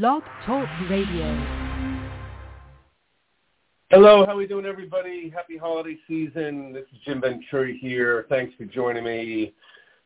Blog 0.00 0.22
Talk 0.46 0.66
Radio. 0.88 1.36
Hello, 3.90 4.24
how 4.24 4.34
we 4.34 4.46
doing, 4.46 4.64
everybody? 4.64 5.28
Happy 5.28 5.58
holiday 5.58 5.98
season. 6.08 6.72
This 6.72 6.84
is 6.94 6.98
Jim 7.04 7.20
Ventura 7.20 7.74
here. 7.74 8.24
Thanks 8.30 8.54
for 8.56 8.64
joining 8.64 9.04
me. 9.04 9.52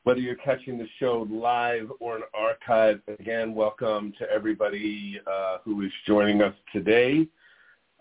Whether 0.02 0.18
you're 0.18 0.34
catching 0.34 0.76
the 0.76 0.88
show 0.98 1.24
live 1.30 1.88
or 2.00 2.16
an 2.16 2.24
archive, 2.34 3.00
again, 3.20 3.54
welcome 3.54 4.12
to 4.18 4.28
everybody 4.28 5.20
uh, 5.24 5.58
who 5.64 5.80
is 5.82 5.92
joining 6.04 6.42
us 6.42 6.54
today. 6.72 7.28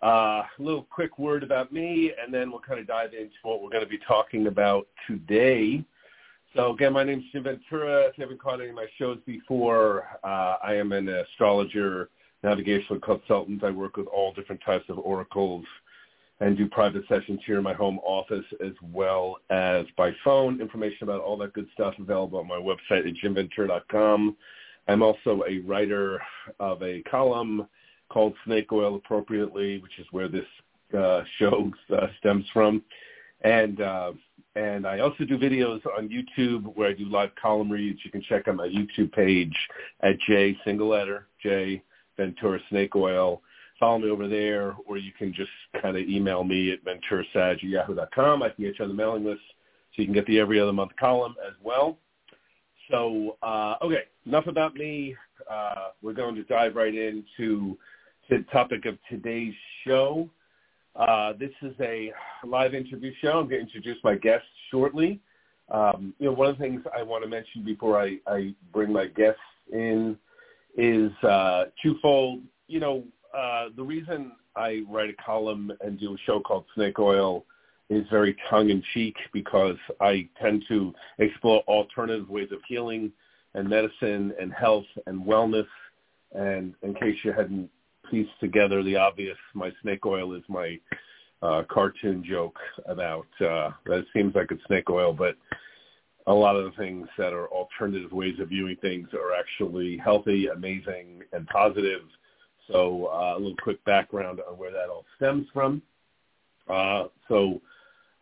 Uh, 0.02 0.41
a 0.41 0.47
little 0.57 0.88
quick 0.89 1.20
word 1.20 1.43
about 1.43 1.71
me, 1.71 2.13
and 2.20 2.33
then 2.33 2.49
we'll 2.49 2.61
kind 2.61 2.79
of 2.79 2.88
dive 2.88 3.13
into 3.13 3.36
what 3.43 3.61
we're 3.61 3.70
going 3.70 3.83
to 3.83 3.89
be 3.89 3.99
talking 4.07 4.47
about 4.47 4.88
today. 5.05 5.86
So 6.55 6.71
again, 6.71 6.93
my 6.93 7.03
name 7.03 7.19
is 7.19 7.25
Jim 7.33 7.43
Ventura. 7.43 8.03
If 8.03 8.17
you 8.17 8.21
haven't 8.21 8.41
caught 8.41 8.61
any 8.61 8.69
of 8.69 8.75
my 8.75 8.85
shows 8.97 9.17
before, 9.25 10.05
uh, 10.23 10.55
I 10.63 10.75
am 10.75 10.93
an 10.93 11.09
astrologer, 11.09 12.07
navigational 12.43 13.01
consultant. 13.01 13.61
I 13.61 13.71
work 13.71 13.97
with 13.97 14.07
all 14.07 14.31
different 14.31 14.61
types 14.66 14.85
of 14.88 14.97
oracles 14.99 15.66
and 16.39 16.57
do 16.57 16.70
private 16.70 17.03
sessions 17.09 17.41
here 17.45 17.57
in 17.57 17.63
my 17.63 17.73
home 17.73 17.99
office 18.05 18.45
as 18.66 18.71
well 18.94 19.35
as 19.49 19.85
by 19.97 20.13
phone. 20.23 20.61
Information 20.61 21.03
about 21.03 21.20
all 21.20 21.35
that 21.39 21.52
good 21.52 21.67
stuff 21.73 21.94
available 21.99 22.39
on 22.39 22.47
my 22.47 22.55
website 22.55 23.05
at 23.05 23.16
jimventura.com. 23.22 24.38
I'm 24.88 25.03
also 25.03 25.44
a 25.49 25.59
writer 25.59 26.22
of 26.61 26.81
a 26.81 27.02
column 27.02 27.67
called 28.08 28.33
Snake 28.45 28.72
Oil 28.72 28.95
Appropriately, 28.95 29.80
which 29.80 29.99
is 29.99 30.05
where 30.11 30.30
this 30.30 30.45
uh, 30.97 31.23
show 31.38 31.69
uh, 31.94 32.08
stems 32.19 32.45
from. 32.53 32.81
And 33.45 33.80
uh, 33.80 34.12
and 34.55 34.88
I 34.88 34.99
also 34.99 35.23
do 35.23 35.38
videos 35.38 35.81
on 35.98 36.09
YouTube 36.09 36.76
where 36.76 36.90
I 36.90 36.94
do 36.94 37.05
live 37.05 37.30
column 37.40 37.72
reads. 37.72 37.99
You 38.03 38.09
can 38.09 38.23
check 38.23 38.48
out 38.48 38.55
my 38.55 38.67
YouTube 38.67 39.12
page 39.12 39.55
at 40.02 40.20
J 40.27 40.58
single 40.66 40.88
letter 40.88 41.27
J 41.44 41.84
Ventura 42.17 42.59
Snake 42.70 42.95
Oil. 42.95 43.41
Follow 43.80 44.00
me 44.00 44.09
over 44.09 44.27
there, 44.27 44.76
or 44.88 44.98
you 44.98 45.12
can 45.17 45.34
just 45.34 45.52
kind 45.81 45.95
of 45.95 46.03
email 46.08 46.44
me 46.44 46.72
at 46.72 46.80
venturasag 46.84 47.58
at 47.58 47.64
yahoo.com. 47.64 48.42
I 48.42 48.50
can 48.50 48.64
get 48.64 48.80
you 48.80 48.86
on 48.86 48.89
the 48.89 48.95
mailing 48.95 49.25
list 49.25 49.42
so 49.94 50.02
you 50.02 50.06
can 50.06 50.14
get 50.14 50.25
the 50.28 50.39
every 50.39 50.59
other 50.59 50.73
month 50.73 50.91
column 50.97 51.36
as 51.45 51.53
well. 51.62 51.97
So, 52.89 53.38
uh, 53.44 53.75
okay, 53.81 54.03
enough 54.25 54.47
about 54.47 54.75
me. 54.75 55.16
Uh, 55.52 55.89
we're 56.02 56.14
going 56.14 56.36
to 56.36 56.44
dive 56.44 56.75
right 56.75 56.95
into 56.95 57.78
the 58.30 58.45
topic 58.52 58.86
of 58.86 58.97
today's 59.09 59.53
show. 59.86 60.30
Uh, 60.95 61.33
this 61.38 61.51
is 61.61 61.73
a 61.81 62.11
live 62.45 62.73
interview 62.73 63.11
show. 63.21 63.39
I'm 63.39 63.49
going 63.49 63.65
to 63.65 63.73
introduce 63.75 63.97
my 64.03 64.15
guests 64.15 64.47
shortly. 64.71 65.19
Um, 65.69 66.13
you 66.19 66.27
know, 66.27 66.31
one 66.31 66.49
of 66.49 66.57
the 66.57 66.63
things 66.63 66.81
I 66.97 67.03
want 67.03 67.23
to 67.23 67.29
mention 67.29 67.65
before 67.65 67.99
I, 67.99 68.17
I 68.27 68.53
bring 68.71 68.93
my 68.93 69.07
guests 69.07 69.39
in 69.73 70.17
is 70.77 71.11
uh, 71.23 71.66
twofold. 71.81 72.43
You 72.67 72.79
know, 72.79 73.03
uh, 73.35 73.69
the 73.75 73.83
reason 73.83 74.31
I 74.55 74.83
write 74.89 75.09
a 75.09 75.23
column 75.23 75.71
and 75.81 75.99
do 75.99 76.13
a 76.13 76.17
show 76.25 76.39
called 76.39 76.66
Snake 76.75 76.97
Oil 76.99 77.43
is 77.89 78.05
very 78.09 78.35
tongue-in-cheek 78.49 79.16
because 79.33 79.77
I 79.99 80.29
tend 80.41 80.63
to 80.69 80.93
explore 81.19 81.61
alternative 81.67 82.29
ways 82.29 82.49
of 82.51 82.59
healing 82.67 83.11
and 83.53 83.69
medicine 83.69 84.33
and 84.39 84.53
health 84.53 84.85
and 85.07 85.25
wellness. 85.25 85.67
And 86.33 86.73
in 86.83 86.93
case 86.93 87.17
you 87.23 87.33
hadn't 87.33 87.69
piece 88.09 88.28
together 88.39 88.84
the 88.84 88.95
obvious. 88.95 89.38
My 89.53 89.72
snake 89.81 90.06
oil 90.06 90.34
is 90.34 90.44
my 90.48 90.80
uh, 91.42 91.64
cartoon 91.70 92.23
joke 92.28 92.58
about 92.88 93.28
uh, 93.42 93.72
that 93.86 94.00
it 94.00 94.08
seems 94.14 94.36
like 94.36 94.52
it's 94.52 94.66
snake 94.67 94.89
oil, 94.89 95.14
but 95.14 95.36
a 96.28 96.34
lot 96.34 96.56
of 96.56 96.66
the 96.66 96.78
things 96.78 97.08
that 97.17 97.34
are 97.34 97.47
alternative 97.50 98.12
ways 98.12 98.39
of 98.39 98.50
viewing 98.50 98.75
things 98.78 99.08
are 99.14 99.34
actually 99.34 99.97
healthy, 99.97 100.47
amazing, 100.47 101.22
and 101.34 101.45
positive. 101.47 102.02
So 102.67 103.09
uh, 103.14 103.38
a 103.38 103.39
little 103.39 103.58
quick 103.62 103.84
background 103.86 104.40
on 104.50 104.58
where 104.58 104.72
that 104.72 104.90
all 104.90 105.06
stems 105.17 105.45
from. 105.53 105.81
Uh, 106.67 107.06
so 107.28 107.62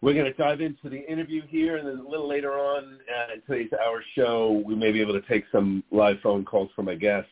we're 0.02 0.14
going 0.14 0.26
to 0.26 0.34
dive 0.34 0.60
into 0.60 0.90
the 0.90 1.10
interview 1.10 1.44
here, 1.48 1.78
and 1.78 1.88
then 1.88 2.06
a 2.06 2.10
little 2.10 2.28
later 2.28 2.52
on 2.52 3.00
uh, 3.08 3.34
in 3.34 3.42
today's 3.48 3.72
hour 3.74 4.04
show, 4.16 4.62
we 4.66 4.76
may 4.76 4.92
be 4.92 5.00
able 5.00 5.14
to 5.14 5.26
take 5.30 5.46
some 5.50 5.82
live 5.92 6.18
phone 6.22 6.44
calls 6.44 6.70
from 6.76 6.86
my 6.86 6.96
guests. 6.96 7.30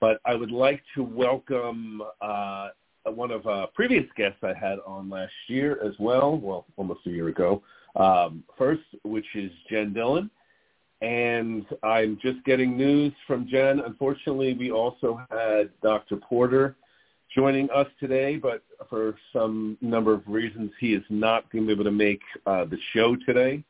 But 0.00 0.20
I 0.24 0.34
would 0.34 0.52
like 0.52 0.82
to 0.94 1.02
welcome 1.02 2.02
uh, 2.20 2.68
one 3.04 3.30
of 3.30 3.46
uh, 3.46 3.66
previous 3.74 4.04
guests 4.16 4.38
I 4.42 4.54
had 4.54 4.78
on 4.86 5.10
last 5.10 5.32
year 5.48 5.78
as 5.84 5.94
well, 5.98 6.36
well, 6.36 6.66
almost 6.76 7.00
a 7.06 7.10
year 7.10 7.28
ago, 7.28 7.62
um, 7.96 8.44
first, 8.56 8.82
which 9.02 9.26
is 9.34 9.50
Jen 9.70 9.92
Dillon. 9.92 10.30
And 11.00 11.64
I'm 11.82 12.18
just 12.20 12.44
getting 12.44 12.76
news 12.76 13.12
from 13.26 13.48
Jen. 13.48 13.80
Unfortunately, 13.80 14.54
we 14.54 14.70
also 14.70 15.20
had 15.30 15.70
Dr. 15.82 16.16
Porter 16.16 16.76
joining 17.34 17.70
us 17.70 17.86
today, 18.00 18.36
but 18.36 18.62
for 18.88 19.16
some 19.32 19.76
number 19.80 20.12
of 20.12 20.22
reasons, 20.26 20.72
he 20.80 20.94
is 20.94 21.04
not 21.08 21.50
going 21.50 21.64
to 21.64 21.68
be 21.68 21.72
able 21.72 21.84
to 21.84 21.90
make 21.90 22.22
uh, 22.46 22.64
the 22.64 22.78
show 22.92 23.16
today. 23.26 23.62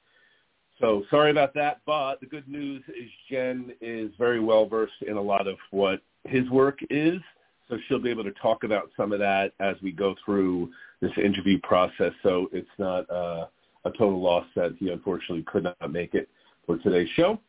So 0.81 1.03
sorry 1.11 1.31
about 1.31 1.55
that, 1.55 1.81
but 1.87 2.21
the 2.21 2.27
good 2.27 2.49
news 2.49 2.83
is 2.89 3.11
Jen 3.29 3.73
is 3.81 4.13
very 4.17 4.39
well 4.39 4.67
versed 4.67 5.03
in 5.07 5.17
a 5.17 5.23
lot 5.23 5.49
of 5.49 5.57
what 5.71 6.01
his 6.25 6.49
work 6.51 6.79
is. 6.89 7.21
So 7.69 7.77
she'll 7.87 7.99
be 7.99 8.11
able 8.11 8.25
to 8.25 8.33
talk 8.33 8.65
about 8.65 8.91
some 8.97 9.13
of 9.13 9.19
that 9.19 9.53
as 9.61 9.77
we 9.83 9.93
go 9.93 10.15
through 10.25 10.71
this 11.01 11.11
interview 11.17 11.59
process. 11.63 12.13
So 12.23 12.49
it's 12.53 12.69
not 12.79 13.11
uh, 13.11 13.47
a 13.85 13.91
total 13.91 14.23
loss 14.23 14.47
that 14.55 14.77
he 14.79 14.91
unfortunately 14.91 15.45
could 15.47 15.65
not 15.65 15.91
make 15.91 16.15
it 16.15 16.29
for 16.65 16.79
today's 16.79 17.09
show. 17.11 17.41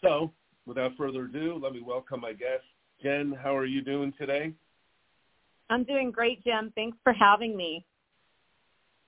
So 0.00 0.32
without 0.64 0.92
further 0.96 1.24
ado, 1.24 1.60
let 1.62 1.72
me 1.72 1.82
welcome 1.82 2.20
my 2.20 2.32
guest. 2.32 2.64
Jen, 3.02 3.36
how 3.42 3.56
are 3.56 3.66
you 3.66 3.82
doing 3.82 4.14
today? 4.18 4.52
I'm 5.68 5.84
doing 5.84 6.10
great, 6.10 6.42
Jim. 6.44 6.72
Thanks 6.74 6.96
for 7.02 7.12
having 7.12 7.56
me. 7.56 7.84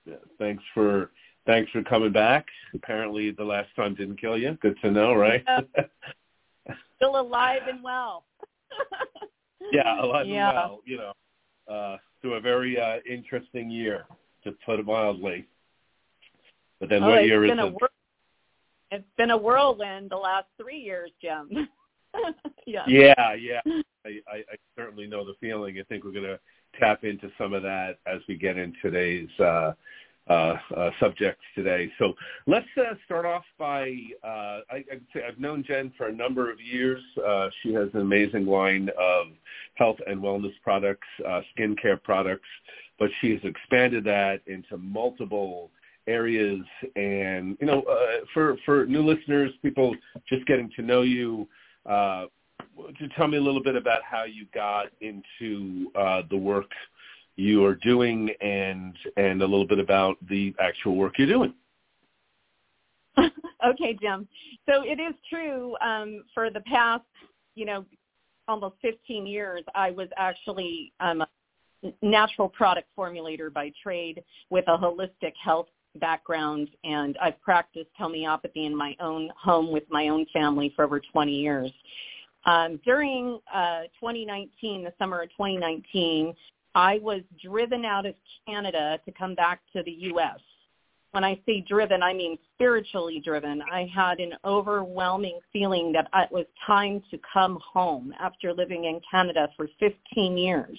Yeah, 0.05 0.15
thanks 0.37 0.63
for 0.73 1.09
thanks 1.45 1.71
for 1.71 1.83
coming 1.83 2.11
back. 2.11 2.45
Apparently, 2.73 3.31
the 3.31 3.43
last 3.43 3.69
time 3.75 3.95
didn't 3.95 4.19
kill 4.19 4.37
you. 4.37 4.57
Good 4.61 4.77
to 4.81 4.91
know, 4.91 5.13
right? 5.13 5.43
Still 6.95 7.19
alive 7.19 7.61
and 7.67 7.83
well. 7.83 8.25
yeah, 9.71 10.01
alive 10.03 10.27
yeah. 10.27 10.49
and 10.49 10.57
well. 10.57 10.81
You 10.85 10.97
know, 10.97 11.73
uh, 11.73 11.97
through 12.21 12.35
a 12.35 12.41
very 12.41 12.79
uh, 12.79 12.97
interesting 13.09 13.69
year, 13.69 14.05
to 14.43 14.53
put 14.65 14.79
it 14.79 14.85
mildly. 14.85 15.45
But 16.79 16.89
then, 16.89 17.03
oh, 17.03 17.09
what 17.09 17.25
year 17.25 17.45
is 17.45 17.51
it? 17.51 17.73
Whir- 17.73 17.89
it's 18.91 19.05
been 19.17 19.31
a 19.31 19.37
whirlwind 19.37 20.09
the 20.09 20.17
last 20.17 20.47
three 20.61 20.77
years, 20.77 21.11
Jim. 21.21 21.49
yeah. 22.65 22.83
Yeah, 22.87 23.33
yeah. 23.33 23.61
I, 24.05 24.19
I, 24.27 24.35
I 24.37 24.55
certainly 24.77 25.07
know 25.07 25.25
the 25.25 25.33
feeling. 25.39 25.77
I 25.79 25.83
think 25.83 26.03
we're 26.03 26.11
going 26.11 26.25
to 26.25 26.39
tap 26.79 27.03
into 27.03 27.29
some 27.37 27.53
of 27.53 27.63
that 27.63 27.97
as 28.05 28.21
we 28.27 28.35
get 28.37 28.57
in 28.57 28.73
today's 28.81 29.29
uh, 29.39 29.73
uh, 30.27 30.55
uh, 30.75 30.89
subjects 30.99 31.43
today. 31.53 31.91
So 31.99 32.13
let's 32.47 32.65
uh, 32.77 32.95
start 33.05 33.25
off 33.25 33.43
by 33.59 33.95
uh, 34.23 34.61
I, 34.71 34.83
I'd 34.91 35.01
say 35.13 35.21
I've 35.27 35.39
known 35.39 35.63
Jen 35.63 35.93
for 35.97 36.07
a 36.07 36.11
number 36.11 36.51
of 36.51 36.59
years. 36.59 37.01
Uh, 37.23 37.49
she 37.61 37.73
has 37.73 37.89
an 37.93 38.01
amazing 38.01 38.47
line 38.47 38.89
of 38.99 39.27
health 39.75 39.97
and 40.07 40.19
wellness 40.19 40.53
products, 40.63 41.07
uh, 41.27 41.41
skincare 41.55 42.01
products, 42.01 42.47
but 42.97 43.09
she 43.21 43.31
has 43.31 43.39
expanded 43.43 44.03
that 44.05 44.41
into 44.47 44.77
multiple 44.77 45.69
areas. 46.07 46.61
And 46.95 47.55
you 47.61 47.67
know, 47.67 47.83
for 48.33 48.57
for 48.65 48.87
new 48.87 49.03
listeners, 49.03 49.51
people 49.61 49.95
just 50.27 50.45
getting 50.47 50.71
to 50.75 50.81
know 50.81 51.03
you. 51.03 51.47
Uh, 51.85 52.25
tell 53.15 53.27
me 53.27 53.37
a 53.37 53.41
little 53.41 53.61
bit 53.61 53.75
about 53.75 54.01
how 54.03 54.23
you 54.23 54.47
got 54.55 54.87
into 55.01 55.91
the 56.31 56.37
work 56.37 56.71
you 57.35 57.65
are 57.65 57.75
doing 57.75 58.29
and 58.41 58.95
and 59.17 59.41
a 59.41 59.45
little 59.45 59.67
bit 59.67 59.79
about 59.79 60.17
the 60.29 60.53
actual 60.59 60.95
work 60.95 61.17
you're 61.17 61.27
doing. 61.27 61.53
okay, 63.65 63.97
Jim. 63.99 64.27
So 64.67 64.83
it 64.83 64.99
is 64.99 65.15
true. 65.29 65.75
Um, 65.81 66.23
for 66.33 66.49
the 66.49 66.61
past, 66.61 67.03
you 67.55 67.65
know, 67.65 67.85
almost 68.47 68.75
15 68.81 69.25
years, 69.25 69.63
I 69.73 69.91
was 69.91 70.07
actually 70.17 70.93
um, 70.99 71.21
a 71.21 71.27
natural 72.01 72.49
product 72.49 72.87
formulator 72.97 73.51
by 73.51 73.71
trade 73.81 74.23
with 74.49 74.65
a 74.67 74.77
holistic 74.77 75.33
health 75.41 75.67
background, 75.99 76.69
and 76.83 77.17
I've 77.21 77.41
practiced 77.41 77.89
homeopathy 77.97 78.65
in 78.65 78.75
my 78.75 78.95
own 78.99 79.29
home 79.41 79.71
with 79.71 79.83
my 79.89 80.09
own 80.09 80.25
family 80.33 80.73
for 80.75 80.83
over 80.85 80.99
20 80.99 81.31
years. 81.31 81.71
Um, 82.45 82.79
during 82.85 83.39
uh, 83.53 83.83
2019, 83.99 84.83
the 84.83 84.93
summer 84.99 85.21
of 85.21 85.29
2019, 85.29 86.35
I 86.75 86.99
was 87.01 87.21
driven 87.41 87.85
out 87.85 88.05
of 88.05 88.15
Canada 88.45 88.99
to 89.05 89.11
come 89.13 89.33
back 89.33 89.61
to 89.73 89.81
the 89.83 89.91
U.S. 89.91 90.39
When 91.11 91.23
I 91.23 91.39
say 91.45 91.63
driven, 91.67 92.03
I 92.03 92.13
mean 92.13 92.37
spiritually 92.53 93.21
driven. 93.23 93.61
I 93.71 93.89
had 93.95 94.19
an 94.19 94.33
overwhelming 94.43 95.39
feeling 95.53 95.93
that 95.93 96.09
it 96.13 96.31
was 96.31 96.45
time 96.67 97.01
to 97.11 97.19
come 97.33 97.59
home 97.73 98.13
after 98.19 98.53
living 98.53 98.83
in 98.83 98.99
Canada 99.09 99.47
for 99.55 99.69
15 99.79 100.37
years. 100.37 100.77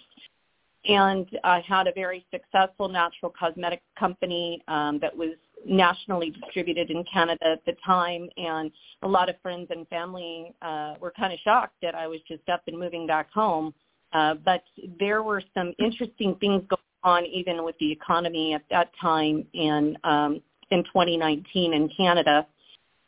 And 0.87 1.27
I 1.43 1.61
had 1.67 1.87
a 1.87 1.93
very 1.93 2.25
successful 2.31 2.89
natural 2.89 3.33
cosmetic 3.37 3.83
company 3.99 4.63
um, 4.69 4.99
that 5.01 5.17
was 5.17 5.31
nationally 5.65 6.31
distributed 6.31 6.91
in 6.91 7.03
Canada 7.13 7.53
at 7.53 7.65
the 7.65 7.73
time, 7.85 8.29
and 8.37 8.71
a 9.03 9.09
lot 9.09 9.29
of 9.29 9.35
friends 9.41 9.67
and 9.71 9.89
family 9.89 10.55
uh, 10.63 10.95
were 11.01 11.13
kind 11.19 11.33
of 11.33 11.39
shocked 11.43 11.75
that 11.83 11.95
I 11.95 12.07
was 12.07 12.21
just 12.29 12.49
up 12.49 12.63
and 12.67 12.79
moving 12.79 13.07
back 13.07 13.33
home. 13.33 13.75
Uh, 14.17 14.33
but 14.47 14.63
there 14.99 15.23
were 15.23 15.43
some 15.53 15.75
interesting 15.79 16.35
things 16.37 16.63
going 16.71 16.81
on 17.05 17.27
even 17.27 17.63
with 17.63 17.77
the 17.79 17.93
economy 17.93 18.55
at 18.55 18.63
that 18.71 18.91
time 18.99 19.47
in 19.53 19.97
um, 20.05 20.41
in 20.71 20.83
2019 20.85 21.75
in 21.75 21.89
Canada, 21.95 22.47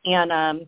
and 0.05 0.31
um, 0.31 0.67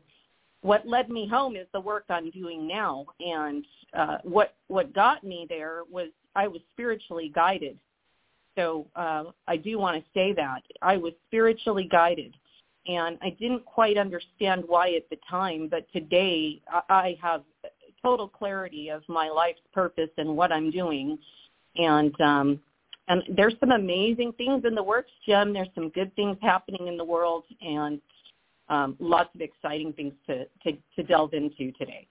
what 0.62 0.87
led 0.87 1.10
me 1.10 1.28
home 1.28 1.56
is 1.56 1.66
the 1.75 1.81
work 1.81 2.04
I'm 2.08 2.31
doing 2.31 2.66
now. 2.66 3.04
And 3.20 3.66
uh, 3.92 4.16
what 4.22 4.54
what 4.69 4.94
got 4.94 5.25
me 5.25 5.46
there 5.46 5.82
was 5.90 6.08
I 6.34 6.48
was 6.48 6.62
spiritually 6.72 7.31
guided. 7.34 7.78
So 8.56 8.87
uh, 8.96 9.25
I 9.46 9.58
do 9.58 9.78
want 9.78 10.02
to 10.02 10.10
say 10.14 10.32
that 10.32 10.62
I 10.81 10.96
was 10.96 11.12
spiritually 11.28 11.87
guided, 11.90 12.34
and 12.87 13.19
I 13.20 13.37
didn't 13.38 13.66
quite 13.66 13.98
understand 13.98 14.64
why 14.66 14.94
at 14.94 15.08
the 15.10 15.19
time. 15.28 15.69
But 15.69 15.87
today 15.92 16.62
I 16.88 17.19
have 17.20 17.42
total 18.02 18.29
clarity 18.29 18.88
of 18.88 19.02
my 19.08 19.29
life's 19.29 19.61
purpose 19.73 20.11
and 20.17 20.37
what 20.37 20.52
I'm 20.52 20.70
doing, 20.70 21.19
and 21.76 22.19
um, 22.20 22.61
and 23.08 23.23
there's 23.37 23.55
some 23.58 23.73
amazing 23.73 24.32
things 24.38 24.64
in 24.64 24.75
the 24.75 24.82
works, 24.82 25.11
Jim. 25.26 25.52
There's 25.52 25.69
some 25.75 25.88
good 25.91 26.14
things 26.14 26.37
happening 26.41 26.87
in 26.87 26.97
the 26.97 27.05
world, 27.05 27.44
and 27.61 28.00
um, 28.69 28.97
lots 29.00 29.35
of 29.35 29.41
exciting 29.41 29.93
things 29.93 30.14
to, 30.29 30.44
to, 30.62 30.79
to 30.97 31.02
delve 31.02 31.35
into 31.35 31.73
today. 31.73 32.06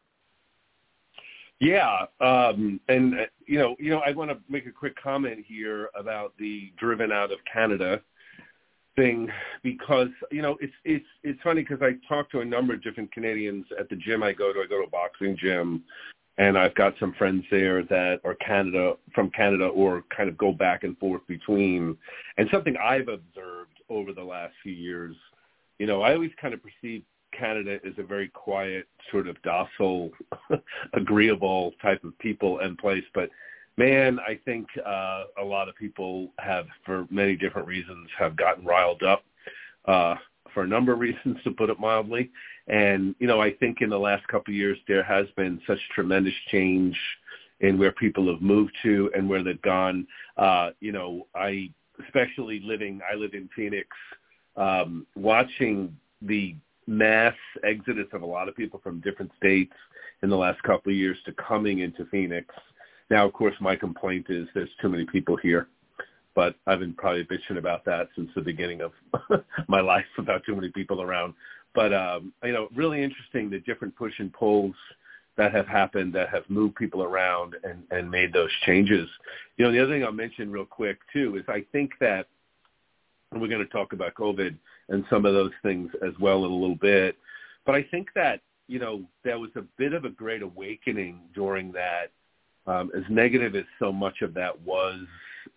Yeah, 1.62 2.06
um, 2.22 2.80
and 2.88 3.14
uh, 3.14 3.24
you 3.46 3.60
know, 3.60 3.76
you 3.80 3.92
know, 3.92 4.00
I 4.06 4.12
want 4.12 4.30
to 4.32 4.38
make 4.50 4.66
a 4.66 4.72
quick 4.72 5.02
comment 5.02 5.44
here 5.46 5.90
about 5.98 6.34
the 6.38 6.72
driven 6.78 7.12
out 7.12 7.32
of 7.32 7.40
Canada 7.52 8.02
thing 9.00 9.30
because 9.64 10.10
you 10.32 10.42
know 10.42 10.58
it's 10.62 10.74
it's 10.84 11.06
it's 11.24 11.42
funny 11.42 11.62
because 11.62 11.82
I 11.82 11.92
talk 12.08 12.30
to 12.32 12.42
a 12.42 12.46
number 12.46 12.74
of 12.74 12.84
different 12.84 13.12
Canadians 13.12 13.66
at 13.80 13.90
the 13.90 13.96
gym 13.96 14.24
I 14.24 14.34
go 14.34 14.52
to. 14.54 14.60
I 14.60 14.66
go 14.68 14.80
to 14.80 14.88
a 14.88 14.90
boxing 14.90 15.38
gym, 15.38 15.84
and 16.38 16.58
I've 16.58 16.76
got 16.76 16.94
some 17.00 17.14
friends 17.14 17.44
there 17.50 17.84
that 17.84 18.20
are 18.24 18.36
Canada 18.36 18.94
from 19.16 19.30
Canada 19.32 19.66
or 19.66 20.04
kind 20.16 20.30
of 20.30 20.38
go 20.38 20.52
back 20.52 20.84
and 20.84 20.98
forth 20.98 21.22
between. 21.28 21.98
And 22.38 22.50
something 22.52 22.76
I've 22.78 23.08
observed 23.08 23.80
over 23.90 24.14
the 24.14 24.24
last 24.24 24.54
few 24.64 24.74
years 24.74 25.16
you 25.80 25.88
know, 25.88 26.02
I 26.02 26.14
always 26.14 26.32
kind 26.40 26.54
of 26.54 26.60
perceive 26.62 27.04
Canada 27.38 27.80
as 27.86 27.94
a 27.98 28.04
very 28.04 28.28
quiet, 28.28 28.88
sort 29.12 29.28
of 29.28 29.42
docile, 29.42 30.12
agreeable 30.94 31.72
type 31.82 32.04
of 32.04 32.18
people 32.20 32.60
and 32.60 32.78
place. 32.78 33.04
But 33.14 33.30
man, 33.80 34.20
I 34.20 34.38
think 34.44 34.68
uh, 34.86 35.24
a 35.42 35.44
lot 35.44 35.70
of 35.70 35.76
people 35.76 36.32
have, 36.38 36.68
for 36.86 37.08
many 37.10 37.38
different 37.38 37.66
reasons, 37.68 38.10
have 38.20 38.36
gotten 38.36 38.66
riled 38.66 39.02
up 39.04 39.24
uh, 39.86 40.16
for 40.54 40.64
a 40.64 40.68
number 40.68 40.92
of 40.94 41.00
reasons, 41.08 41.38
to 41.46 41.52
put 41.52 41.70
it 41.70 41.80
mildly. 41.80 42.30
And 42.68 43.16
you 43.20 43.26
know, 43.26 43.42
I 43.42 43.54
think 43.54 43.78
in 43.82 43.90
the 43.90 43.98
last 43.98 44.28
couple 44.28 44.54
of 44.54 44.58
years 44.58 44.78
there 44.88 45.04
has 45.04 45.26
been 45.36 45.60
such 45.66 45.80
tremendous 45.96 46.34
change 46.52 46.96
in 47.62 47.80
where 47.80 47.92
people 47.94 48.32
have 48.32 48.42
moved 48.42 48.74
to 48.84 49.10
and 49.16 49.28
where 49.28 49.44
they've 49.44 49.62
gone. 49.62 50.06
Uh, 50.38 50.72
you 50.82 50.92
know, 50.92 51.28
I 51.34 51.72
especially 52.06 52.62
living, 52.64 53.02
I 53.10 53.16
live 53.16 53.34
in 53.34 53.50
Phoenix 53.56 53.88
um, 54.56 55.08
watching 55.16 55.96
the 56.22 56.56
mass 56.88 57.36
exodus 57.64 58.08
of 58.14 58.22
a 58.24 58.26
lot 58.26 58.50
of 58.50 58.56
people 58.56 58.80
from 58.84 59.00
different 59.02 59.32
states 59.38 59.74
in 60.22 60.30
the 60.30 60.38
last 60.38 60.62
couple 60.64 60.92
of 60.92 60.98
years 60.98 61.18
to 61.26 61.34
coming 61.34 61.80
into 61.80 62.06
Phoenix. 62.06 62.54
Now, 63.10 63.26
of 63.26 63.34
course, 63.34 63.56
my 63.60 63.76
complaint 63.76 64.28
is 64.30 64.48
there's 64.54 64.70
too 64.82 64.90
many 64.90 65.06
people 65.06 65.36
here, 65.38 65.68
but 66.36 66.56
I've 66.68 66.80
been 66.80 66.94
probably 66.94 67.26
bitching 67.26 67.58
about 67.58 67.86
that 67.86 68.10
since 68.16 68.30
the 68.36 68.42
beginning 68.42 68.82
of 68.82 68.92
my 69.68 69.82
life 69.82 70.06
about 70.18 70.44
too 70.46 70.56
many 70.56 70.70
people 70.70 71.02
around. 71.02 71.34
But 71.74 71.94
um, 71.94 72.34
you 72.44 72.54
know, 72.54 72.70
really 72.76 73.04
interesting 73.04 73.50
the 73.50 73.60
different 73.60 73.96
push 73.96 74.14
and 74.20 74.34
pulls 74.34 74.76
that 75.38 75.54
have 75.54 75.68
happened 75.68 76.14
that 76.14 76.30
have 76.30 76.44
moved 76.50 76.76
people 76.76 77.02
around 77.02 77.56
and, 77.64 77.84
and 77.92 78.12
made 78.12 78.34
those 78.34 78.52
changes. 78.66 79.08
You 79.58 79.66
know, 79.66 79.72
the 79.72 79.82
other 79.82 79.94
thing 79.94 80.04
I'll 80.04 80.12
mention 80.12 80.52
real 80.52 80.66
quick 80.66 81.00
too 81.14 81.38
is 81.38 81.44
I 81.48 81.64
think 81.72 81.92
that 82.02 82.28
we're 83.32 83.48
going 83.48 83.66
to 83.66 83.72
talk 83.72 83.94
about 83.94 84.16
COVID 84.16 84.56
and 84.90 85.06
some 85.10 85.26
of 85.26 85.34
those 85.34 85.54
things 85.64 85.92
as 86.06 86.14
well 86.20 86.46
in 86.46 86.52
a 86.52 86.56
little 86.56 86.76
bit. 86.76 87.16
But 87.66 87.76
I 87.76 87.84
think 87.84 88.10
that, 88.16 88.42
you 88.68 88.80
know, 88.80 89.04
there 89.24 89.40
was 89.40 89.52
a 89.56 89.62
bit 89.78 89.94
of 89.94 90.04
a 90.04 90.10
great 90.10 90.42
awakening 90.42 91.22
during 91.34 91.72
that, 91.74 92.12
um, 92.70 92.92
as 92.96 93.04
negative 93.10 93.56
as 93.56 93.66
so 93.80 93.92
much 93.92 94.22
of 94.22 94.34
that 94.36 94.60
was. 94.62 95.00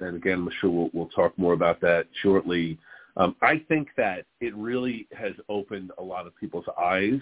And 0.00 0.16
again, 0.16 0.38
I'm 0.38 0.50
sure 0.60 0.70
we'll, 0.70 0.90
we'll 0.92 1.08
talk 1.08 1.38
more 1.38 1.52
about 1.52 1.80
that 1.82 2.06
shortly. 2.22 2.78
Um, 3.16 3.36
I 3.42 3.62
think 3.68 3.88
that 3.98 4.24
it 4.40 4.56
really 4.56 5.06
has 5.12 5.34
opened 5.48 5.92
a 5.98 6.02
lot 6.02 6.26
of 6.26 6.34
people's 6.36 6.64
eyes 6.80 7.20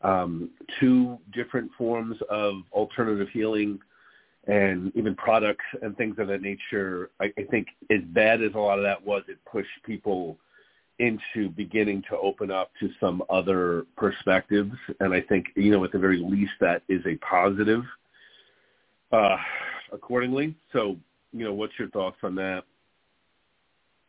um, 0.00 0.50
to 0.80 1.18
different 1.32 1.70
forms 1.76 2.16
of 2.30 2.54
alternative 2.72 3.28
healing 3.32 3.78
and 4.48 4.90
even 4.96 5.14
products 5.14 5.64
and 5.82 5.96
things 5.96 6.16
of 6.18 6.28
that 6.28 6.40
nature. 6.40 7.10
I, 7.20 7.26
I 7.38 7.44
think 7.50 7.68
as 7.90 8.00
bad 8.06 8.42
as 8.42 8.54
a 8.54 8.58
lot 8.58 8.78
of 8.78 8.84
that 8.84 9.04
was, 9.04 9.22
it 9.28 9.38
pushed 9.44 9.68
people 9.84 10.38
into 10.98 11.50
beginning 11.50 12.02
to 12.08 12.16
open 12.18 12.50
up 12.50 12.70
to 12.80 12.88
some 12.98 13.22
other 13.28 13.84
perspectives. 13.96 14.72
And 15.00 15.12
I 15.12 15.20
think, 15.20 15.46
you 15.54 15.70
know, 15.70 15.84
at 15.84 15.92
the 15.92 15.98
very 15.98 16.18
least, 16.18 16.52
that 16.60 16.82
is 16.88 17.04
a 17.06 17.16
positive 17.16 17.84
uh, 19.12 19.36
accordingly. 19.92 20.54
So, 20.72 20.96
you 21.32 21.44
know, 21.44 21.52
what's 21.52 21.72
your 21.78 21.88
thoughts 21.90 22.16
on 22.22 22.34
that? 22.36 22.64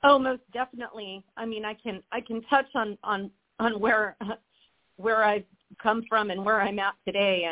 Oh, 0.04 0.20
most 0.20 0.42
definitely. 0.52 1.24
I 1.38 1.46
mean, 1.46 1.64
I 1.64 1.74
can 1.76 2.04
I 2.12 2.20
can 2.22 2.42
touch 2.44 2.68
on 2.76 2.98
on 3.04 3.32
on 3.60 3.80
where 3.80 4.18
where 4.98 5.24
I've 5.24 5.46
come 5.82 6.04
from 6.10 6.30
and 6.30 6.44
where 6.44 6.62
I'm 6.62 6.80
at 6.80 6.96
today, 7.06 7.48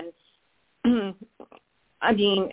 and 0.84 1.16
I 2.02 2.12
mean, 2.14 2.50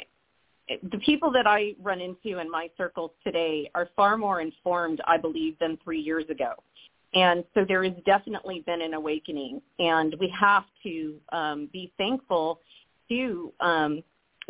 the 0.90 0.98
people 0.98 1.30
that 1.32 1.46
I 1.46 1.74
run 1.82 2.00
into 2.00 2.38
in 2.38 2.50
my 2.50 2.70
circles 2.76 3.10
today 3.24 3.70
are 3.74 3.88
far 3.96 4.16
more 4.16 4.40
informed, 4.40 5.00
I 5.06 5.16
believe, 5.16 5.58
than 5.58 5.78
three 5.82 6.00
years 6.00 6.24
ago. 6.28 6.52
And 7.14 7.42
so 7.54 7.64
there 7.66 7.82
has 7.84 7.94
definitely 8.04 8.62
been 8.66 8.82
an 8.82 8.92
awakening, 8.92 9.62
and 9.78 10.14
we 10.20 10.32
have 10.38 10.64
to 10.82 11.14
um, 11.32 11.68
be 11.72 11.90
thankful 11.96 12.60
to 13.08 13.52
um, 13.60 14.02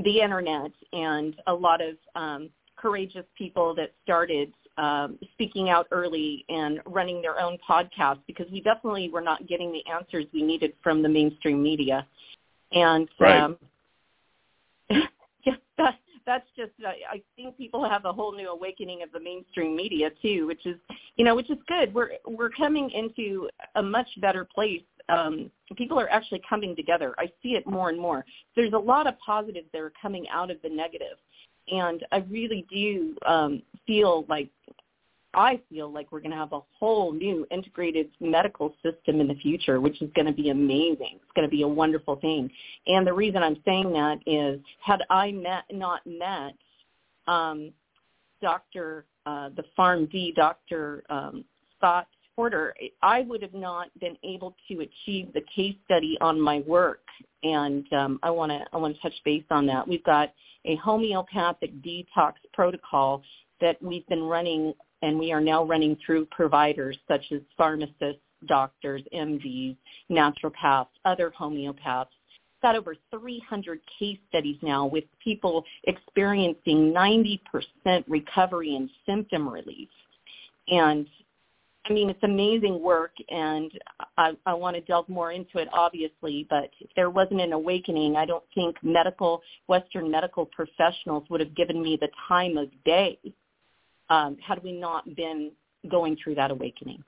the 0.04 0.20
internet 0.20 0.72
and 0.92 1.36
a 1.46 1.54
lot 1.54 1.80
of 1.80 1.96
um, 2.14 2.50
courageous 2.76 3.24
people 3.36 3.74
that 3.74 3.92
started 4.04 4.52
um, 4.76 5.18
speaking 5.32 5.70
out 5.70 5.88
early 5.90 6.44
and 6.48 6.80
running 6.86 7.20
their 7.20 7.40
own 7.40 7.58
podcasts 7.68 8.20
because 8.26 8.46
we 8.52 8.60
definitely 8.60 9.10
were 9.10 9.20
not 9.20 9.46
getting 9.48 9.72
the 9.72 9.82
answers 9.90 10.24
we 10.32 10.42
needed 10.42 10.72
from 10.82 11.02
the 11.02 11.08
mainstream 11.08 11.62
media. 11.62 12.06
And 12.72 13.08
right. 13.18 13.40
um, 13.40 13.56
yeah, 14.90 15.54
that, 15.78 15.96
that's 16.26 16.46
just 16.56 16.72
I 16.84 17.22
think 17.34 17.56
people 17.56 17.88
have 17.88 18.04
a 18.04 18.12
whole 18.12 18.32
new 18.32 18.50
awakening 18.50 19.02
of 19.02 19.10
the 19.10 19.18
mainstream 19.18 19.74
media 19.74 20.10
too, 20.22 20.46
which 20.46 20.64
is 20.66 20.76
you 21.16 21.24
know 21.24 21.34
which 21.34 21.50
is 21.50 21.58
good. 21.66 21.92
We're 21.92 22.10
we're 22.26 22.50
coming 22.50 22.90
into 22.90 23.48
a 23.74 23.82
much 23.82 24.08
better 24.20 24.44
place. 24.44 24.82
Um, 25.08 25.50
people 25.76 25.98
are 25.98 26.08
actually 26.10 26.42
coming 26.48 26.76
together. 26.76 27.14
I 27.18 27.26
see 27.42 27.50
it 27.50 27.66
more 27.66 27.88
and 27.88 27.98
more. 27.98 28.24
There's 28.56 28.72
a 28.72 28.78
lot 28.78 29.06
of 29.06 29.14
positives 29.18 29.66
that 29.72 29.80
are 29.80 29.92
coming 30.00 30.26
out 30.28 30.50
of 30.50 30.58
the 30.62 30.68
negative, 30.68 31.16
and 31.68 32.04
I 32.12 32.18
really 32.30 32.66
do 32.70 33.16
um, 33.26 33.62
feel 33.86 34.24
like 34.28 34.50
I 35.34 35.60
feel 35.68 35.92
like 35.92 36.10
we're 36.10 36.20
going 36.20 36.30
to 36.30 36.36
have 36.36 36.52
a 36.52 36.60
whole 36.78 37.12
new 37.12 37.46
integrated 37.50 38.08
medical 38.18 38.74
system 38.82 39.20
in 39.20 39.28
the 39.28 39.34
future, 39.34 39.80
which 39.80 40.00
is 40.00 40.10
going 40.14 40.26
to 40.26 40.32
be 40.32 40.48
amazing. 40.48 41.16
It's 41.22 41.32
going 41.36 41.46
to 41.46 41.50
be 41.54 41.62
a 41.62 41.68
wonderful 41.68 42.16
thing. 42.16 42.50
And 42.86 43.06
the 43.06 43.12
reason 43.12 43.42
I'm 43.42 43.60
saying 43.64 43.92
that 43.92 44.18
is, 44.26 44.60
had 44.80 45.02
I 45.10 45.32
met 45.32 45.64
not 45.70 46.00
met 46.06 46.54
um, 47.26 47.72
Dr. 48.40 49.04
Uh, 49.26 49.50
the 49.50 49.64
PharmD, 49.78 50.34
Dr. 50.34 51.04
Um, 51.10 51.44
Scott 51.76 52.06
Porter, 52.38 52.72
I 53.02 53.22
would 53.22 53.42
have 53.42 53.52
not 53.52 53.88
been 53.98 54.16
able 54.22 54.54
to 54.68 54.74
achieve 54.74 55.32
the 55.34 55.42
case 55.52 55.74
study 55.86 56.16
on 56.20 56.40
my 56.40 56.60
work. 56.68 57.00
And 57.42 57.92
um, 57.92 58.20
I 58.22 58.30
want 58.30 58.52
to 58.52 58.64
I 58.72 58.76
want 58.76 58.94
to 58.94 59.02
touch 59.02 59.14
base 59.24 59.42
on 59.50 59.66
that. 59.66 59.88
We've 59.88 60.04
got 60.04 60.32
a 60.64 60.76
homeopathic 60.76 61.72
detox 61.82 62.34
protocol 62.52 63.24
that 63.60 63.82
we've 63.82 64.06
been 64.06 64.22
running 64.22 64.72
and 65.02 65.18
we 65.18 65.32
are 65.32 65.40
now 65.40 65.64
running 65.64 65.96
through 66.06 66.26
providers 66.26 66.96
such 67.08 67.24
as 67.32 67.40
pharmacists, 67.56 68.22
doctors, 68.46 69.02
MDs, 69.12 69.76
naturopaths, 70.08 70.86
other 71.04 71.32
homeopaths. 71.36 72.06
We've 72.06 72.62
Got 72.62 72.76
over 72.76 72.94
300 73.10 73.80
case 73.98 74.18
studies 74.28 74.58
now 74.62 74.86
with 74.86 75.04
people 75.24 75.64
experiencing 75.88 76.94
90% 76.94 77.40
recovery 78.06 78.76
and 78.76 78.88
symptom 79.06 79.48
relief. 79.48 79.88
And 80.68 81.08
I 81.84 81.92
mean, 81.92 82.10
it's 82.10 82.22
amazing 82.22 82.82
work, 82.82 83.12
and 83.30 83.70
I, 84.18 84.32
I 84.44 84.52
want 84.52 84.76
to 84.76 84.82
delve 84.82 85.08
more 85.08 85.32
into 85.32 85.58
it, 85.58 85.68
obviously. 85.72 86.46
But 86.50 86.70
if 86.80 86.90
there 86.96 87.08
wasn't 87.08 87.40
an 87.40 87.52
awakening, 87.52 88.16
I 88.16 88.26
don't 88.26 88.44
think 88.54 88.76
medical 88.82 89.40
Western 89.68 90.10
medical 90.10 90.44
professionals 90.44 91.24
would 91.30 91.40
have 91.40 91.54
given 91.56 91.82
me 91.82 91.96
the 91.98 92.08
time 92.28 92.58
of 92.58 92.68
day 92.84 93.18
um, 94.10 94.36
had 94.46 94.62
we 94.62 94.72
not 94.72 95.14
been 95.16 95.50
going 95.88 96.16
through 96.22 96.34
that 96.34 96.50
awakening. 96.50 97.02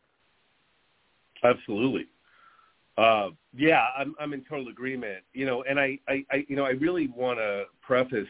Absolutely. 1.42 2.06
Uh, 2.96 3.30
yeah, 3.56 3.86
I'm, 3.96 4.14
I'm 4.20 4.32
in 4.32 4.44
total 4.48 4.68
agreement. 4.68 5.24
You 5.32 5.46
know, 5.46 5.62
and 5.62 5.78
I, 5.78 5.98
I, 6.08 6.24
I 6.30 6.44
you 6.48 6.56
know, 6.56 6.64
I 6.64 6.70
really 6.70 7.08
want 7.08 7.38
to 7.38 7.64
preface 7.82 8.28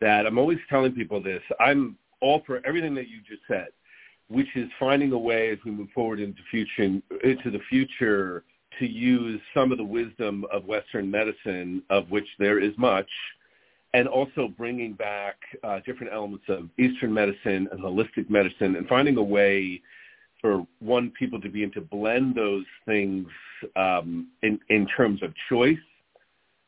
that 0.00 0.26
I'm 0.26 0.38
always 0.38 0.58
telling 0.68 0.92
people 0.92 1.22
this. 1.22 1.42
I'm 1.60 1.96
all 2.20 2.42
for 2.46 2.60
everything 2.66 2.94
that 2.94 3.08
you 3.08 3.18
just 3.18 3.42
said, 3.48 3.68
which 4.28 4.48
is 4.56 4.68
finding 4.78 5.12
a 5.12 5.18
way 5.18 5.50
as 5.50 5.58
we 5.64 5.70
move 5.70 5.88
forward 5.94 6.20
into 6.20 6.40
future 6.50 6.82
into 6.82 7.50
the 7.50 7.60
future 7.68 8.44
to 8.78 8.86
use 8.86 9.40
some 9.54 9.70
of 9.70 9.78
the 9.78 9.84
wisdom 9.84 10.44
of 10.50 10.64
Western 10.64 11.10
medicine, 11.10 11.82
of 11.90 12.10
which 12.10 12.26
there 12.38 12.58
is 12.58 12.72
much, 12.78 13.08
and 13.92 14.08
also 14.08 14.48
bringing 14.56 14.94
back 14.94 15.36
uh, 15.62 15.80
different 15.84 16.12
elements 16.12 16.44
of 16.48 16.70
Eastern 16.78 17.12
medicine 17.12 17.68
and 17.70 17.80
holistic 17.80 18.30
medicine, 18.30 18.76
and 18.76 18.88
finding 18.88 19.16
a 19.18 19.22
way 19.22 19.82
for 20.40 20.66
one 20.80 21.10
people 21.10 21.40
to 21.40 21.48
be 21.48 21.62
able 21.62 21.72
to 21.72 21.80
blend 21.80 22.34
those 22.34 22.64
things 22.86 23.26
um, 23.76 24.28
in 24.42 24.58
in 24.70 24.86
terms 24.86 25.22
of 25.22 25.32
choice 25.48 25.78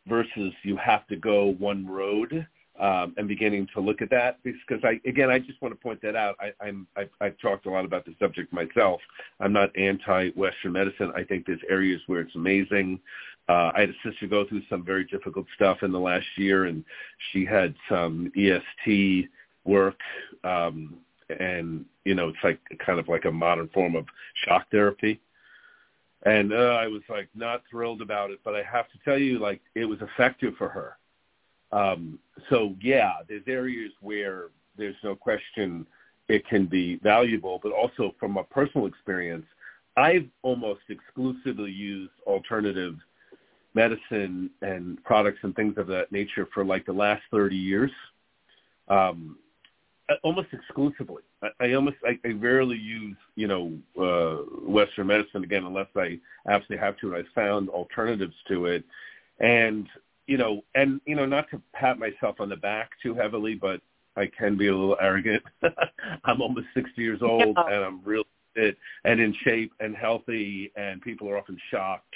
versus 0.07 0.53
you 0.63 0.77
have 0.77 1.07
to 1.07 1.17
go 1.17 1.55
one 1.59 1.87
road 1.87 2.47
um, 2.81 3.15
and 3.17 3.29
beginning 3.29 3.69
to 3.75 3.81
look 3.81 4.03
at 4.03 4.11
that 4.11 4.39
because 4.43 4.81
I 4.83 5.01
again 5.09 5.31
I 5.31 5.39
just 5.39 5.61
want 5.63 5.73
to 5.73 5.81
point 5.81 6.03
that 6.03 6.17
out. 6.17 6.37
I, 6.41 6.53
I'm 6.65 6.87
I've, 6.97 7.11
I've 7.21 7.39
talked 7.39 7.67
a 7.67 7.71
lot 7.71 7.85
about 7.85 8.05
the 8.05 8.15
subject 8.19 8.53
myself. 8.53 9.01
I'm 9.41 9.53
not 9.53 9.77
anti-Western 9.79 10.73
medicine. 10.73 11.13
I 11.15 11.23
think 11.23 11.47
there's 11.47 11.61
areas 11.69 12.01
where 12.07 12.21
it's 12.21 12.35
amazing. 12.35 13.01
Uh, 13.49 13.71
I 13.75 13.81
had 13.81 13.91
a 13.91 14.11
sister 14.11 14.27
go 14.27 14.47
through 14.47 14.63
some 14.69 14.85
very 14.85 15.05
difficult 15.05 15.47
stuff 15.55 15.83
in 15.83 15.93
the 15.93 16.01
last 16.01 16.27
year, 16.37 16.65
and 16.65 16.85
she 17.31 17.45
had 17.45 17.75
some 17.89 18.33
EST 18.37 19.29
work, 19.65 19.99
um, 20.43 20.97
and 21.39 21.85
you 22.05 22.15
know 22.15 22.29
it's 22.29 22.39
like 22.43 22.59
kind 22.85 22.99
of 22.99 23.09
like 23.09 23.25
a 23.25 23.33
modern 23.33 23.69
form 23.69 23.95
of 23.95 24.07
shock 24.45 24.69
therapy. 24.71 25.21
And 26.27 26.55
uh, 26.55 26.79
I 26.81 26.87
was 26.89 27.03
like 27.09 27.29
not 27.35 27.63
thrilled 27.71 28.01
about 28.01 28.31
it, 28.31 28.41
but 28.45 28.55
I 28.55 28.63
have 28.63 28.89
to 28.89 28.99
tell 29.05 29.19
you, 29.19 29.39
like 29.39 29.61
it 29.77 29.85
was 29.85 29.99
effective 30.01 30.55
for 30.59 30.69
her 30.71 30.97
um, 31.75 32.19
so 32.49 32.75
yeah, 32.81 33.15
there's 33.29 33.43
areas 33.47 33.93
where 34.01 34.47
there's 34.79 34.97
no 35.03 35.15
question 35.17 35.87
it 36.29 36.47
can 36.47 36.67
be 36.67 36.97
valuable, 37.03 37.61
but 37.63 37.73
also 37.73 38.15
from 38.19 38.37
a 38.37 38.45
personal 38.45 38.87
experience, 38.87 39.45
I've 39.97 40.27
almost 40.43 40.83
exclusively 40.89 41.71
used 41.71 42.13
alternative 42.27 42.97
medicine 43.75 44.51
and 44.63 45.03
products 45.05 45.41
and 45.43 45.55
things 45.55 45.75
of 45.77 45.87
that 45.89 46.13
nature 46.13 46.49
for 46.55 46.65
like 46.65 46.87
the 46.87 46.93
last 46.93 47.23
30 47.31 47.57
years. 47.57 47.91
Um, 48.89 49.37
almost 50.23 50.49
exclusively. 50.53 51.23
I, 51.43 51.49
I 51.61 51.73
almost 51.73 51.97
I, 52.05 52.19
I 52.27 52.33
rarely 52.33 52.77
use 52.77 53.17
you 53.35 53.49
know 53.49 53.73
uh, 54.01 54.45
Western 54.69 55.09
medicine 55.09 55.45
again 55.45 55.65
unless 55.65 55.89
I 55.97 56.19
absolutely 56.49 56.85
have 56.85 56.97
to, 56.99 57.15
and 57.15 57.25
I 57.25 57.35
found 57.35 57.69
alternatives 57.69 58.35
to 58.49 58.67
it. 58.67 58.85
And 59.41 59.89
you 60.27 60.39
know, 60.39 60.63
and 60.75 61.01
you 61.07 61.15
know, 61.15 61.27
not 61.27 61.51
to 61.51 61.61
pat 61.73 61.99
myself 61.99 62.41
on 62.41 62.49
the 62.49 62.57
back 62.57 62.91
too 63.03 63.15
heavily, 63.15 63.55
but 63.55 63.81
I 64.17 64.27
can 64.27 64.57
be 64.57 64.69
a 64.69 64.77
little 64.77 64.97
arrogant. 65.01 65.43
I'm 66.25 66.41
almost 66.41 66.67
60 66.75 67.01
years 67.01 67.21
old, 67.23 67.57
yeah. 67.57 67.75
and 67.75 67.85
I'm 67.85 68.05
real 68.05 68.25
fit 68.55 68.77
and 69.05 69.21
in 69.21 69.35
shape 69.45 69.73
and 69.81 69.97
healthy, 69.97 70.73
and 70.77 71.03
people 71.03 71.29
are 71.29 71.37
often 71.37 71.59
shocked 71.71 72.15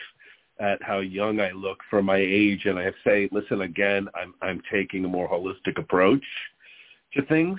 at 0.61 0.83
how 0.83 1.01
young 1.01 1.41
I 1.41 1.53
look 1.53 1.79
for 1.91 2.03
my 2.03 2.19
age. 2.19 2.67
And 2.67 2.79
I 2.79 2.93
say, 3.05 3.29
listen, 3.33 3.63
again, 3.63 4.09
I'm 4.15 4.35
I'm 4.43 4.63
taking 4.73 5.05
a 5.05 5.09
more 5.09 5.29
holistic 5.29 5.79
approach 5.79 6.25
to 7.15 7.23
things. 7.23 7.59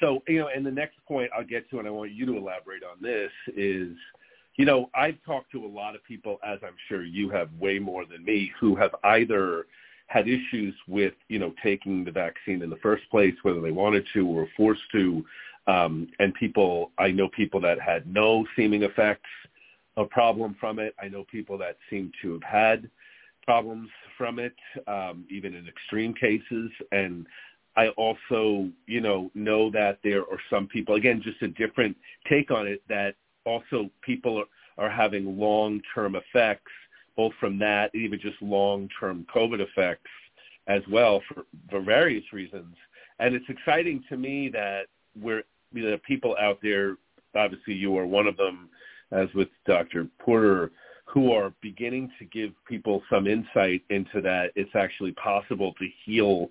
So, 0.00 0.22
you 0.28 0.38
know, 0.38 0.48
and 0.54 0.64
the 0.64 0.70
next 0.70 0.96
point 1.06 1.30
I'll 1.36 1.44
get 1.44 1.68
to, 1.70 1.78
and 1.78 1.88
I 1.88 1.90
want 1.90 2.12
you 2.12 2.24
to 2.26 2.36
elaborate 2.36 2.82
on 2.84 3.02
this, 3.02 3.32
is 3.56 3.96
you 4.58 4.64
know, 4.64 4.90
I've 4.94 5.16
talked 5.24 5.52
to 5.52 5.64
a 5.64 5.66
lot 5.66 5.94
of 5.94 6.04
people, 6.04 6.38
as 6.44 6.58
I'm 6.62 6.74
sure 6.88 7.04
you 7.04 7.30
have 7.30 7.48
way 7.58 7.78
more 7.78 8.04
than 8.04 8.24
me, 8.24 8.52
who 8.60 8.74
have 8.74 8.94
either 9.04 9.66
had 10.08 10.26
issues 10.26 10.74
with, 10.88 11.14
you 11.28 11.38
know, 11.38 11.54
taking 11.62 12.04
the 12.04 12.10
vaccine 12.10 12.60
in 12.62 12.68
the 12.68 12.76
first 12.76 13.04
place, 13.10 13.34
whether 13.42 13.60
they 13.60 13.70
wanted 13.70 14.04
to 14.14 14.26
or 14.26 14.34
were 14.34 14.48
forced 14.56 14.82
to. 14.92 15.24
Um, 15.68 16.08
and 16.18 16.34
people, 16.34 16.90
I 16.98 17.12
know 17.12 17.28
people 17.28 17.60
that 17.60 17.80
had 17.80 18.12
no 18.12 18.46
seeming 18.56 18.82
effects 18.82 19.30
a 19.96 20.04
problem 20.04 20.56
from 20.58 20.78
it. 20.78 20.94
I 21.00 21.08
know 21.08 21.24
people 21.24 21.56
that 21.58 21.76
seem 21.88 22.10
to 22.22 22.32
have 22.32 22.42
had 22.42 22.90
problems 23.44 23.88
from 24.16 24.38
it, 24.40 24.54
um, 24.88 25.24
even 25.30 25.54
in 25.54 25.68
extreme 25.68 26.14
cases. 26.14 26.70
And 26.90 27.26
I 27.76 27.88
also, 27.90 28.70
you 28.86 29.00
know, 29.00 29.30
know 29.34 29.70
that 29.70 29.98
there 30.02 30.22
are 30.22 30.40
some 30.50 30.66
people, 30.66 30.96
again, 30.96 31.22
just 31.22 31.40
a 31.42 31.48
different 31.48 31.96
take 32.28 32.50
on 32.50 32.66
it, 32.66 32.82
that 32.88 33.14
also 33.48 33.90
people 34.02 34.38
are, 34.38 34.84
are 34.86 34.90
having 34.90 35.38
long-term 35.38 36.16
effects, 36.16 36.70
both 37.16 37.32
from 37.40 37.58
that, 37.58 37.94
even 37.94 38.20
just 38.20 38.40
long-term 38.40 39.26
COVID 39.34 39.60
effects 39.60 40.10
as 40.68 40.82
well 40.90 41.22
for, 41.28 41.44
for 41.70 41.80
various 41.80 42.24
reasons. 42.32 42.76
And 43.18 43.34
it's 43.34 43.48
exciting 43.48 44.04
to 44.08 44.16
me 44.16 44.48
that 44.50 44.82
we're, 45.20 45.42
you 45.72 45.90
know, 45.90 45.98
people 46.06 46.36
out 46.40 46.58
there, 46.62 46.96
obviously 47.34 47.74
you 47.74 47.96
are 47.98 48.06
one 48.06 48.26
of 48.26 48.36
them, 48.36 48.68
as 49.10 49.28
with 49.34 49.48
Dr. 49.66 50.06
Porter, 50.18 50.70
who 51.06 51.32
are 51.32 51.52
beginning 51.62 52.10
to 52.18 52.24
give 52.26 52.50
people 52.66 53.02
some 53.10 53.26
insight 53.26 53.82
into 53.88 54.20
that 54.20 54.52
it's 54.54 54.74
actually 54.74 55.12
possible 55.12 55.72
to 55.78 55.86
heal 56.04 56.50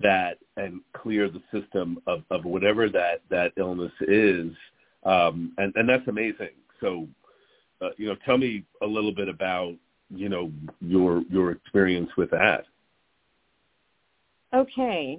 that 0.00 0.38
and 0.56 0.80
clear 0.94 1.28
the 1.28 1.42
system 1.52 1.98
of, 2.06 2.22
of 2.30 2.44
whatever 2.44 2.88
that, 2.88 3.20
that 3.28 3.52
illness 3.56 3.92
is. 4.00 4.52
Um, 5.04 5.52
and, 5.58 5.72
and 5.76 5.88
that's 5.88 6.06
amazing. 6.08 6.50
So, 6.80 7.06
uh, 7.80 7.90
you 7.96 8.06
know, 8.08 8.16
tell 8.24 8.38
me 8.38 8.64
a 8.82 8.86
little 8.86 9.14
bit 9.14 9.28
about, 9.28 9.74
you 10.10 10.28
know, 10.28 10.50
your 10.80 11.22
your 11.30 11.52
experience 11.52 12.10
with 12.16 12.30
that. 12.30 12.64
Okay, 14.54 15.18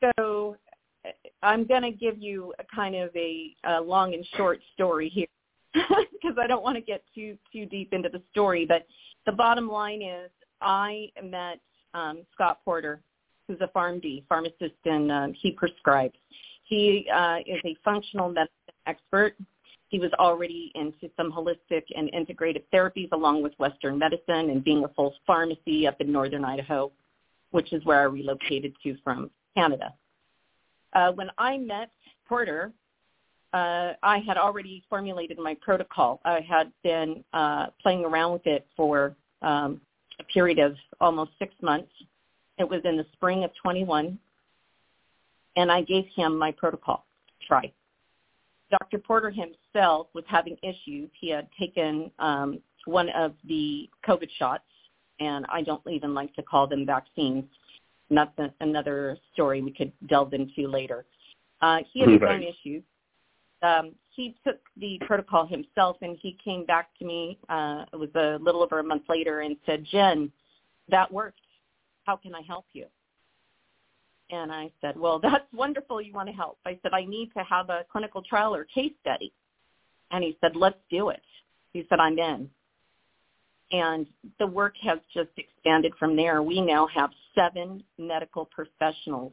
so 0.00 0.56
uh, 1.04 1.10
I'm 1.42 1.66
going 1.66 1.82
to 1.82 1.90
give 1.90 2.18
you 2.18 2.54
a 2.58 2.64
kind 2.74 2.94
of 2.94 3.10
a, 3.16 3.54
a 3.64 3.80
long 3.80 4.14
and 4.14 4.24
short 4.36 4.60
story 4.74 5.08
here 5.08 5.26
because 5.74 6.36
I 6.40 6.46
don't 6.46 6.62
want 6.62 6.76
to 6.76 6.82
get 6.82 7.02
too 7.14 7.36
too 7.52 7.66
deep 7.66 7.92
into 7.92 8.08
the 8.08 8.22
story. 8.30 8.64
But 8.66 8.86
the 9.26 9.32
bottom 9.32 9.68
line 9.68 10.02
is, 10.02 10.30
I 10.60 11.10
met 11.22 11.60
um, 11.94 12.20
Scott 12.32 12.60
Porter, 12.64 13.00
who's 13.48 13.58
a 13.60 13.70
PharmD 13.76 14.24
pharmacist, 14.28 14.74
and 14.84 15.10
um, 15.10 15.34
he 15.34 15.50
prescribes. 15.50 16.16
He 16.64 17.08
uh, 17.12 17.38
is 17.46 17.60
a 17.64 17.76
functional 17.84 18.28
medicine 18.28 18.54
expert 18.86 19.36
he 19.92 19.98
was 19.98 20.10
already 20.18 20.72
into 20.74 21.10
some 21.18 21.30
holistic 21.30 21.82
and 21.94 22.10
integrative 22.12 22.62
therapies 22.72 23.10
along 23.12 23.42
with 23.42 23.52
Western 23.58 23.98
medicine 23.98 24.48
and 24.48 24.64
being 24.64 24.82
a 24.84 24.88
full 24.88 25.14
pharmacy 25.26 25.86
up 25.86 26.00
in 26.00 26.10
northern 26.10 26.46
Idaho, 26.46 26.90
which 27.50 27.74
is 27.74 27.84
where 27.84 28.00
I 28.00 28.04
relocated 28.04 28.72
to 28.82 28.96
from 29.04 29.30
Canada. 29.54 29.92
Uh, 30.94 31.12
when 31.12 31.28
I 31.36 31.58
met 31.58 31.90
Porter, 32.26 32.72
uh, 33.52 33.92
I 34.02 34.20
had 34.26 34.38
already 34.38 34.82
formulated 34.88 35.38
my 35.38 35.54
protocol. 35.60 36.20
I 36.24 36.40
had 36.40 36.72
been 36.82 37.22
uh, 37.34 37.66
playing 37.82 38.06
around 38.06 38.32
with 38.32 38.46
it 38.46 38.66
for 38.74 39.14
um, 39.42 39.78
a 40.18 40.24
period 40.24 40.58
of 40.58 40.74
almost 41.02 41.32
six 41.38 41.54
months. 41.60 41.92
It 42.58 42.66
was 42.66 42.80
in 42.84 42.96
the 42.96 43.04
spring 43.12 43.44
of 43.44 43.50
21, 43.62 44.18
and 45.56 45.70
I 45.70 45.82
gave 45.82 46.06
him 46.16 46.38
my 46.38 46.50
protocol 46.50 47.04
to 47.28 47.46
try. 47.46 47.70
Dr. 48.80 48.98
Porter 48.98 49.30
himself 49.30 50.08
was 50.14 50.24
having 50.26 50.56
issues. 50.62 51.10
He 51.20 51.28
had 51.28 51.46
taken 51.58 52.10
um, 52.18 52.58
one 52.86 53.10
of 53.10 53.34
the 53.46 53.88
COVID 54.06 54.28
shots, 54.38 54.64
and 55.20 55.44
I 55.50 55.62
don't 55.62 55.82
even 55.88 56.14
like 56.14 56.34
to 56.34 56.42
call 56.42 56.66
them 56.66 56.86
vaccines. 56.86 57.44
That's 58.10 58.36
a, 58.38 58.52
another 58.60 59.18
story 59.32 59.62
we 59.62 59.72
could 59.72 59.92
delve 60.08 60.32
into 60.32 60.68
later. 60.68 61.04
Uh, 61.60 61.78
he 61.92 62.00
had 62.00 62.08
his 62.08 62.20
own 62.26 62.42
issues. 62.42 62.82
Um, 63.62 63.92
he 64.10 64.34
took 64.44 64.58
the 64.76 64.98
protocol 65.06 65.46
himself, 65.46 65.96
and 66.02 66.18
he 66.20 66.36
came 66.42 66.64
back 66.64 66.88
to 66.98 67.04
me. 67.04 67.38
Uh, 67.48 67.84
it 67.92 67.96
was 67.96 68.10
a 68.14 68.38
little 68.42 68.62
over 68.62 68.80
a 68.80 68.84
month 68.84 69.04
later, 69.08 69.40
and 69.40 69.56
said, 69.66 69.84
"Jen, 69.84 70.32
that 70.88 71.12
worked. 71.12 71.38
How 72.04 72.16
can 72.16 72.34
I 72.34 72.42
help 72.42 72.66
you?" 72.72 72.86
And 74.32 74.50
I 74.50 74.70
said, 74.80 74.98
well, 74.98 75.18
that's 75.22 75.44
wonderful 75.52 76.00
you 76.00 76.12
want 76.12 76.28
to 76.28 76.34
help. 76.34 76.58
I 76.66 76.78
said, 76.82 76.92
I 76.92 77.04
need 77.04 77.30
to 77.36 77.44
have 77.44 77.70
a 77.70 77.84
clinical 77.92 78.22
trial 78.22 78.54
or 78.54 78.64
case 78.64 78.92
study. 79.00 79.32
And 80.10 80.24
he 80.24 80.36
said, 80.40 80.56
let's 80.56 80.78
do 80.90 81.10
it. 81.10 81.22
He 81.72 81.86
said, 81.88 82.00
I'm 82.00 82.18
in. 82.18 82.50
And 83.70 84.06
the 84.38 84.46
work 84.46 84.74
has 84.82 84.98
just 85.14 85.30
expanded 85.38 85.92
from 85.98 86.16
there. 86.16 86.42
We 86.42 86.60
now 86.60 86.86
have 86.88 87.10
seven 87.34 87.82
medical 87.98 88.44
professionals 88.46 89.32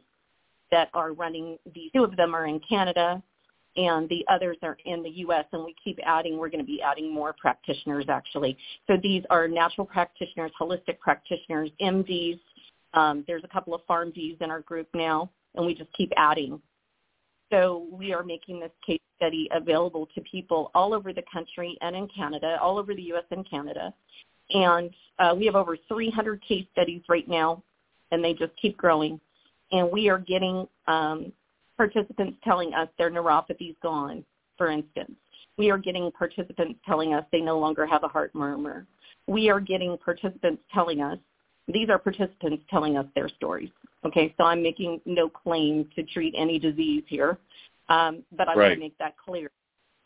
that 0.71 0.89
are 0.93 1.11
running 1.11 1.57
these. 1.73 1.91
Two 1.93 2.05
of 2.05 2.15
them 2.15 2.33
are 2.33 2.45
in 2.45 2.61
Canada 2.61 3.21
and 3.75 4.09
the 4.09 4.25
others 4.29 4.57
are 4.63 4.77
in 4.85 5.03
the 5.03 5.09
U.S. 5.09 5.45
And 5.51 5.63
we 5.63 5.75
keep 5.83 5.99
adding, 6.05 6.37
we're 6.37 6.49
going 6.49 6.63
to 6.63 6.65
be 6.65 6.81
adding 6.81 7.13
more 7.13 7.35
practitioners 7.39 8.05
actually. 8.09 8.57
So 8.87 8.95
these 9.01 9.23
are 9.29 9.47
natural 9.47 9.85
practitioners, 9.85 10.51
holistic 10.59 10.99
practitioners, 10.99 11.69
MDs, 11.81 12.39
um, 12.93 13.23
there's 13.27 13.43
a 13.43 13.47
couple 13.47 13.73
of 13.73 13.81
PharmDs 13.89 14.41
in 14.41 14.49
our 14.51 14.61
group 14.61 14.87
now, 14.93 15.29
and 15.55 15.65
we 15.65 15.73
just 15.73 15.91
keep 15.93 16.11
adding. 16.17 16.61
So 17.51 17.87
we 17.91 18.13
are 18.13 18.23
making 18.23 18.59
this 18.59 18.71
case 18.85 19.01
study 19.17 19.49
available 19.51 20.07
to 20.15 20.21
people 20.21 20.71
all 20.75 20.93
over 20.93 21.13
the 21.13 21.23
country 21.31 21.77
and 21.81 21.95
in 21.95 22.07
Canada, 22.15 22.57
all 22.61 22.77
over 22.77 22.93
the 22.93 23.01
U.S. 23.03 23.23
and 23.31 23.47
Canada. 23.49 23.93
And 24.51 24.91
uh, 25.19 25.35
we 25.37 25.45
have 25.45 25.55
over 25.55 25.77
300 25.87 26.41
case 26.41 26.65
studies 26.71 27.01
right 27.09 27.27
now, 27.27 27.63
and 28.11 28.23
they 28.23 28.33
just 28.33 28.51
keep 28.61 28.77
growing. 28.77 29.19
And 29.71 29.91
we 29.91 30.09
are 30.09 30.19
getting 30.19 30.67
um, 30.87 31.31
participants 31.77 32.37
telling 32.43 32.73
us 32.73 32.87
their 32.97 33.11
neuropathy's 33.11 33.75
gone, 33.83 34.23
for 34.57 34.69
instance. 34.69 35.15
We 35.57 35.69
are 35.71 35.77
getting 35.77 36.09
participants 36.11 36.79
telling 36.85 37.13
us 37.13 37.25
they 37.31 37.41
no 37.41 37.59
longer 37.59 37.85
have 37.85 38.03
a 38.03 38.07
heart 38.07 38.33
murmur. 38.33 38.85
We 39.27 39.49
are 39.49 39.59
getting 39.59 39.97
participants 39.97 40.63
telling 40.73 41.01
us, 41.01 41.19
these 41.71 41.89
are 41.89 41.99
participants 41.99 42.63
telling 42.69 42.97
us 42.97 43.05
their 43.15 43.29
stories. 43.29 43.69
Okay, 44.05 44.33
so 44.37 44.45
I'm 44.45 44.63
making 44.63 45.01
no 45.05 45.29
claim 45.29 45.87
to 45.95 46.03
treat 46.03 46.33
any 46.37 46.57
disease 46.57 47.03
here, 47.07 47.37
um, 47.89 48.23
but 48.35 48.47
I 48.47 48.55
right. 48.55 48.67
want 48.67 48.73
to 48.75 48.79
make 48.79 48.97
that 48.97 49.15
clear. 49.17 49.51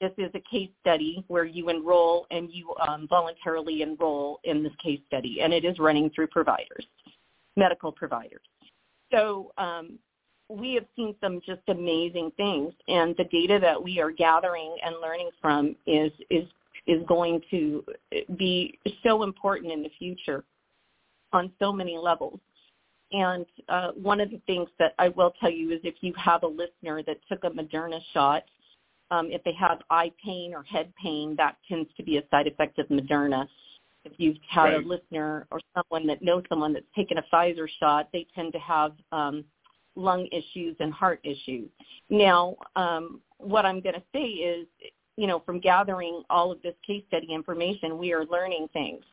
This 0.02 0.12
is 0.18 0.32
a 0.34 0.42
case 0.52 0.70
study 0.82 1.24
where 1.28 1.46
you 1.46 1.70
enroll 1.70 2.28
and 2.32 2.52
you 2.52 2.74
um, 2.86 3.08
voluntarily 3.08 3.82
enroll 3.82 4.40
in 4.44 4.64
this 4.64 4.74
case 4.84 5.00
study, 5.08 5.40
and 5.42 5.54
it 5.54 5.64
is 5.64 5.80
running 5.80 6.10
through 6.10 6.28
providers, 6.28 6.86
medical 7.56 7.92
providers. 7.92 8.42
So 9.12 9.54
um, 9.58 10.00
we 10.50 10.74
have 10.74 10.86
seen 10.96 11.16
some 11.22 11.40
just 11.46 11.62
amazing 11.70 12.32
things, 12.36 12.74
and 12.88 13.16
the 13.18 13.26
data 13.26 13.60
that 13.62 13.82
we 13.82 14.02
are 14.02 14.12
gathering 14.12 14.76
and 14.84 14.96
learning 15.02 15.30
from 15.40 15.76
is 15.86 16.12
is 16.30 16.46
is 16.86 17.02
going 17.08 17.42
to 17.50 17.86
be 18.38 18.78
so 19.04 19.24
important 19.24 19.72
in 19.72 19.84
the 19.84 19.92
future 19.98 20.44
on 21.34 21.52
so 21.60 21.72
many 21.72 21.98
levels. 21.98 22.40
And 23.12 23.46
uh, 23.70 23.92
one 23.92 24.20
of 24.20 24.32
the 24.32 24.42
things 24.48 24.70
that 24.80 24.94
I 24.98 25.10
will 25.10 25.34
tell 25.40 25.52
you 25.52 25.72
is 25.72 25.80
if 25.84 25.96
you 26.02 26.14
have 26.18 26.44
a 26.44 26.48
listener 26.48 27.04
that 27.04 27.18
took 27.30 27.44
a 27.44 27.50
Moderna 27.50 28.00
shot 28.14 28.44
um, 29.14 29.30
if 29.32 29.44
they 29.44 29.54
have 29.54 29.80
eye 29.92 30.12
pain 30.24 30.54
or 30.56 30.64
head 30.64 30.92
pain, 31.02 31.36
that 31.38 31.58
tends 31.70 31.90
to 31.98 32.04
be 32.04 32.18
a 32.18 32.24
side 32.32 32.48
effect 32.48 32.80
of 32.80 32.88
Moderna. 32.88 33.48
If 34.06 34.14
you've 34.18 34.38
had 34.50 34.64
right. 34.64 34.84
a 34.84 34.88
listener 34.88 35.46
or 35.52 35.62
someone 35.76 36.08
that 36.08 36.24
knows 36.24 36.44
someone 36.50 36.74
that's 36.74 36.86
taken 36.96 37.20
a 37.20 37.24
Pfizer 37.32 37.68
shot, 37.80 38.10
they 38.12 38.26
tend 38.34 38.54
to 38.54 38.60
have 38.60 38.94
um, 39.12 39.46
lung 39.96 40.28
issues 40.32 40.76
and 40.80 40.92
heart 40.92 41.20
issues. 41.24 41.70
Now, 42.10 42.56
um, 42.76 43.22
what 43.38 43.66
I'm 43.66 43.82
going 43.82 43.96
to 43.96 44.04
say 44.14 44.24
is, 44.24 44.68
you 45.16 45.28
know, 45.28 45.42
from 45.46 45.60
gathering 45.60 46.24
all 46.30 46.52
of 46.52 46.62
this 46.64 46.74
case 46.86 47.04
study 47.08 47.28
information, 47.32 48.00
we 48.00 48.14
are 48.14 48.26
learning 48.26 48.68
things. 48.74 49.04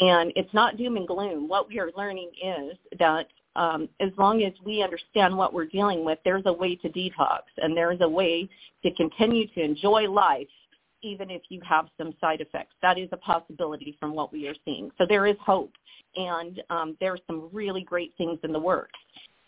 And 0.00 0.32
it's 0.34 0.52
not 0.54 0.78
doom 0.78 0.96
and 0.96 1.06
gloom. 1.06 1.46
What 1.46 1.68
we 1.68 1.78
are 1.78 1.90
learning 1.96 2.30
is 2.42 2.76
that 2.98 3.26
um, 3.56 3.88
as 4.00 4.10
long 4.16 4.42
as 4.42 4.52
we 4.64 4.82
understand 4.82 5.36
what 5.36 5.52
we're 5.52 5.66
dealing 5.66 6.04
with, 6.04 6.18
there's 6.24 6.44
a 6.46 6.52
way 6.52 6.76
to 6.76 6.88
detox 6.88 7.40
and 7.58 7.76
there's 7.76 8.00
a 8.00 8.08
way 8.08 8.48
to 8.82 8.94
continue 8.94 9.46
to 9.48 9.60
enjoy 9.60 10.08
life 10.08 10.48
even 11.02 11.30
if 11.30 11.42
you 11.48 11.60
have 11.66 11.86
some 11.96 12.14
side 12.20 12.40
effects. 12.40 12.74
That 12.82 12.98
is 12.98 13.08
a 13.12 13.16
possibility 13.16 13.96
from 13.98 14.14
what 14.14 14.32
we 14.32 14.46
are 14.48 14.54
seeing. 14.64 14.90
So 14.98 15.06
there 15.08 15.26
is 15.26 15.36
hope 15.44 15.72
and 16.16 16.62
um, 16.70 16.96
there 17.00 17.12
are 17.12 17.18
some 17.26 17.48
really 17.52 17.82
great 17.82 18.12
things 18.18 18.38
in 18.42 18.52
the 18.52 18.58
works. 18.58 18.98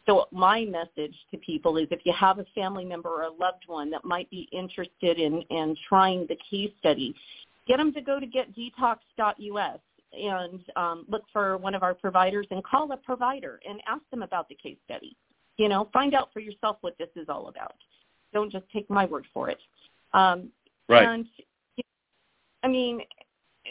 So 0.06 0.26
my 0.32 0.64
message 0.64 1.14
to 1.30 1.36
people 1.38 1.76
is 1.76 1.86
if 1.90 2.00
you 2.04 2.12
have 2.18 2.38
a 2.38 2.46
family 2.54 2.84
member 2.84 3.08
or 3.08 3.22
a 3.22 3.30
loved 3.30 3.64
one 3.66 3.90
that 3.90 4.04
might 4.04 4.28
be 4.30 4.48
interested 4.52 5.18
in, 5.18 5.42
in 5.50 5.76
trying 5.88 6.26
the 6.28 6.36
case 6.50 6.70
study, 6.80 7.14
get 7.68 7.76
them 7.76 7.92
to 7.92 8.00
go 8.00 8.18
to 8.18 8.26
getdetoxed.us 8.26 9.78
and 10.12 10.60
um, 10.76 11.04
look 11.08 11.22
for 11.32 11.56
one 11.56 11.74
of 11.74 11.82
our 11.82 11.94
providers 11.94 12.46
and 12.50 12.62
call 12.64 12.90
a 12.92 12.96
provider 12.96 13.60
and 13.68 13.80
ask 13.86 14.02
them 14.10 14.22
about 14.22 14.48
the 14.48 14.54
case 14.54 14.76
study. 14.84 15.16
You 15.56 15.68
know, 15.68 15.88
find 15.92 16.14
out 16.14 16.32
for 16.32 16.40
yourself 16.40 16.78
what 16.80 16.96
this 16.98 17.08
is 17.16 17.28
all 17.28 17.48
about. 17.48 17.74
Don't 18.32 18.50
just 18.50 18.64
take 18.72 18.88
my 18.88 19.04
word 19.04 19.26
for 19.32 19.50
it. 19.50 19.58
Um, 20.14 20.48
right. 20.88 21.06
And 21.06 21.26
I 22.62 22.68
mean, 22.68 23.00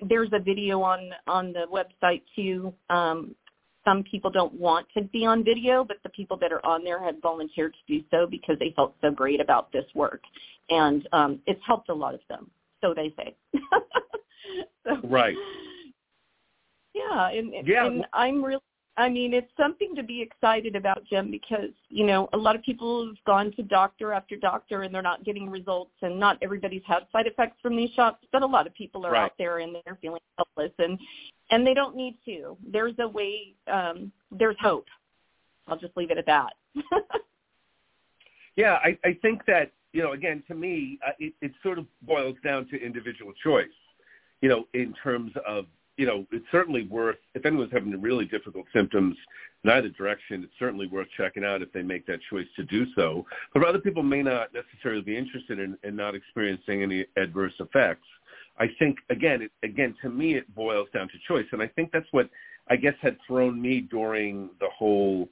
there's 0.08 0.30
a 0.34 0.40
video 0.40 0.82
on 0.82 1.12
on 1.28 1.54
the 1.54 1.66
website 1.72 2.22
too. 2.36 2.74
Um, 2.90 3.36
some 3.84 4.04
people 4.04 4.30
don't 4.30 4.54
want 4.54 4.86
to 4.96 5.04
be 5.06 5.26
on 5.26 5.44
video, 5.44 5.84
but 5.84 5.98
the 6.04 6.10
people 6.10 6.38
that 6.38 6.52
are 6.52 6.64
on 6.64 6.84
there 6.84 7.04
have 7.04 7.16
volunteered 7.22 7.74
to 7.74 7.98
do 7.98 8.04
so 8.12 8.28
because 8.28 8.58
they 8.60 8.74
felt 8.76 8.94
so 9.02 9.10
great 9.10 9.42
about 9.42 9.72
this 9.72 9.86
work, 9.96 10.22
and 10.70 11.08
um, 11.14 11.40
it's 11.48 11.62
helped 11.66 11.90
a 11.90 11.94
lot 11.94 12.14
of 12.14 12.20
them. 12.30 12.50
So 12.82 12.94
they 12.94 13.14
say. 13.18 13.36
so, 14.86 14.98
right. 15.04 15.36
Yeah, 16.94 17.30
and, 17.30 17.68
yeah. 17.68 17.86
and 17.86 18.06
I'm 18.14 18.44
really 18.44 18.62
I 18.98 19.08
mean, 19.08 19.34
it's 19.34 19.52
something 19.58 19.96
to 19.96 20.04
be 20.04 20.22
excited 20.22 20.76
about, 20.76 21.04
Jim, 21.06 21.32
because, 21.32 21.70
you 21.90 22.06
know, 22.06 22.28
a 22.34 22.38
lot 22.38 22.56
of 22.56 22.62
people 22.62 23.08
have 23.08 23.16
gone 23.26 23.52
to 23.54 23.64
doctor 23.64 24.12
after 24.12 24.36
doctor 24.36 24.84
and 24.84 24.94
they're 24.94 25.02
not 25.02 25.24
getting 25.24 25.50
results 25.50 25.94
and 26.02 26.20
not 26.20 26.38
everybody's 26.42 26.82
had 26.86 27.08
side 27.12 27.26
effects 27.26 27.56
from 27.62 27.78
these 27.78 27.90
shots, 27.92 28.18
but 28.34 28.42
a 28.42 28.46
lot 28.46 28.68
of 28.68 28.74
people 28.76 29.06
are 29.06 29.14
right. 29.14 29.24
out 29.24 29.34
there 29.38 29.60
and 29.60 29.76
they're 29.86 29.98
feeling 30.02 30.22
helpless 30.38 30.74
and 30.78 31.00
and 31.52 31.66
they 31.66 31.74
don't 31.74 31.96
need 31.96 32.18
to. 32.26 32.58
There's 32.70 32.94
a 33.00 33.08
way 33.08 33.54
um 33.72 34.12
there's 34.30 34.58
hope. 34.60 34.88
I'll 35.68 35.80
just 35.80 35.96
leave 35.96 36.12
it 36.12 36.18
at 36.18 36.26
that. 36.26 36.54
yeah, 38.58 38.78
I 38.84 38.98
I 39.06 39.18
think 39.22 39.46
that, 39.48 39.72
you 39.94 40.04
know, 40.04 40.12
again, 40.12 40.44
to 40.50 40.54
me, 40.54 41.00
uh, 41.08 41.12
it 41.18 41.34
it 41.42 41.54
sort 41.64 41.80
of 41.80 41.86
boils 42.02 42.36
down 42.44 42.68
to 42.68 42.76
individual 42.80 43.32
choice. 43.42 43.68
You 44.42 44.50
know, 44.50 44.68
in 44.74 44.94
terms 45.02 45.32
of 45.48 45.66
you 45.98 46.06
know, 46.06 46.26
it's 46.32 46.46
certainly 46.52 46.84
worth, 46.88 47.18
if 47.36 47.46
anyone's 47.46 47.72
having 47.72 48.00
really 48.02 48.26
difficult 48.26 48.66
symptoms 48.74 49.16
in 49.64 49.70
either 49.70 49.90
direction, 49.90 50.44
it's 50.44 50.54
certainly 50.58 50.88
worth 50.88 51.08
checking 51.18 51.44
out 51.44 51.62
if 51.62 51.72
they 51.72 51.84
make 51.84 52.06
that 52.08 52.20
choice 52.30 52.48
to 52.56 52.64
do 52.64 52.86
so. 52.96 53.26
But 53.54 53.64
other 53.64 53.80
people 53.80 54.02
may 54.02 54.24
not 54.24 54.50
necessarily 54.54 55.02
be 55.02 55.18
interested 55.18 55.60
in, 55.60 55.78
in 55.84 55.96
not 55.96 56.16
experiencing 56.16 56.82
any 56.82 57.06
adverse 57.18 57.54
effects. 57.60 58.08
I 58.58 58.70
think, 58.80 58.98
again, 59.10 59.42
it, 59.44 59.52
again, 59.64 59.96
to 60.02 60.10
me, 60.10 60.36
it 60.36 60.54
boils 60.56 60.88
down 60.94 61.08
to 61.10 61.14
choice. 61.28 61.46
And 61.52 61.62
I 61.62 61.68
think 61.68 61.92
that's 61.92 62.08
what 62.12 62.30
I 62.70 62.76
guess 62.76 62.94
had 63.02 63.18
thrown 63.28 63.62
me 63.62 63.82
during 63.82 64.50
the 64.60 64.70
whole, 64.76 65.30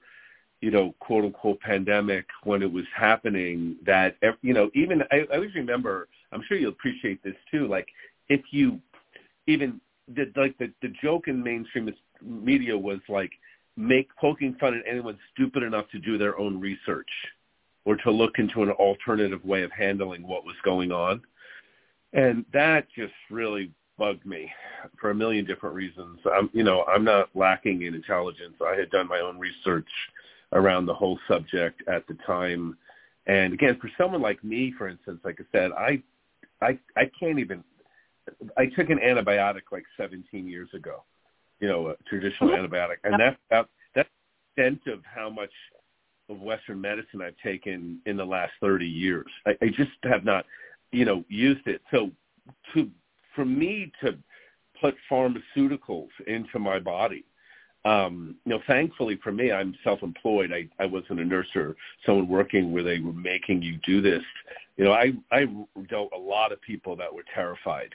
you 0.62 0.72
know, 0.72 0.93
quote 1.00 1.26
unquote 1.26 1.60
pandemic 1.62 2.26
when 2.43 2.62
it 2.62 2.72
was 2.72 2.86
happening 2.95 3.78
that, 3.86 4.17
eh, 4.22 4.32
you 4.41 4.54
know, 4.54 4.69
even 4.74 5.04
I, 5.12 5.26
I 5.32 5.36
always 5.36 5.56
remember, 5.56 6.08
I'm 6.32 6.43
sure 6.48 6.58
you'll 6.58 6.72
appreciate 6.72 7.24
this 7.24 7.36
too, 7.50 7.67
like 7.67 7.88
if 8.30 8.41
you 8.52 8.80
even 9.48 9.82
the 10.15 10.32
like 10.36 10.58
the 10.58 10.72
the 10.82 10.93
joke 11.02 11.28
in 11.28 11.41
mainstream 11.41 11.93
media 12.22 12.78
was 12.78 13.00
like 13.08 13.32
make 13.78 14.13
poking 14.17 14.56
fun 14.60 14.76
at 14.76 14.84
anyone 14.89 15.17
stupid 15.34 15.63
enough 15.63 15.86
to 15.91 16.00
do 16.00 16.17
their 16.17 16.38
own 16.38 16.60
research 16.60 17.10
or 17.86 17.95
to 17.95 18.12
look 18.12 18.38
into 18.38 18.62
an 18.62 18.69
alternative 18.72 19.43
way 19.45 19.63
of 19.63 19.72
handling 19.72 20.28
what 20.28 20.43
was 20.45 20.56
going 20.63 20.91
on. 20.91 21.22
And 22.13 22.43
that 22.54 22.88
just 22.95 23.13
really 23.32 23.72
bugged 23.98 24.26
me 24.26 24.52
for 25.00 25.12
a 25.12 25.15
million 25.15 25.45
different 25.45 25.76
reasons. 25.76 26.19
I'm, 26.32 26.50
you 26.54 26.63
know, 26.63 26.84
I'm 26.86 27.04
not 27.04 27.30
lacking 27.36 27.84
in 27.84 27.93
intelligence. 27.93 28.56
I 28.65 28.76
had 28.76 28.89
done 28.89 29.08
my 29.08 29.19
own 29.19 29.39
research 29.39 29.89
around 30.52 30.86
the 30.86 30.93
whole 30.93 31.19
subject 31.28 31.84
at 31.88 32.06
the 32.08 32.15
time. 32.26 32.78
And 33.28 33.54
again, 33.54 33.78
for 33.80 33.89
someone 33.98 34.22
like 34.22 34.43
me, 34.43 34.74
for 34.78 34.88
instance, 34.88 35.19
like 35.24 35.39
I 35.39 35.45
said, 35.52 35.72
I, 35.72 36.02
I, 36.62 36.78
I 36.98 37.10
can't 37.19 37.39
even 37.39 37.63
I 38.58 38.65
took 38.68 38.89
an 38.89 39.00
antibiotic 39.00 39.72
like 39.72 39.84
17 39.98 40.48
years 40.48 40.70
ago, 40.74 41.04
you 41.60 41.68
know, 41.68 41.89
a 41.89 41.96
traditional 42.08 42.52
Mm-hmm. 42.52 42.65
antibiotic, 42.65 42.98
and 43.04 43.20
that 43.20 43.38
that 43.50 43.68
that's 43.96 44.10
extent 44.58 44.82
of 44.94 45.04
how 45.06 45.30
much 45.30 45.52
of 46.30 46.39
Western 46.39 46.80
medicine 46.80 47.22
I've 47.22 47.38
taken 47.44 48.00
in 48.06 48.18
the 48.18 48.26
last 48.26 48.54
30 48.62 48.86
years. 48.86 49.26
I, 49.46 49.58
I 49.62 49.68
just 49.68 49.92
have 50.04 50.24
not, 50.24 50.46
you 50.92 51.06
know, 51.06 51.24
used 51.28 51.68
it. 51.68 51.82
So 51.92 52.12
to 52.74 52.89
for 53.36 53.46
me 53.46 53.92
to 54.04 54.18
put 54.80 54.96
pharmaceuticals 55.12 56.10
into 56.28 56.60
my 56.60 56.80
body, 56.80 57.26
um, 57.86 58.36
you 58.46 58.52
know, 58.52 58.62
thankfully 58.68 59.20
for 59.24 59.32
me, 59.32 59.52
I'm 59.52 59.74
self-employed. 59.84 60.52
I, 60.52 60.68
I 60.82 60.86
wasn't 60.86 61.20
a 61.22 61.26
nurse 61.26 61.48
or 61.56 61.76
someone 62.06 62.28
working 62.28 62.72
where 62.74 62.84
they 62.84 63.00
were 63.00 63.13
making 63.13 63.62
you 63.62 63.80
do 63.86 64.02
this. 64.02 64.24
You 64.78 64.86
know, 64.86 64.92
I, 64.92 65.13
I 65.32 65.46
dealt 65.89 66.12
a 66.15 66.20
lot 66.20 66.52
of 66.52 66.62
people 66.62 66.96
that 66.98 67.13
were 67.13 67.24
terrified 67.34 67.89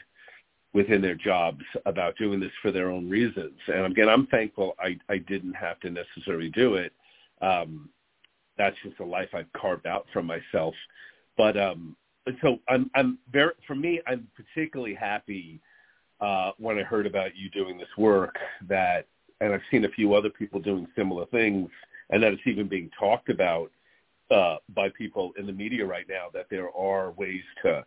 within 0.74 1.00
their 1.00 1.14
jobs 1.14 1.64
about 1.86 2.18
doing 2.18 2.40
this 2.40 2.50
for 2.60 2.72
their 2.72 2.90
own 2.90 3.08
reasons. 3.08 3.58
And 3.68 3.86
again, 3.86 4.08
I'm 4.08 4.26
thankful 4.26 4.74
I, 4.78 4.98
I 5.08 5.18
didn't 5.18 5.54
have 5.54 5.78
to 5.80 5.90
necessarily 5.90 6.50
do 6.50 6.74
it. 6.74 6.92
Um, 7.40 7.88
that's 8.58 8.76
just 8.84 8.98
a 9.00 9.04
life 9.04 9.28
I've 9.32 9.52
carved 9.52 9.86
out 9.86 10.06
for 10.12 10.22
myself. 10.22 10.74
But 11.36 11.56
um, 11.56 11.96
so 12.42 12.58
I'm, 12.68 12.90
I'm 12.94 13.18
very, 13.32 13.52
for 13.66 13.76
me, 13.76 14.00
I'm 14.06 14.28
particularly 14.36 14.94
happy 14.94 15.60
uh, 16.20 16.52
when 16.58 16.78
I 16.78 16.82
heard 16.82 17.06
about 17.06 17.36
you 17.36 17.50
doing 17.50 17.78
this 17.78 17.88
work 17.96 18.36
that, 18.68 19.06
and 19.40 19.52
I've 19.52 19.60
seen 19.70 19.84
a 19.84 19.90
few 19.90 20.14
other 20.14 20.30
people 20.30 20.60
doing 20.60 20.86
similar 20.96 21.26
things, 21.26 21.70
and 22.10 22.22
that 22.22 22.32
it's 22.32 22.42
even 22.46 22.68
being 22.68 22.90
talked 22.98 23.28
about 23.28 23.70
uh, 24.30 24.56
by 24.74 24.88
people 24.90 25.32
in 25.38 25.46
the 25.46 25.52
media 25.52 25.84
right 25.84 26.06
now 26.08 26.26
that 26.32 26.46
there 26.50 26.70
are 26.76 27.12
ways 27.12 27.42
to, 27.62 27.84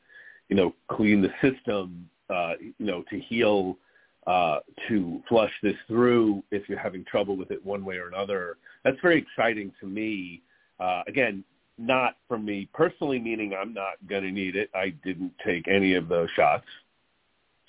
you 0.50 0.56
know, 0.56 0.74
clean 0.90 1.22
the 1.22 1.32
system 1.42 2.10
uh, 2.30 2.54
you 2.60 2.74
know, 2.86 3.04
to 3.10 3.20
heal, 3.20 3.78
uh, 4.26 4.60
to 4.88 5.22
flush 5.30 5.52
this 5.64 5.76
through 5.88 6.44
if 6.52 6.68
you're 6.68 6.80
having 6.80 7.06
trouble 7.06 7.38
with 7.38 7.52
it 7.52 7.66
one 7.66 7.86
way 7.86 7.96
or 7.96 8.08
another. 8.08 8.58
That's 8.84 8.98
very 9.02 9.20
exciting 9.20 9.72
to 9.80 9.88
me. 9.88 10.42
Uh, 10.80 11.04
again, 11.08 11.44
not 11.78 12.18
for 12.28 12.38
me 12.38 12.68
personally, 12.74 13.20
meaning 13.20 13.54
I'm 13.54 13.74
not 13.74 13.94
going 14.08 14.24
to 14.24 14.32
need 14.32 14.56
it. 14.56 14.70
I 14.74 14.90
didn't 15.04 15.34
take 15.46 15.68
any 15.68 15.94
of 15.94 16.08
those 16.08 16.30
shots. 16.36 16.66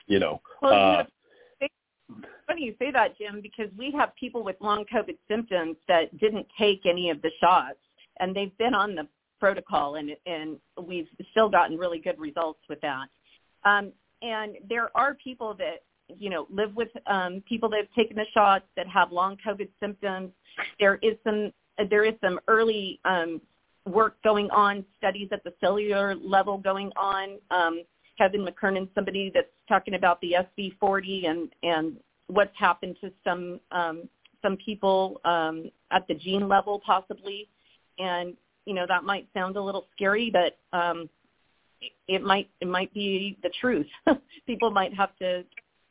You 0.06 0.18
know. 0.18 0.40
Well, 0.62 0.72
uh, 0.72 1.04
you 1.60 1.68
know, 2.08 2.28
funny 2.46 2.64
you 2.64 2.74
say 2.78 2.90
that, 2.90 3.18
Jim, 3.18 3.40
because 3.42 3.70
we 3.76 3.92
have 3.92 4.16
people 4.16 4.42
with 4.42 4.56
long 4.60 4.84
COVID 4.92 5.18
symptoms 5.28 5.76
that 5.86 6.16
didn't 6.18 6.46
take 6.58 6.86
any 6.86 7.10
of 7.10 7.20
the 7.22 7.30
shots, 7.40 7.78
and 8.20 8.34
they've 8.34 8.56
been 8.58 8.74
on 8.74 8.94
the 8.94 9.06
protocol, 9.38 9.96
and 9.96 10.10
and 10.26 10.56
we've 10.82 11.08
still 11.30 11.48
gotten 11.48 11.76
really 11.76 11.98
good 11.98 12.18
results 12.18 12.60
with 12.68 12.80
that. 12.80 13.06
Um, 13.64 13.92
and 14.22 14.56
there 14.68 14.90
are 14.96 15.14
people 15.14 15.54
that 15.54 15.82
you 16.18 16.30
know 16.30 16.46
live 16.50 16.74
with 16.74 16.88
um, 17.06 17.42
people 17.48 17.68
that 17.70 17.78
have 17.78 17.94
taken 17.94 18.16
the 18.16 18.26
shots 18.32 18.64
that 18.76 18.86
have 18.88 19.12
long 19.12 19.36
COVID 19.46 19.68
symptoms. 19.80 20.30
There 20.80 20.98
is 21.02 21.14
some 21.24 21.52
there 21.90 22.04
is 22.04 22.14
some 22.20 22.40
early 22.48 23.00
um, 23.04 23.40
work 23.86 24.16
going 24.22 24.50
on, 24.50 24.84
studies 24.96 25.28
at 25.32 25.42
the 25.44 25.52
cellular 25.60 26.14
level 26.14 26.58
going 26.58 26.90
on. 26.96 27.38
Um, 27.50 27.82
Kevin 28.16 28.44
McKernan, 28.44 28.88
somebody 28.94 29.30
that's 29.32 29.46
talking 29.68 29.94
about 29.94 30.20
the 30.20 30.34
SV40 30.58 31.28
and 31.28 31.48
and 31.62 31.96
what's 32.26 32.56
happened 32.58 32.96
to 33.00 33.12
some 33.24 33.60
um, 33.70 34.08
some 34.42 34.56
people 34.56 35.20
um, 35.24 35.70
at 35.90 36.06
the 36.08 36.14
gene 36.14 36.48
level 36.48 36.80
possibly, 36.84 37.48
and 37.98 38.36
you 38.66 38.74
know 38.74 38.86
that 38.88 39.04
might 39.04 39.28
sound 39.34 39.56
a 39.56 39.62
little 39.62 39.86
scary, 39.94 40.30
but 40.30 40.58
um, 40.76 41.08
it 42.08 42.22
might 42.22 42.48
it 42.60 42.68
might 42.68 42.92
be 42.94 43.38
the 43.42 43.50
truth. 43.60 43.86
people 44.46 44.70
might 44.70 44.94
have 44.94 45.16
to 45.18 45.44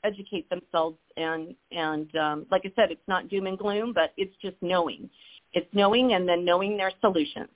educate 0.04 0.50
themselves 0.50 0.98
and 1.16 1.56
and 1.72 2.16
um, 2.16 2.46
like 2.52 2.64
I 2.66 2.72
said, 2.76 2.92
it's 2.92 3.08
not 3.08 3.30
doom 3.30 3.48
and 3.48 3.58
gloom, 3.58 3.94
but 3.94 4.14
it's 4.18 4.36
just 4.42 4.56
knowing. 4.62 5.10
It's 5.54 5.68
knowing 5.74 6.14
and 6.14 6.28
then 6.28 6.46
knowing 6.46 6.78
their 6.78 6.92
solutions. 7.02 7.50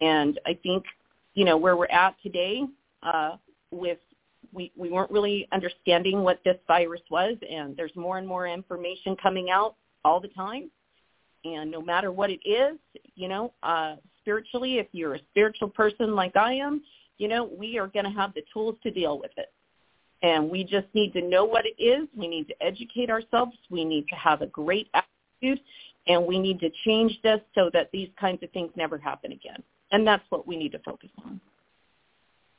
And 0.00 0.38
I 0.46 0.58
think 0.62 0.84
you 1.34 1.44
know 1.44 1.56
where 1.56 1.76
we're 1.76 1.86
at 1.86 2.14
today 2.22 2.62
uh, 3.02 3.36
with 3.70 3.98
we 4.52 4.72
we 4.76 4.90
weren't 4.90 5.10
really 5.10 5.48
understanding 5.52 6.22
what 6.22 6.40
this 6.44 6.56
virus 6.66 7.02
was, 7.10 7.36
and 7.48 7.76
there's 7.76 7.94
more 7.96 8.18
and 8.18 8.26
more 8.26 8.46
information 8.46 9.16
coming 9.22 9.50
out 9.50 9.76
all 10.04 10.20
the 10.20 10.28
time. 10.28 10.70
And 11.44 11.70
no 11.70 11.80
matter 11.80 12.10
what 12.10 12.30
it 12.30 12.40
is, 12.44 12.76
you 13.14 13.28
know, 13.28 13.52
uh, 13.62 13.96
spiritually, 14.20 14.78
if 14.78 14.88
you're 14.92 15.14
a 15.14 15.20
spiritual 15.30 15.68
person 15.68 16.14
like 16.14 16.34
I 16.36 16.54
am, 16.54 16.82
you 17.18 17.28
know, 17.28 17.44
we 17.44 17.78
are 17.78 17.86
going 17.86 18.04
to 18.04 18.10
have 18.10 18.34
the 18.34 18.42
tools 18.52 18.76
to 18.82 18.90
deal 18.90 19.18
with 19.18 19.30
it. 19.36 19.52
And 20.22 20.50
we 20.50 20.64
just 20.64 20.86
need 20.94 21.12
to 21.12 21.20
know 21.20 21.44
what 21.44 21.64
it 21.66 21.80
is. 21.82 22.08
We 22.16 22.26
need 22.26 22.48
to 22.48 22.62
educate 22.62 23.10
ourselves. 23.10 23.56
We 23.70 23.84
need 23.84 24.08
to 24.08 24.16
have 24.16 24.42
a 24.42 24.46
great 24.46 24.88
attitude. 24.94 25.60
And 26.08 26.24
we 26.24 26.38
need 26.38 26.60
to 26.60 26.70
change 26.84 27.20
this 27.22 27.40
so 27.54 27.68
that 27.72 27.90
these 27.92 28.08
kinds 28.18 28.42
of 28.42 28.50
things 28.52 28.70
never 28.76 28.96
happen 28.96 29.32
again. 29.32 29.62
And 29.92 30.06
that's 30.06 30.24
what 30.30 30.46
we 30.46 30.56
need 30.56 30.72
to 30.72 30.78
focus 30.80 31.10
on. 31.24 31.40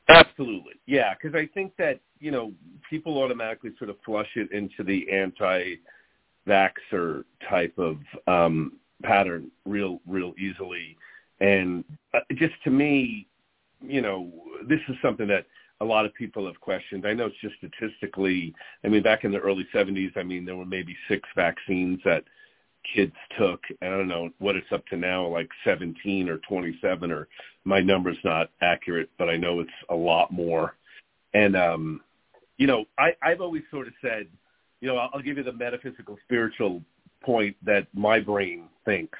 Absolutely. 0.08 0.74
Yeah, 0.86 1.14
because 1.14 1.34
I 1.34 1.46
think 1.52 1.76
that, 1.76 2.00
you 2.20 2.30
know, 2.30 2.52
people 2.88 3.22
automatically 3.22 3.72
sort 3.78 3.90
of 3.90 3.96
flush 4.04 4.30
it 4.36 4.52
into 4.52 4.82
the 4.82 5.10
anti-vaxxer 5.10 7.24
type 7.48 7.78
of 7.78 7.98
um, 8.26 8.72
pattern 9.02 9.50
real, 9.66 10.00
real 10.06 10.34
easily. 10.38 10.96
And 11.40 11.84
uh, 12.14 12.20
just 12.36 12.54
to 12.64 12.70
me, 12.70 13.26
you 13.80 14.00
know, 14.00 14.32
this 14.68 14.80
is 14.88 14.96
something 15.02 15.28
that 15.28 15.46
a 15.80 15.84
lot 15.84 16.04
of 16.04 16.14
people 16.14 16.46
have 16.46 16.60
questioned. 16.60 17.06
I 17.06 17.14
know 17.14 17.26
it's 17.26 17.36
just 17.40 17.54
statistically, 17.58 18.54
I 18.84 18.88
mean, 18.88 19.02
back 19.02 19.24
in 19.24 19.32
the 19.32 19.38
early 19.38 19.66
70s, 19.72 20.16
I 20.16 20.22
mean, 20.22 20.44
there 20.44 20.56
were 20.56 20.64
maybe 20.64 20.96
six 21.08 21.28
vaccines 21.36 22.00
that 22.04 22.24
kids 22.94 23.14
took. 23.38 23.60
And 23.80 23.94
I 23.94 23.96
don't 23.96 24.08
know 24.08 24.30
what 24.38 24.56
it's 24.56 24.72
up 24.72 24.86
to 24.86 24.96
now, 24.96 25.26
like 25.26 25.48
17 25.64 26.28
or 26.28 26.38
27 26.38 27.12
or 27.12 27.28
my 27.64 27.80
number's 27.80 28.18
not 28.24 28.50
accurate, 28.60 29.10
but 29.18 29.28
I 29.28 29.36
know 29.36 29.60
it's 29.60 29.70
a 29.88 29.94
lot 29.94 30.32
more. 30.32 30.74
And, 31.34 31.56
um, 31.56 32.00
you 32.56 32.66
know, 32.66 32.86
I, 32.98 33.10
I've 33.22 33.40
always 33.40 33.62
sort 33.70 33.86
of 33.86 33.92
said, 34.02 34.26
you 34.80 34.88
know, 34.88 34.96
I'll, 34.96 35.10
I'll 35.14 35.22
give 35.22 35.36
you 35.36 35.44
the 35.44 35.52
metaphysical 35.52 36.18
spiritual 36.24 36.82
point 37.22 37.56
that 37.64 37.86
my 37.94 38.20
brain 38.20 38.68
thinks 38.84 39.18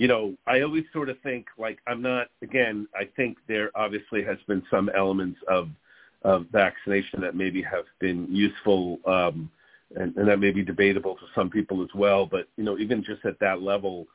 you 0.00 0.08
know, 0.08 0.34
I 0.46 0.62
always 0.62 0.84
sort 0.94 1.10
of 1.10 1.20
think 1.20 1.48
like 1.58 1.78
I'm 1.86 2.00
not. 2.00 2.28
Again, 2.40 2.88
I 2.94 3.04
think 3.16 3.36
there 3.46 3.70
obviously 3.74 4.24
has 4.24 4.38
been 4.48 4.62
some 4.70 4.88
elements 4.96 5.38
of 5.46 5.68
of 6.22 6.46
vaccination 6.50 7.20
that 7.20 7.36
maybe 7.36 7.60
have 7.60 7.84
been 7.98 8.26
useful, 8.34 8.98
um, 9.04 9.50
and, 9.96 10.16
and 10.16 10.26
that 10.26 10.38
may 10.38 10.52
be 10.52 10.62
debatable 10.62 11.16
to 11.16 11.26
some 11.34 11.50
people 11.50 11.82
as 11.82 11.90
well. 11.94 12.24
But 12.24 12.48
you 12.56 12.64
know, 12.64 12.78
even 12.78 13.04
just 13.04 13.26
at 13.26 13.38
that 13.40 13.60
level, 13.60 14.06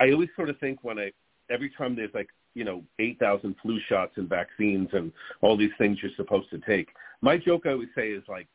I 0.00 0.10
always 0.10 0.30
sort 0.34 0.50
of 0.50 0.58
think 0.58 0.82
when 0.82 0.98
I 0.98 1.12
every 1.48 1.70
time 1.78 1.94
there's 1.94 2.12
like 2.12 2.30
you 2.54 2.64
know 2.64 2.82
8,000 2.98 3.54
flu 3.62 3.78
shots 3.88 4.14
and 4.16 4.28
vaccines 4.28 4.88
and 4.94 5.12
all 5.42 5.56
these 5.56 5.70
things 5.78 5.98
you're 6.02 6.10
supposed 6.16 6.50
to 6.50 6.58
take. 6.58 6.88
My 7.20 7.36
joke 7.36 7.66
I 7.66 7.70
always 7.70 7.90
say 7.94 8.08
is 8.08 8.24
like, 8.26 8.48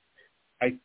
I, 0.62 0.76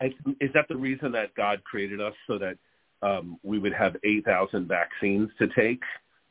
I 0.00 0.14
is 0.40 0.52
that 0.54 0.68
the 0.68 0.76
reason 0.76 1.10
that 1.12 1.34
God 1.34 1.64
created 1.64 2.00
us 2.00 2.14
so 2.28 2.38
that 2.38 2.58
um, 3.02 3.38
we 3.42 3.58
would 3.58 3.72
have 3.72 3.96
8,000 4.04 4.66
vaccines 4.68 5.30
to 5.38 5.48
take 5.48 5.82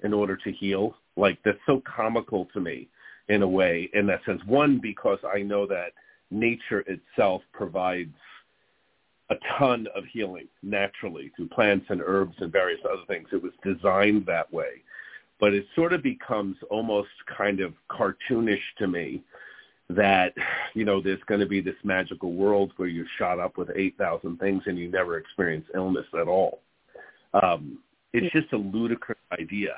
in 0.04 0.14
order 0.14 0.36
to 0.38 0.52
heal. 0.52 0.96
Like 1.18 1.38
that's 1.44 1.60
so 1.66 1.82
comical 1.86 2.46
to 2.54 2.60
me 2.60 2.88
in 3.30 3.44
a 3.44 3.48
way, 3.48 3.90
in 3.94 4.08
that 4.08 4.24
sense. 4.26 4.42
One, 4.46 4.80
because 4.82 5.20
I 5.24 5.42
know 5.42 5.66
that 5.68 5.92
nature 6.32 6.84
itself 6.88 7.42
provides 7.54 8.16
a 9.30 9.36
ton 9.58 9.88
of 9.96 10.04
healing 10.12 10.48
naturally 10.62 11.32
through 11.36 11.48
plants 11.50 11.86
and 11.90 12.02
herbs 12.06 12.36
and 12.40 12.52
various 12.52 12.82
other 12.86 13.04
things. 13.08 13.30
It 13.32 13.42
was 13.42 13.54
designed 13.64 14.26
that 14.26 14.52
way. 14.52 14.84
But 15.40 15.54
it 15.54 15.66
sort 15.76 15.94
of 15.94 16.04
becomes 16.04 16.58
almost 16.70 17.10
kind 17.38 17.62
of 17.62 17.74
cartoonish 17.90 18.62
to 18.78 18.88
me 18.88 19.24
that 19.96 20.34
you 20.74 20.86
know 20.86 21.02
there's 21.02 21.24
going 21.28 21.40
to 21.40 21.48
be 21.48 21.62
this 21.62 21.76
magical 21.84 22.34
world 22.34 22.72
where 22.78 22.88
you're 22.88 23.06
shot 23.18 23.40
up 23.40 23.58
with 23.58 23.70
8,000 23.76 24.38
things 24.38 24.64
and 24.66 24.78
you 24.78 24.90
never 24.90 25.18
experience 25.18 25.66
illness 25.74 26.06
at 26.20 26.28
all. 26.28 26.60
Um, 27.42 27.80
it's 28.14 28.32
just 28.34 28.52
a 28.54 28.58
ludicrous 28.58 29.20
idea 29.40 29.76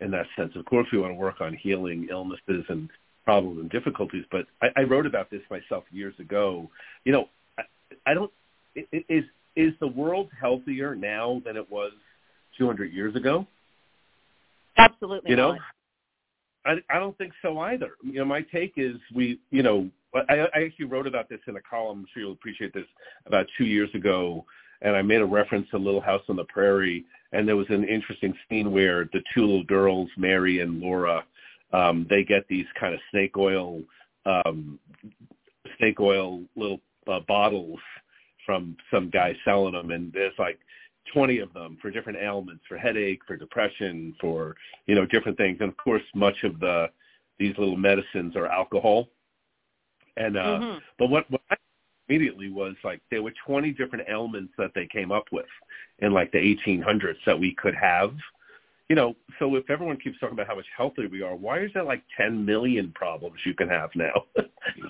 in 0.00 0.10
that 0.10 0.26
sense. 0.36 0.52
Of 0.56 0.64
course, 0.64 0.86
we 0.92 0.98
want 0.98 1.12
to 1.12 1.18
work 1.18 1.40
on 1.40 1.54
healing 1.54 2.08
illnesses 2.10 2.64
and 2.68 2.90
problems 3.24 3.60
and 3.60 3.70
difficulties, 3.70 4.24
but 4.30 4.46
I, 4.62 4.68
I 4.76 4.82
wrote 4.82 5.06
about 5.06 5.30
this 5.30 5.42
myself 5.50 5.84
years 5.90 6.14
ago. 6.18 6.68
You 7.04 7.12
know, 7.12 7.28
I, 7.58 7.62
I 8.06 8.14
don't 8.14 8.30
is 8.74 9.24
is 9.56 9.72
the 9.80 9.86
world 9.86 10.28
healthier 10.38 10.94
now 10.94 11.40
than 11.44 11.56
it 11.56 11.70
was 11.70 11.92
200 12.58 12.92
years 12.92 13.16
ago? 13.16 13.46
Absolutely. 14.76 15.30
You 15.30 15.36
know, 15.36 15.52
not. 15.52 15.60
I, 16.66 16.74
I 16.90 16.98
don't 16.98 17.16
think 17.16 17.32
so 17.42 17.58
either. 17.60 17.92
You 18.02 18.20
know, 18.20 18.24
my 18.24 18.42
take 18.42 18.74
is 18.76 18.96
we, 19.14 19.38
you 19.50 19.62
know, 19.62 19.88
I, 20.28 20.48
I 20.54 20.64
actually 20.64 20.86
wrote 20.86 21.06
about 21.06 21.28
this 21.28 21.40
in 21.46 21.56
a 21.56 21.60
column. 21.60 22.00
I'm 22.00 22.06
sure 22.12 22.22
you'll 22.22 22.32
appreciate 22.32 22.74
this 22.74 22.86
about 23.26 23.46
two 23.56 23.64
years 23.64 23.90
ago, 23.94 24.44
and 24.82 24.96
I 24.96 25.02
made 25.02 25.20
a 25.20 25.26
reference 25.26 25.68
to 25.70 25.78
Little 25.78 26.00
House 26.00 26.22
on 26.28 26.36
the 26.36 26.44
Prairie, 26.44 27.04
and 27.32 27.46
there 27.46 27.56
was 27.56 27.66
an 27.70 27.84
interesting 27.84 28.34
scene 28.48 28.72
where 28.72 29.04
the 29.12 29.22
two 29.34 29.42
little 29.42 29.64
girls, 29.64 30.08
Mary 30.16 30.60
and 30.60 30.80
Laura, 30.80 31.24
um, 31.72 32.06
they 32.08 32.24
get 32.24 32.46
these 32.48 32.66
kind 32.78 32.94
of 32.94 33.00
snake 33.10 33.36
oil, 33.36 33.82
um, 34.24 34.78
snake 35.78 36.00
oil 36.00 36.42
little 36.56 36.80
uh, 37.06 37.20
bottles 37.28 37.78
from 38.44 38.76
some 38.92 39.10
guy 39.10 39.36
selling 39.44 39.72
them, 39.74 39.90
and 39.90 40.12
there's 40.12 40.32
like 40.38 40.58
20 41.12 41.38
of 41.38 41.52
them 41.52 41.78
for 41.80 41.90
different 41.90 42.18
ailments, 42.18 42.64
for 42.68 42.76
headache, 42.76 43.20
for 43.26 43.36
depression, 43.36 44.14
for, 44.20 44.54
you 44.86 44.94
know, 44.94 45.06
different 45.06 45.36
things. 45.36 45.58
And 45.60 45.70
of 45.70 45.76
course, 45.76 46.02
much 46.14 46.42
of 46.44 46.58
the, 46.60 46.86
these 47.38 47.54
little 47.58 47.76
medicines 47.76 48.36
are 48.36 48.46
alcohol. 48.46 49.08
And, 50.16 50.36
uh, 50.36 50.40
mm-hmm. 50.40 50.78
but 50.98 51.10
what, 51.10 51.30
what 51.30 51.42
I 51.50 51.56
immediately 52.08 52.50
was 52.50 52.74
like, 52.84 53.00
there 53.10 53.22
were 53.22 53.34
20 53.46 53.72
different 53.72 54.08
ailments 54.08 54.52
that 54.58 54.72
they 54.74 54.86
came 54.86 55.12
up 55.12 55.26
with 55.32 55.46
in 55.98 56.12
like 56.12 56.32
the 56.32 56.38
1800s 56.38 57.16
that 57.26 57.38
we 57.38 57.54
could 57.54 57.74
have. 57.74 58.14
You 58.88 58.96
know, 58.96 59.16
so 59.38 59.56
if 59.56 59.68
everyone 59.68 59.98
keeps 59.98 60.18
talking 60.20 60.34
about 60.34 60.46
how 60.46 60.54
much 60.54 60.66
healthier 60.76 61.08
we 61.08 61.22
are, 61.22 61.34
why 61.34 61.60
is 61.60 61.70
there 61.74 61.82
like 61.82 62.02
10 62.16 62.44
million 62.44 62.92
problems 62.94 63.40
you 63.44 63.52
can 63.52 63.68
have 63.68 63.90
now? 63.94 64.24
you 64.36 64.84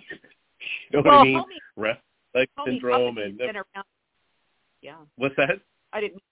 know 0.93 1.03
well, 1.03 1.05
what 1.05 1.15
I 1.15 1.25
mean? 1.25 1.45
Rest 1.77 2.01
leg 2.37 2.49
syndrome 2.65 3.19
and 3.19 3.41
yeah. 4.83 4.97
What's 5.17 5.35
that? 5.37 5.61
I 5.97 6.01
didn't 6.01 6.23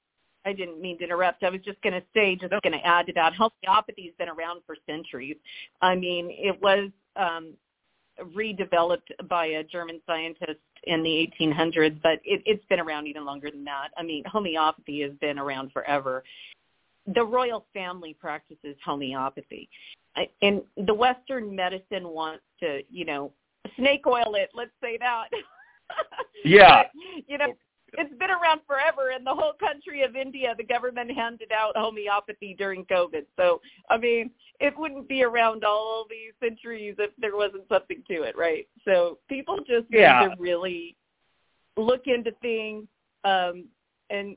I 0.47 0.53
didn't 0.53 0.81
mean 0.81 0.99
to 0.99 1.05
interrupt. 1.05 1.43
I 1.43 1.49
was 1.49 1.63
just 1.63 1.81
going 1.81 1.95
to 1.95 2.03
say, 2.13 2.37
just 2.37 2.51
going 2.51 2.73
to 2.73 2.87
add 2.87 3.07
to 3.07 3.13
that, 3.15 3.33
homeopathy 3.33 4.05
has 4.05 4.13
been 4.19 4.29
around 4.29 4.61
for 4.67 4.77
centuries. 4.87 5.37
I 5.81 5.95
mean, 5.97 6.29
it 6.31 6.61
was 6.61 6.91
um, 7.17 7.55
redeveloped 8.23 9.27
by 9.27 9.47
a 9.47 9.65
German 9.65 10.03
scientist 10.07 10.61
in 10.83 11.03
the 11.03 11.33
1800s, 11.41 11.99
but 12.03 12.21
it, 12.25 12.43
it's 12.45 12.65
been 12.67 12.79
around 12.79 13.07
even 13.07 13.25
longer 13.25 13.51
than 13.51 13.65
that. 13.65 13.89
I 13.97 14.03
mean, 14.03 14.23
homeopathy 14.27 15.01
has 15.01 15.13
been 15.13 15.39
around 15.39 15.73
forever. 15.73 16.23
The 17.07 17.25
royal 17.25 17.65
family 17.73 18.15
practices 18.19 18.77
homeopathy, 18.85 19.71
I, 20.15 20.29
and 20.43 20.61
the 20.77 20.95
Western 20.95 21.57
medicine 21.57 22.09
wants 22.09 22.43
to, 22.61 22.83
you 22.91 23.07
know, 23.07 23.33
snake 23.77 24.07
oil 24.07 24.35
it. 24.35 24.51
Let's 24.53 24.73
say 24.83 24.99
that. 24.99 25.29
Yeah. 26.45 26.83
But, 26.83 27.25
you 27.27 27.39
know, 27.39 27.55
it's 27.99 28.19
been 28.19 28.31
around 28.31 28.61
forever. 28.67 29.11
In 29.17 29.25
the 29.25 29.35
whole 29.35 29.55
country 29.59 30.03
of 30.03 30.17
India, 30.17 30.55
the 30.57 30.65
government 30.65 31.11
handed 31.11 31.51
out 31.53 31.77
homeopathy 31.77 32.55
during 32.57 32.85
COVID. 32.85 33.27
So, 33.37 33.61
I 33.91 33.99
mean, 33.99 34.31
it 34.61 34.77
wouldn't 34.77 35.09
be 35.09 35.23
around 35.23 35.65
all 35.65 36.07
these 36.09 36.33
centuries 36.41 36.97
if 36.99 37.11
there 37.19 37.37
wasn't 37.37 37.69
something 37.69 38.03
to 38.09 38.23
it, 38.23 38.37
right? 38.37 38.69
So 38.85 39.19
people 39.29 39.59
just 39.59 39.87
yeah. 39.91 40.21
need 40.21 40.37
to 40.37 40.41
really 40.41 40.97
look 41.77 42.07
into 42.07 42.33
things 42.43 42.87
um, 43.25 43.67
and 44.11 44.37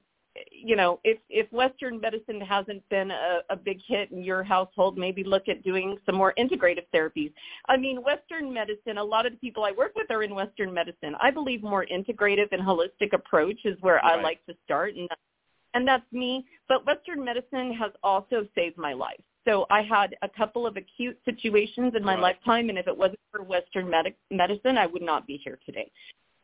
you 0.51 0.75
know, 0.75 0.99
if 1.03 1.17
if 1.29 1.51
Western 1.51 1.99
medicine 1.99 2.41
hasn't 2.41 2.87
been 2.89 3.11
a, 3.11 3.39
a 3.49 3.55
big 3.55 3.79
hit 3.87 4.11
in 4.11 4.23
your 4.23 4.43
household, 4.43 4.97
maybe 4.97 5.23
look 5.23 5.47
at 5.47 5.63
doing 5.63 5.97
some 6.05 6.15
more 6.15 6.33
integrative 6.37 6.85
therapies. 6.93 7.31
I 7.67 7.77
mean, 7.77 8.03
Western 8.03 8.53
medicine. 8.53 8.97
A 8.97 9.03
lot 9.03 9.25
of 9.25 9.33
the 9.33 9.37
people 9.37 9.63
I 9.63 9.71
work 9.71 9.93
with 9.95 10.09
are 10.11 10.23
in 10.23 10.35
Western 10.35 10.73
medicine. 10.73 11.15
I 11.21 11.31
believe 11.31 11.63
more 11.63 11.85
integrative 11.85 12.51
and 12.51 12.61
holistic 12.61 13.13
approach 13.13 13.59
is 13.65 13.77
where 13.81 13.95
right. 13.95 14.19
I 14.19 14.21
like 14.21 14.45
to 14.47 14.55
start, 14.65 14.95
and 14.95 15.09
and 15.73 15.87
that's 15.87 16.11
me. 16.11 16.45
But 16.67 16.85
Western 16.85 17.23
medicine 17.23 17.73
has 17.73 17.91
also 18.03 18.47
saved 18.55 18.77
my 18.77 18.93
life. 18.93 19.21
So 19.45 19.65
I 19.69 19.81
had 19.81 20.15
a 20.23 20.29
couple 20.29 20.67
of 20.67 20.75
acute 20.75 21.17
situations 21.23 21.93
in 21.95 22.03
my 22.03 22.15
right. 22.15 22.21
lifetime, 22.21 22.69
and 22.69 22.77
if 22.77 22.87
it 22.87 22.97
wasn't 22.97 23.19
for 23.31 23.43
Western 23.43 23.89
med- 23.89 24.13
medicine, 24.29 24.77
I 24.77 24.87
would 24.87 25.01
not 25.01 25.25
be 25.25 25.39
here 25.41 25.57
today. 25.65 25.89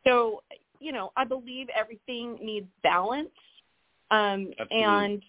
So, 0.06 0.42
you 0.80 0.92
know, 0.92 1.12
I 1.16 1.24
believe 1.24 1.68
everything 1.78 2.38
needs 2.40 2.66
balance 2.82 3.28
um, 4.10 4.50
and 4.70 5.22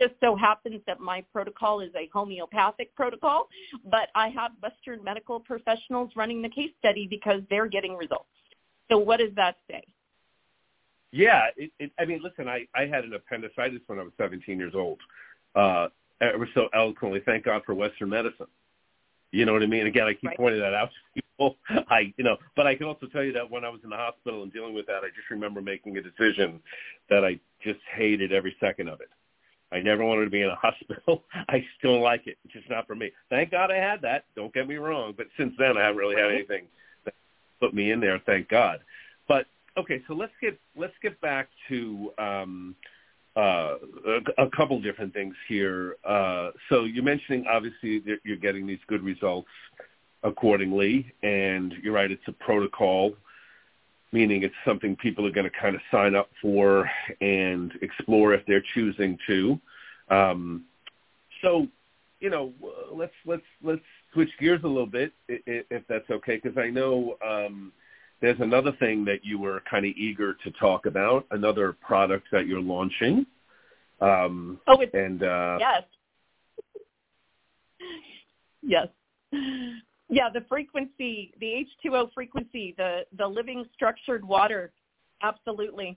just 0.00 0.14
so 0.20 0.34
happens 0.34 0.80
that 0.86 1.00
my 1.00 1.24
protocol 1.32 1.80
is 1.80 1.90
a 1.94 2.08
homeopathic 2.12 2.94
protocol, 2.94 3.48
but 3.84 4.08
I 4.14 4.28
have 4.28 4.52
Western 4.62 5.02
medical 5.04 5.38
professionals 5.38 6.10
running 6.16 6.42
the 6.42 6.48
case 6.48 6.70
study 6.78 7.06
because 7.08 7.40
they're 7.50 7.68
getting 7.68 7.96
results. 7.96 8.26
So 8.90 8.98
what 8.98 9.18
does 9.18 9.34
that 9.36 9.56
say? 9.70 9.82
Yeah, 11.12 11.42
it, 11.56 11.70
it, 11.78 11.92
I 11.98 12.04
mean, 12.04 12.20
listen, 12.22 12.48
I, 12.48 12.66
I 12.74 12.86
had 12.86 13.04
an 13.04 13.12
appendicitis 13.14 13.80
when 13.86 13.98
I 13.98 14.02
was 14.02 14.12
17 14.16 14.58
years 14.58 14.74
old. 14.74 14.98
Uh, 15.54 15.88
ever 16.20 16.48
so 16.54 16.68
eloquently, 16.74 17.20
thank 17.24 17.44
God 17.44 17.62
for 17.64 17.74
Western 17.74 18.08
medicine. 18.08 18.46
You 19.30 19.44
know 19.44 19.52
what 19.52 19.62
I 19.62 19.66
mean? 19.66 19.86
Again, 19.86 20.06
I 20.06 20.14
keep 20.14 20.30
right. 20.30 20.36
pointing 20.36 20.60
that 20.60 20.74
out 20.74 20.90
I, 21.68 22.12
you 22.16 22.24
know, 22.24 22.36
but 22.56 22.66
I 22.66 22.74
can 22.74 22.86
also 22.86 23.06
tell 23.06 23.22
you 23.22 23.32
that 23.32 23.50
when 23.50 23.64
I 23.64 23.68
was 23.68 23.80
in 23.84 23.90
the 23.90 23.96
hospital 23.96 24.42
and 24.42 24.52
dealing 24.52 24.74
with 24.74 24.86
that, 24.86 25.02
I 25.04 25.08
just 25.08 25.30
remember 25.30 25.60
making 25.60 25.96
a 25.96 26.02
decision 26.02 26.60
that 27.10 27.24
I 27.24 27.38
just 27.62 27.80
hated 27.94 28.32
every 28.32 28.54
second 28.60 28.88
of 28.88 29.00
it. 29.00 29.08
I 29.72 29.80
never 29.80 30.04
wanted 30.04 30.24
to 30.24 30.30
be 30.30 30.42
in 30.42 30.50
a 30.50 30.54
hospital. 30.62 31.24
I 31.48 31.64
still 31.78 32.00
like 32.00 32.26
it. 32.26 32.36
It's 32.44 32.52
just 32.52 32.68
not 32.70 32.86
for 32.86 32.94
me. 32.94 33.10
Thank 33.30 33.50
God 33.50 33.70
I 33.70 33.76
had 33.76 34.02
that. 34.02 34.24
Don't 34.36 34.52
get 34.52 34.68
me 34.68 34.76
wrong. 34.76 35.14
But 35.16 35.26
since 35.38 35.54
then, 35.58 35.76
I 35.76 35.82
haven't 35.82 35.96
really 35.96 36.16
had 36.16 36.30
anything 36.30 36.66
that 37.04 37.14
put 37.60 37.74
me 37.74 37.90
in 37.90 38.00
there. 38.00 38.20
Thank 38.26 38.48
God. 38.48 38.80
But 39.26 39.46
okay, 39.76 40.02
so 40.06 40.14
let's 40.14 40.32
get 40.40 40.58
let's 40.76 40.94
get 41.02 41.18
back 41.20 41.48
to 41.68 42.12
um, 42.18 42.76
uh, 43.34 43.76
a, 44.06 44.44
a 44.44 44.50
couple 44.50 44.80
different 44.80 45.14
things 45.14 45.34
here. 45.48 45.96
Uh, 46.04 46.50
so 46.68 46.84
you're 46.84 47.04
mentioning 47.04 47.46
obviously 47.48 48.00
that 48.00 48.18
you're 48.24 48.36
getting 48.36 48.66
these 48.66 48.80
good 48.88 49.02
results 49.02 49.48
accordingly, 50.22 51.12
and 51.22 51.74
you're 51.82 51.94
right. 51.94 52.10
It's 52.10 52.26
a 52.28 52.32
protocol 52.32 53.14
meaning 54.12 54.42
it's 54.42 54.54
something 54.64 54.94
people 54.96 55.26
are 55.26 55.30
going 55.30 55.48
to 55.50 55.58
kind 55.58 55.74
of 55.74 55.80
sign 55.90 56.14
up 56.14 56.30
for 56.40 56.88
and 57.20 57.72
explore 57.80 58.34
if 58.34 58.44
they're 58.46 58.62
choosing 58.74 59.18
to. 59.26 59.58
Um, 60.10 60.64
so, 61.40 61.66
you 62.20 62.30
know, 62.30 62.52
let's 62.92 63.14
let's 63.24 63.42
let's 63.62 63.82
switch 64.12 64.28
gears 64.38 64.60
a 64.62 64.68
little 64.68 64.86
bit, 64.86 65.12
if 65.28 65.82
that's 65.88 66.08
okay, 66.10 66.38
because 66.42 66.58
I 66.58 66.68
know 66.68 67.16
um, 67.26 67.72
there's 68.20 68.40
another 68.40 68.72
thing 68.72 69.04
that 69.06 69.24
you 69.24 69.38
were 69.38 69.62
kind 69.68 69.86
of 69.86 69.92
eager 69.96 70.34
to 70.44 70.50
talk 70.52 70.86
about, 70.86 71.26
another 71.30 71.72
product 71.72 72.26
that 72.30 72.46
you're 72.46 72.60
launching. 72.60 73.26
Um, 74.00 74.60
oh, 74.66 74.80
it's, 74.80 74.94
and 74.94 75.22
uh, 75.22 75.56
yes, 75.58 75.82
yes. 78.62 78.88
Yeah, 80.12 80.28
the 80.28 80.44
frequency, 80.46 81.32
the 81.40 81.64
H2O 81.86 82.12
frequency, 82.12 82.74
the, 82.76 83.06
the 83.16 83.26
living 83.26 83.64
structured 83.72 84.22
water, 84.22 84.70
absolutely. 85.22 85.96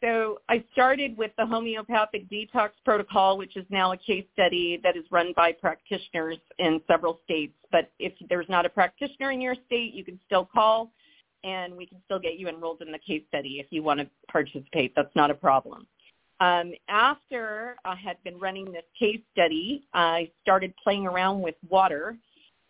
So 0.00 0.40
I 0.48 0.64
started 0.72 1.14
with 1.18 1.32
the 1.36 1.44
homeopathic 1.44 2.30
detox 2.30 2.70
protocol, 2.82 3.36
which 3.36 3.58
is 3.58 3.66
now 3.68 3.92
a 3.92 3.96
case 3.98 4.24
study 4.32 4.80
that 4.82 4.96
is 4.96 5.04
run 5.10 5.34
by 5.36 5.52
practitioners 5.52 6.38
in 6.58 6.80
several 6.90 7.20
states. 7.24 7.52
But 7.70 7.92
if 7.98 8.14
there's 8.30 8.48
not 8.48 8.64
a 8.64 8.70
practitioner 8.70 9.32
in 9.32 9.42
your 9.42 9.54
state, 9.66 9.92
you 9.92 10.02
can 10.02 10.18
still 10.24 10.48
call 10.50 10.92
and 11.44 11.76
we 11.76 11.84
can 11.84 12.00
still 12.06 12.18
get 12.18 12.38
you 12.38 12.48
enrolled 12.48 12.80
in 12.80 12.90
the 12.90 12.98
case 12.98 13.22
study 13.28 13.60
if 13.60 13.66
you 13.68 13.82
want 13.82 14.00
to 14.00 14.08
participate. 14.30 14.94
That's 14.96 15.14
not 15.14 15.30
a 15.30 15.34
problem. 15.34 15.86
Um, 16.40 16.72
after 16.88 17.76
I 17.84 17.96
had 17.96 18.16
been 18.24 18.38
running 18.38 18.72
this 18.72 18.82
case 18.98 19.20
study, 19.32 19.86
I 19.92 20.30
started 20.40 20.72
playing 20.82 21.06
around 21.06 21.42
with 21.42 21.54
water 21.68 22.16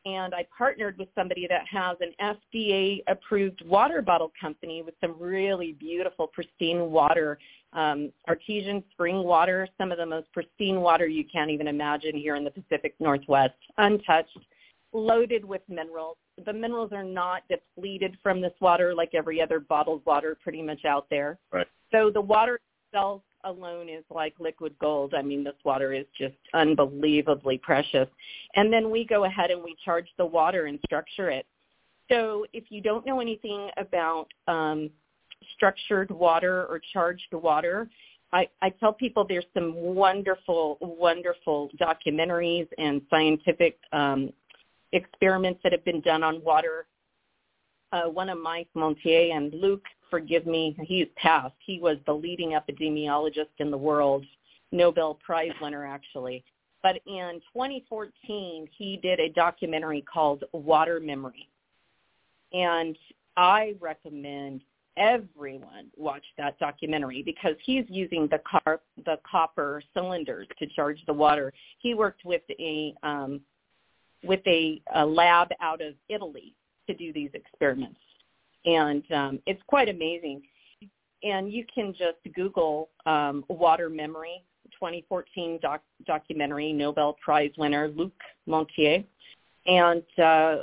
and 0.05 0.35
I 0.35 0.47
partnered 0.57 0.99
with 0.99 1.09
somebody 1.15 1.47
that 1.49 1.67
has 1.71 1.97
an 2.01 2.13
FDA 2.21 3.03
approved 3.09 3.65
water 3.65 4.03
bottle 4.03 4.33
company 4.41 4.83
with 4.83 4.95
some 5.01 5.17
really 5.19 5.73
beautiful 5.73 6.27
pristine 6.27 6.91
water, 6.91 7.39
um, 7.73 8.13
artesian 8.29 8.83
spring 8.93 9.23
water, 9.23 9.69
some 9.79 9.93
of 9.93 9.99
the 9.99 10.07
most 10.07 10.31
pristine 10.33 10.81
water 10.81 11.07
you 11.07 11.25
can't 11.25 11.51
even 11.51 11.69
imagine 11.69 12.17
here 12.17 12.37
in 12.37 12.45
the 12.45 12.51
Pacific 12.51 12.95
Northwest, 12.99 13.55
untouched, 13.79 14.37
loaded 14.93 15.45
with 15.45 15.63
minerals. 15.69 16.17
The 16.45 16.53
minerals 16.53 16.93
are 16.93 17.05
not 17.05 17.43
depleted 17.49 18.17
from 18.23 18.41
this 18.41 18.53
water 18.61 18.95
like 18.95 19.15
every 19.15 19.41
other 19.41 19.61
bottled 19.61 20.05
water 20.05 20.37
pretty 20.43 20.63
much 20.63 20.85
out 20.85 21.07
there. 21.11 21.39
Right. 21.53 21.67
So 21.93 22.11
the 22.11 22.21
water 22.21 22.59
itself 22.89 23.23
alone 23.45 23.89
is 23.89 24.05
like 24.11 24.35
liquid 24.39 24.75
gold. 24.81 25.15
I 25.15 25.23
mean, 25.23 25.45
this 25.45 25.55
water 25.65 25.93
is 25.93 26.07
just 26.17 26.35
unbelievably 26.55 27.59
precious. 27.59 28.09
And 28.55 28.73
then 28.73 28.91
we 28.91 29.05
go 29.05 29.25
ahead 29.25 29.51
and 29.51 29.63
we 29.63 29.77
charge 29.85 30.09
the 30.19 30.27
water 30.27 30.67
and 30.67 30.79
structure 30.85 31.31
it. 31.31 31.47
So 32.11 32.47
if 32.53 32.65
you 32.71 32.81
don't 32.81 33.07
know 33.07 33.21
anything 33.21 33.71
about 33.77 34.27
um, 34.49 34.91
structured 35.55 36.11
water 36.11 36.67
or 36.67 36.81
charged 36.93 37.33
water, 37.33 37.89
I, 38.33 38.49
I 38.63 38.71
tell 38.71 38.93
people 38.93 39.27
there's 39.29 39.45
some 39.55 39.75
wonderful, 39.75 40.79
wonderful 40.81 41.71
documentaries 41.81 42.67
and 42.79 43.03
scientific 43.11 43.79
um, 43.93 44.31
experiments 44.93 45.61
that 45.63 45.73
have 45.73 45.85
been 45.85 46.01
done 46.01 46.23
on 46.23 46.43
water. 46.43 46.87
Uh, 47.93 48.09
one 48.09 48.31
of 48.31 48.39
Mike 48.39 48.69
Montagnier 48.75 49.37
and 49.37 49.53
Luc 49.53 49.83
forgive 50.13 50.45
me, 50.47 50.77
he's 50.83 51.07
passed. 51.17 51.55
He 51.65 51.81
was 51.81 51.97
the 52.05 52.13
leading 52.13 52.51
epidemiologist 52.51 53.49
in 53.61 53.71
the 53.71 53.79
world, 53.79 54.27
Nobel 54.71 55.15
Prize 55.25 55.53
winner 55.63 55.87
actually. 55.87 56.45
But 56.83 56.97
in 57.07 57.41
2014, 57.55 58.69
he 58.77 58.99
did 59.03 59.21
a 59.21 59.31
documentary 59.31 60.03
called 60.03 60.45
Water 60.53 61.01
Memory. 61.01 61.49
And 62.53 62.99
I 63.39 63.75
recommend 63.81 64.61
everyone 64.99 65.87
watch 65.97 66.25
that 66.37 66.59
documentary 66.59 67.23
because 67.23 67.57
he's 67.65 67.87
using 67.89 68.29
the 68.29 68.41
car 68.41 68.83
the 69.07 69.19
copper 69.29 69.83
cylinders 69.95 70.47
to 70.59 70.67
charge 70.67 71.03
the 71.07 71.15
water. 71.15 71.55
He 71.79 71.95
worked 71.95 72.27
with 72.27 72.43
a 72.61 72.95
um, 73.03 73.41
with 74.23 74.47
a, 74.47 74.83
a 74.95 75.07
lab 75.07 75.49
out 75.63 75.81
of 75.81 75.95
Italy 76.11 76.55
to 76.87 76.93
do 76.93 77.15
these 77.15 77.31
experiments 77.33 77.99
and 78.65 79.03
um, 79.13 79.39
it's 79.47 79.63
quite 79.67 79.89
amazing. 79.89 80.43
And 81.23 81.53
you 81.53 81.65
can 81.73 81.93
just 81.93 82.19
Google 82.35 82.89
um, 83.07 83.45
Water 83.49 83.89
Memory 83.89 84.43
2014 84.73 85.59
doc- 85.63 85.83
documentary, 86.07 86.73
Nobel 86.73 87.17
Prize 87.23 87.53
winner 87.57 87.89
Luc 87.89 88.13
Montagnier, 88.49 89.05
and 89.67 90.03
uh, 90.19 90.57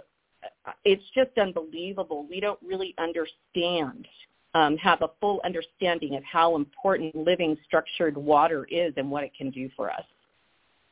it's 0.83 1.03
just 1.15 1.38
unbelievable. 1.38 2.27
We 2.29 2.39
don't 2.39 2.59
really 2.62 2.93
understand, 2.97 4.07
um, 4.53 4.75
have 4.77 5.01
a 5.01 5.09
full 5.21 5.39
understanding 5.45 6.15
of 6.15 6.23
how 6.23 6.55
important 6.55 7.15
living 7.15 7.57
structured 7.65 8.17
water 8.17 8.67
is 8.69 8.93
and 8.97 9.09
what 9.09 9.23
it 9.23 9.31
can 9.38 9.51
do 9.51 9.69
for 9.77 9.89
us 9.89 10.03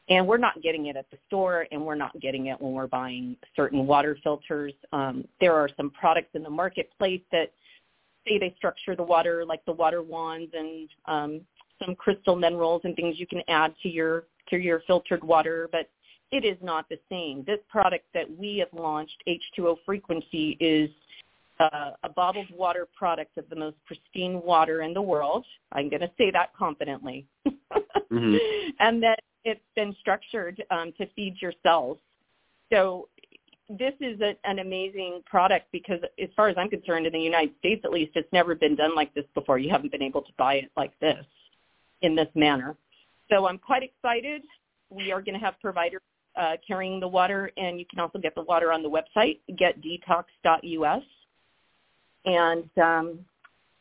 and 0.09 0.25
we're 0.25 0.37
not 0.37 0.61
getting 0.61 0.87
it 0.87 0.95
at 0.95 1.09
the 1.11 1.17
store 1.27 1.67
and 1.71 1.85
we're 1.85 1.95
not 1.95 2.17
getting 2.19 2.47
it 2.47 2.59
when 2.61 2.73
we're 2.73 2.87
buying 2.87 3.35
certain 3.55 3.85
water 3.85 4.17
filters. 4.23 4.73
Um, 4.93 5.25
there 5.41 5.53
are 5.53 5.69
some 5.75 5.89
products 5.91 6.29
in 6.33 6.43
the 6.43 6.49
marketplace 6.49 7.21
that 7.31 7.51
say 8.27 8.37
they 8.37 8.53
structure 8.57 8.95
the 8.95 9.03
water 9.03 9.45
like 9.45 9.63
the 9.65 9.71
water 9.71 10.01
wands 10.01 10.51
and 10.53 10.89
um, 11.05 11.41
some 11.83 11.95
crystal 11.95 12.35
minerals 12.35 12.81
and 12.83 12.95
things 12.95 13.19
you 13.19 13.27
can 13.27 13.41
add 13.47 13.73
to 13.83 13.89
your 13.89 14.25
to 14.49 14.57
your 14.57 14.81
filtered 14.87 15.23
water, 15.23 15.67
but 15.71 15.89
it 16.31 16.45
is 16.45 16.57
not 16.61 16.87
the 16.89 16.99
same. 17.09 17.43
This 17.45 17.59
product 17.69 18.05
that 18.13 18.25
we 18.37 18.57
have 18.57 18.69
launched, 18.71 19.23
H2O 19.27 19.77
Frequency, 19.85 20.57
is 20.59 20.89
uh, 21.59 21.91
a 22.03 22.09
bottled 22.09 22.47
water 22.51 22.87
product 22.97 23.37
of 23.37 23.49
the 23.49 23.55
most 23.55 23.77
pristine 23.85 24.41
water 24.43 24.81
in 24.81 24.93
the 24.93 25.01
world. 25.01 25.45
I'm 25.71 25.89
going 25.89 26.01
to 26.01 26.11
say 26.17 26.31
that 26.31 26.55
confidently. 26.55 27.25
mm-hmm. 27.47 28.37
And 28.79 29.01
that 29.03 29.19
it's 29.47 29.61
been 29.75 29.95
structured 30.01 30.61
um, 30.71 30.91
to 30.97 31.07
feed 31.15 31.35
your 31.41 31.53
cells. 31.63 31.97
So 32.71 33.07
this 33.69 33.93
is 34.01 34.19
a, 34.19 34.35
an 34.43 34.59
amazing 34.59 35.21
product 35.25 35.67
because 35.71 35.99
as 36.21 36.27
far 36.35 36.49
as 36.49 36.57
I'm 36.57 36.69
concerned, 36.69 37.07
in 37.07 37.13
the 37.13 37.19
United 37.19 37.51
States 37.59 37.81
at 37.85 37.91
least, 37.91 38.11
it's 38.15 38.31
never 38.33 38.55
been 38.55 38.75
done 38.75 38.93
like 38.93 39.13
this 39.13 39.23
before. 39.33 39.57
You 39.57 39.69
haven't 39.69 39.91
been 39.91 40.03
able 40.03 40.21
to 40.21 40.31
buy 40.37 40.55
it 40.55 40.71
like 40.75 40.91
this 40.99 41.25
in 42.01 42.13
this 42.13 42.27
manner. 42.35 42.75
So 43.29 43.47
I'm 43.47 43.57
quite 43.57 43.83
excited. 43.83 44.41
We 44.89 45.13
are 45.13 45.21
going 45.21 45.39
to 45.39 45.43
have 45.43 45.55
providers 45.61 46.01
uh, 46.35 46.57
carrying 46.65 46.99
the 46.99 47.07
water, 47.07 47.51
and 47.57 47.79
you 47.79 47.85
can 47.89 47.99
also 47.99 48.19
get 48.19 48.35
the 48.35 48.43
water 48.43 48.73
on 48.73 48.83
the 48.83 48.89
website, 48.89 49.39
getdetoxed.us. 49.51 51.03
And 52.25 52.69
um, 52.81 53.19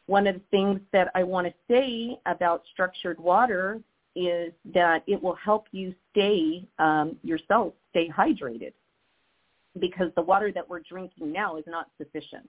one 0.07 0.29
of 0.29 0.37
the 0.37 0.41
things 0.53 0.81
that 0.93 1.11
I 1.17 1.25
want 1.25 1.49
to 1.49 1.55
say 1.69 2.19
about 2.27 2.63
structured 2.73 3.19
water 3.19 3.81
is 4.17 4.53
that 4.75 5.03
it 5.07 5.23
will 5.23 5.37
help 5.37 5.67
you 5.71 5.95
stay 6.11 6.67
um, 6.79 7.17
yourself 7.23 7.75
stay 7.91 8.09
hydrated 8.09 8.73
because 9.79 10.11
the 10.17 10.23
water 10.23 10.51
that 10.53 10.69
we're 10.69 10.81
drinking 10.81 11.31
now 11.31 11.57
is 11.57 11.65
not 11.67 11.91
sufficient. 11.99 12.49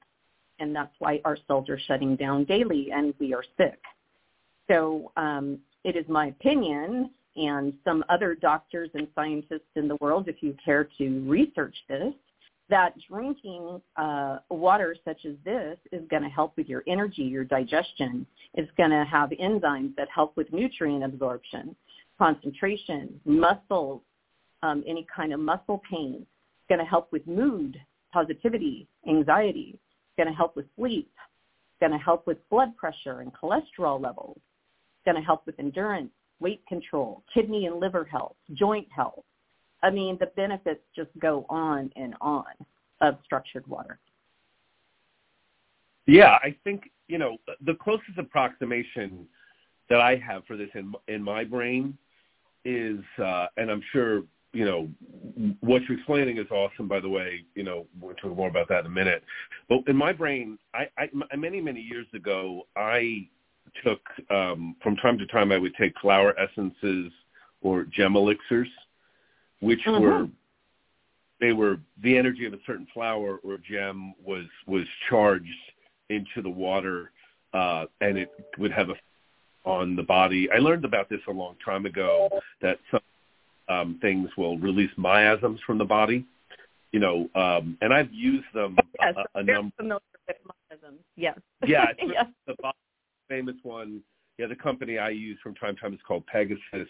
And 0.59 0.75
that's 0.75 0.93
why 0.99 1.21
our 1.25 1.37
cells 1.47 1.69
are 1.69 1.79
shutting 1.87 2.15
down 2.15 2.45
daily 2.45 2.89
and 2.91 3.13
we 3.19 3.33
are 3.33 3.43
sick. 3.57 3.79
So 4.67 5.11
um, 5.17 5.59
it 5.83 5.95
is 5.95 6.05
my 6.07 6.27
opinion 6.27 7.11
and 7.35 7.73
some 7.83 8.03
other 8.09 8.33
doctors 8.33 8.89
and 8.95 9.07
scientists 9.13 9.69
in 9.75 9.87
the 9.87 9.95
world, 10.01 10.27
if 10.27 10.41
you 10.41 10.55
care 10.63 10.89
to 10.97 11.29
research 11.29 11.75
this, 11.87 12.13
that 12.69 12.93
drinking 13.09 13.81
uh, 13.95 14.39
water 14.49 14.95
such 15.05 15.25
as 15.25 15.33
this 15.45 15.77
is 15.91 16.03
going 16.09 16.23
to 16.23 16.29
help 16.29 16.57
with 16.57 16.67
your 16.67 16.83
energy, 16.87 17.23
your 17.23 17.43
digestion. 17.43 18.25
It's 18.53 18.71
going 18.77 18.89
to 18.89 19.05
have 19.05 19.29
enzymes 19.29 19.95
that 19.95 20.07
help 20.13 20.35
with 20.35 20.51
nutrient 20.51 21.03
absorption, 21.03 21.75
concentration, 22.17 23.19
muscles, 23.25 24.01
um, 24.63 24.83
any 24.87 25.05
kind 25.13 25.33
of 25.33 25.39
muscle 25.39 25.81
pain. 25.89 26.15
It's 26.19 26.67
going 26.69 26.79
to 26.79 26.85
help 26.85 27.11
with 27.11 27.25
mood, 27.27 27.79
positivity, 28.11 28.87
anxiety. 29.07 29.71
It's 29.73 30.17
going 30.17 30.27
to 30.27 30.35
help 30.35 30.55
with 30.55 30.65
sleep. 30.77 31.09
It's 31.15 31.79
going 31.79 31.97
to 31.97 32.03
help 32.03 32.27
with 32.27 32.37
blood 32.49 32.75
pressure 32.75 33.21
and 33.21 33.31
cholesterol 33.33 34.01
levels. 34.01 34.37
It's 34.37 35.05
going 35.05 35.15
to 35.15 35.25
help 35.25 35.45
with 35.45 35.59
endurance, 35.59 36.09
weight 36.39 36.61
control, 36.67 37.23
kidney 37.33 37.67
and 37.67 37.79
liver 37.79 38.03
health, 38.03 38.35
joint 38.53 38.87
health. 38.93 39.23
I 39.83 39.89
mean, 39.89 40.17
the 40.19 40.27
benefits 40.27 40.81
just 40.95 41.09
go 41.19 41.45
on 41.49 41.91
and 41.95 42.15
on 42.21 42.45
of 43.01 43.17
structured 43.23 43.65
water. 43.67 43.99
Yeah, 46.07 46.37
I 46.41 46.55
think, 46.63 46.89
you 47.07 47.17
know, 47.17 47.37
the 47.65 47.75
closest 47.75 48.17
approximation 48.17 49.27
that 49.89 50.01
I 50.01 50.15
have 50.15 50.45
for 50.45 50.57
this 50.57 50.69
in 50.73 50.93
in 51.07 51.21
my 51.21 51.43
brain 51.43 51.97
is 52.65 52.99
uh 53.23 53.47
and 53.57 53.69
I'm 53.69 53.83
sure, 53.91 54.23
you 54.53 54.65
know, 54.65 54.89
what 55.59 55.83
you're 55.83 55.97
explaining 55.97 56.37
is 56.37 56.49
awesome 56.49 56.87
by 56.87 56.99
the 56.99 57.09
way, 57.09 57.43
you 57.55 57.63
know, 57.63 57.85
we'll 58.01 58.15
talk 58.15 58.35
more 58.35 58.49
about 58.49 58.69
that 58.69 58.81
in 58.81 58.85
a 58.87 58.89
minute. 58.89 59.23
But 59.69 59.79
in 59.87 59.95
my 59.95 60.11
brain, 60.11 60.57
I, 60.73 60.87
I 60.97 61.35
many 61.35 61.61
many 61.61 61.81
years 61.81 62.07
ago, 62.13 62.63
I 62.75 63.27
took 63.83 64.01
um 64.31 64.75
from 64.81 64.95
time 64.97 65.17
to 65.19 65.27
time 65.27 65.51
I 65.51 65.57
would 65.57 65.75
take 65.75 65.93
flower 65.99 66.33
essences 66.39 67.11
or 67.61 67.83
gem 67.83 68.15
elixirs 68.15 68.69
which 69.59 69.79
mm-hmm. 69.85 70.03
were 70.03 70.27
they 71.39 71.53
were 71.53 71.77
the 72.01 72.17
energy 72.17 72.45
of 72.45 72.53
a 72.53 72.59
certain 72.65 72.87
flower 72.93 73.39
or 73.43 73.57
gem 73.57 74.13
was 74.23 74.45
was 74.65 74.85
charged 75.09 75.47
into 76.09 76.41
the 76.41 76.49
water 76.49 77.11
uh, 77.53 77.85
and 78.01 78.17
it 78.17 78.31
would 78.57 78.71
have 78.71 78.89
a 78.89 78.93
on 79.67 79.97
the 79.97 80.03
body. 80.03 80.49
I 80.49 80.59
learned 80.59 80.85
about 80.85 81.09
this 81.09 81.19
a 81.27 81.31
long 81.31 81.55
time 81.63 81.85
ago 81.85 82.29
that 82.61 82.79
some 82.89 83.01
um, 83.67 83.99
things 84.01 84.29
will 84.37 84.57
release 84.57 84.91
miasms 84.95 85.59
from 85.65 85.77
the 85.77 85.85
body. 85.85 86.25
You 86.93 87.01
know, 87.01 87.29
um, 87.35 87.77
and 87.81 87.93
I've 87.93 88.11
used 88.13 88.47
them 88.53 88.77
yes, 88.99 89.13
a, 89.35 89.39
a 89.39 89.43
number. 89.43 89.75
Familiar 89.75 89.99
with 90.25 90.37
miasms. 90.71 91.01
Yes. 91.17 91.37
Yeah, 91.65 91.87
it's 91.97 92.11
yes. 92.13 92.27
the 92.47 92.55
famous 93.27 93.55
one 93.63 94.01
yeah, 94.37 94.47
the 94.47 94.55
company 94.55 94.97
I 94.99 95.09
use 95.09 95.37
from 95.41 95.55
time 95.55 95.75
to 95.75 95.81
time 95.81 95.93
is 95.93 95.99
called 96.07 96.25
Pegasus. 96.27 96.87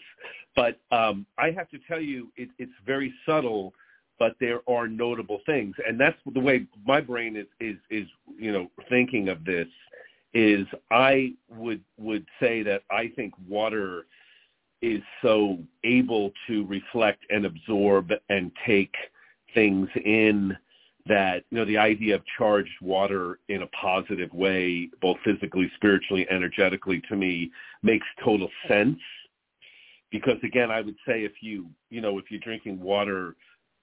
But 0.54 0.78
um, 0.90 1.26
I 1.38 1.50
have 1.50 1.68
to 1.70 1.78
tell 1.88 2.00
you, 2.00 2.30
it, 2.36 2.50
it's 2.58 2.72
very 2.84 3.12
subtle, 3.26 3.72
but 4.18 4.36
there 4.40 4.60
are 4.68 4.88
notable 4.88 5.40
things, 5.46 5.74
and 5.86 5.98
that's 5.98 6.18
the 6.34 6.40
way 6.40 6.66
my 6.84 7.00
brain 7.00 7.36
is 7.36 7.46
is 7.60 7.76
is 7.90 8.06
you 8.38 8.52
know 8.52 8.70
thinking 8.88 9.28
of 9.28 9.44
this. 9.44 9.68
Is 10.34 10.66
I 10.90 11.32
would 11.48 11.82
would 11.96 12.26
say 12.40 12.62
that 12.62 12.82
I 12.90 13.12
think 13.16 13.32
water 13.48 14.06
is 14.82 15.00
so 15.22 15.58
able 15.84 16.32
to 16.46 16.66
reflect 16.66 17.24
and 17.30 17.46
absorb 17.46 18.12
and 18.28 18.52
take 18.66 18.94
things 19.54 19.88
in 20.04 20.56
that 21.08 21.44
you 21.50 21.58
know 21.58 21.64
the 21.64 21.78
idea 21.78 22.14
of 22.14 22.22
charged 22.36 22.70
water 22.80 23.38
in 23.48 23.62
a 23.62 23.66
positive 23.68 24.32
way 24.32 24.88
both 25.00 25.16
physically 25.24 25.70
spiritually 25.76 26.26
energetically 26.30 27.02
to 27.08 27.16
me 27.16 27.50
makes 27.82 28.06
total 28.24 28.48
sense. 28.68 28.98
Because 30.10 30.38
again 30.42 30.70
i 30.70 30.80
would 30.80 30.96
say 31.06 31.24
if 31.24 31.32
you 31.40 31.66
you 31.90 32.00
know 32.00 32.18
if 32.18 32.30
you're 32.30 32.40
drinking 32.40 32.80
water 32.80 33.34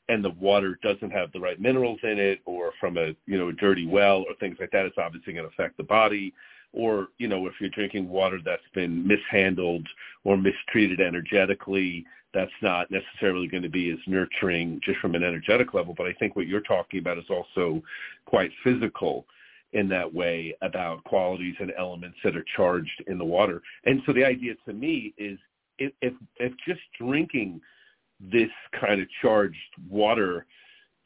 and 0.07 0.23
the 0.23 0.29
water 0.31 0.79
doesn't 0.83 1.11
have 1.11 1.31
the 1.31 1.39
right 1.39 1.59
minerals 1.59 1.99
in 2.03 2.19
it 2.19 2.39
or 2.45 2.71
from 2.79 2.97
a 2.97 3.15
you 3.25 3.37
know 3.37 3.49
a 3.49 3.53
dirty 3.53 3.85
well 3.85 4.19
or 4.27 4.35
things 4.39 4.57
like 4.59 4.71
that 4.71 4.85
it's 4.85 4.97
obviously 4.97 5.33
going 5.33 5.47
to 5.47 5.53
affect 5.53 5.77
the 5.77 5.83
body 5.83 6.33
or 6.75 7.07
you 7.17 7.27
know 7.27 7.47
if 7.47 7.53
you're 7.59 7.69
drinking 7.69 8.07
water 8.09 8.39
that's 8.43 8.61
been 8.73 9.07
mishandled 9.07 9.87
or 10.23 10.37
mistreated 10.37 10.99
energetically 10.99 12.05
that's 12.35 12.51
not 12.61 12.91
necessarily 12.91 13.47
going 13.47 13.63
to 13.63 13.69
be 13.69 13.89
as 13.91 13.97
nurturing 14.07 14.79
just 14.83 14.99
from 14.99 15.15
an 15.15 15.23
energetic 15.23 15.73
level. 15.73 15.95
But 15.97 16.05
I 16.05 16.13
think 16.13 16.35
what 16.35 16.47
you're 16.47 16.59
talking 16.59 16.99
about 16.99 17.17
is 17.17 17.23
also 17.29 17.81
quite 18.25 18.51
physical 18.61 19.25
in 19.71 19.87
that 19.89 20.13
way 20.13 20.55
about 20.61 21.03
qualities 21.05 21.55
and 21.59 21.71
elements 21.77 22.17
that 22.23 22.35
are 22.35 22.45
charged 22.55 23.03
in 23.07 23.17
the 23.17 23.25
water. 23.25 23.61
And 23.85 24.01
so 24.05 24.11
the 24.11 24.25
idea 24.25 24.55
to 24.65 24.73
me 24.73 25.13
is 25.17 25.39
if 25.79 25.93
if, 26.01 26.13
if 26.37 26.51
just 26.67 26.81
drinking 26.99 27.61
this 28.19 28.51
kind 28.79 29.01
of 29.01 29.07
charged 29.21 29.55
water 29.89 30.45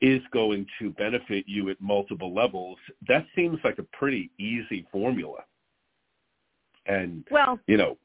is 0.02 0.22
going 0.32 0.66
to 0.80 0.92
benefit 0.92 1.46
you 1.48 1.70
at 1.70 1.82
multiple 1.82 2.34
levels, 2.34 2.78
that 3.08 3.26
seems 3.36 3.58
like 3.64 3.80
a 3.80 3.84
pretty 3.84 4.32
easy 4.40 4.88
formula. 4.92 5.44
And 6.90 7.24
well, 7.30 7.60
you 7.68 7.78
know, 7.78 7.98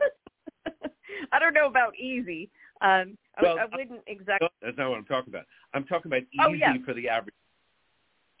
I 1.32 1.38
don't 1.38 1.54
know 1.54 1.66
about 1.66 1.94
easy. 1.96 2.50
Um, 2.80 3.18
well, 3.42 3.58
I, 3.58 3.62
I 3.62 3.76
wouldn't 3.76 4.00
exactly. 4.06 4.48
That's 4.62 4.78
not 4.78 4.90
what 4.90 4.98
I'm 4.98 5.04
talking 5.04 5.32
about. 5.32 5.44
I'm 5.74 5.84
talking 5.84 6.10
about 6.10 6.22
easy 6.22 6.38
oh, 6.40 6.52
yeah. 6.52 6.74
for 6.84 6.94
the 6.94 7.08
average 7.08 7.34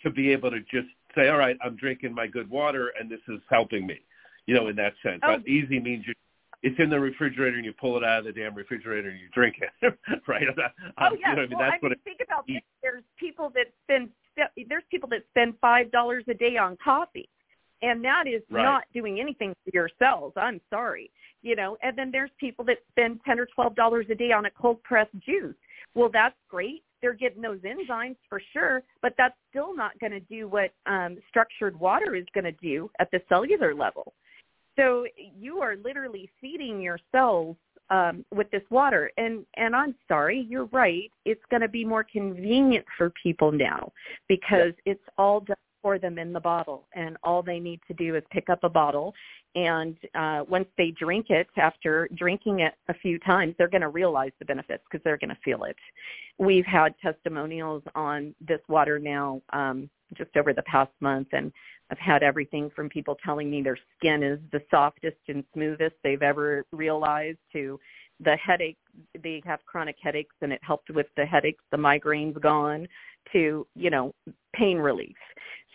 to 0.02 0.10
be 0.10 0.32
able 0.32 0.50
to 0.50 0.60
just 0.60 0.88
say, 1.14 1.28
all 1.28 1.36
right, 1.36 1.56
I'm 1.62 1.76
drinking 1.76 2.14
my 2.14 2.26
good 2.26 2.48
water, 2.48 2.92
and 2.98 3.10
this 3.10 3.20
is 3.28 3.40
helping 3.50 3.86
me. 3.86 4.00
You 4.46 4.54
know, 4.54 4.68
in 4.68 4.76
that 4.76 4.94
sense. 5.02 5.20
Oh. 5.22 5.36
But 5.36 5.46
easy 5.46 5.78
means 5.78 6.06
you 6.06 6.14
it's 6.62 6.78
in 6.78 6.90
the 6.90 7.00
refrigerator 7.00 7.56
and 7.56 7.64
you 7.64 7.72
pull 7.72 7.96
it 7.96 8.04
out 8.04 8.20
of 8.20 8.24
the 8.26 8.32
damn 8.32 8.54
refrigerator 8.54 9.08
and 9.08 9.18
you 9.18 9.28
drink 9.32 9.56
it, 9.60 9.98
right? 10.28 10.42
oh 10.98 11.16
yeah. 11.18 11.30
You 11.30 11.36
know 11.36 11.42
I 11.42 11.46
mean? 11.46 11.58
well, 11.58 11.70
I 11.70 11.78
mean, 11.82 11.94
think 12.04 12.20
about 12.24 12.46
this. 12.46 12.60
There's 12.82 13.04
people 13.18 13.50
that 13.54 13.66
spend 13.84 14.10
there's 14.68 14.82
people 14.90 15.08
that 15.10 15.24
spend 15.30 15.54
five 15.60 15.90
dollars 15.90 16.24
a 16.28 16.34
day 16.34 16.56
on 16.56 16.76
coffee, 16.82 17.28
and 17.82 18.04
that 18.04 18.24
is 18.26 18.42
right. 18.50 18.62
not 18.62 18.84
doing 18.92 19.20
anything 19.20 19.54
for 19.64 19.70
your 19.72 19.90
cells. 19.98 20.32
I'm 20.36 20.60
sorry 20.70 21.10
you 21.42 21.56
know, 21.56 21.76
and 21.82 21.96
then 21.96 22.10
there's 22.12 22.30
people 22.38 22.64
that 22.66 22.78
spend 22.90 23.20
ten 23.26 23.38
or 23.38 23.46
twelve 23.54 23.74
dollars 23.74 24.06
a 24.10 24.14
day 24.14 24.32
on 24.32 24.46
a 24.46 24.50
cold 24.50 24.82
pressed 24.82 25.10
juice. 25.24 25.54
Well, 25.94 26.10
that's 26.12 26.36
great. 26.48 26.82
They're 27.00 27.14
getting 27.14 27.42
those 27.42 27.60
enzymes 27.60 28.16
for 28.28 28.42
sure, 28.52 28.82
but 29.00 29.14
that's 29.16 29.34
still 29.48 29.74
not 29.74 29.98
going 30.00 30.12
to 30.12 30.20
do 30.20 30.48
what 30.48 30.70
um, 30.86 31.16
structured 31.28 31.78
water 31.78 32.14
is 32.14 32.26
going 32.34 32.44
to 32.44 32.52
do 32.52 32.90
at 32.98 33.10
the 33.10 33.20
cellular 33.28 33.74
level. 33.74 34.12
So 34.76 35.06
you 35.16 35.58
are 35.60 35.76
literally 35.76 36.30
feeding 36.40 36.80
your 36.80 36.98
cells 37.10 37.56
um, 37.88 38.24
with 38.32 38.50
this 38.50 38.62
water. 38.70 39.10
And 39.16 39.46
and 39.56 39.74
I'm 39.74 39.94
sorry, 40.08 40.46
you're 40.48 40.66
right. 40.66 41.10
It's 41.24 41.42
going 41.50 41.62
to 41.62 41.68
be 41.68 41.84
more 41.84 42.04
convenient 42.04 42.84
for 42.98 43.12
people 43.22 43.50
now 43.50 43.92
because 44.28 44.72
it's 44.84 45.02
all 45.16 45.40
done 45.40 45.56
for 45.82 45.98
them 45.98 46.18
in 46.18 46.32
the 46.32 46.40
bottle, 46.40 46.88
and 46.94 47.16
all 47.22 47.42
they 47.42 47.58
need 47.58 47.80
to 47.88 47.94
do 47.94 48.16
is 48.16 48.22
pick 48.30 48.48
up 48.50 48.64
a 48.64 48.68
bottle 48.68 49.14
and 49.54 49.96
uh, 50.14 50.44
once 50.48 50.68
they 50.78 50.92
drink 50.92 51.26
it, 51.28 51.48
after 51.56 52.08
drinking 52.16 52.60
it 52.60 52.74
a 52.88 52.94
few 52.94 53.18
times, 53.18 53.54
they're 53.58 53.68
going 53.68 53.80
to 53.80 53.88
realize 53.88 54.30
the 54.38 54.44
benefits 54.44 54.82
because 54.88 55.02
they're 55.02 55.18
going 55.18 55.30
to 55.30 55.38
feel 55.44 55.64
it. 55.64 55.76
We've 56.38 56.64
had 56.64 56.94
testimonials 57.02 57.82
on 57.94 58.34
this 58.40 58.60
water 58.68 58.98
now 58.98 59.42
um, 59.52 59.90
just 60.16 60.36
over 60.36 60.52
the 60.52 60.62
past 60.62 60.92
month, 61.00 61.28
and 61.32 61.52
I've 61.90 61.98
had 61.98 62.22
everything 62.22 62.70
from 62.76 62.88
people 62.88 63.16
telling 63.24 63.50
me 63.50 63.60
their 63.60 63.78
skin 63.98 64.22
is 64.22 64.38
the 64.52 64.62
softest 64.70 65.18
and 65.26 65.42
smoothest 65.52 65.96
they've 66.04 66.22
ever 66.22 66.64
realized 66.70 67.38
to 67.52 67.80
the 68.22 68.36
headache 68.36 68.76
they 69.22 69.42
have 69.46 69.60
chronic 69.64 69.96
headaches 70.00 70.34
and 70.42 70.52
it 70.52 70.60
helped 70.62 70.90
with 70.90 71.06
the 71.16 71.24
headaches 71.24 71.64
the 71.70 71.76
migraines 71.76 72.38
gone 72.38 72.86
to 73.32 73.66
you 73.74 73.88
know 73.88 74.14
pain 74.54 74.76
relief 74.76 75.16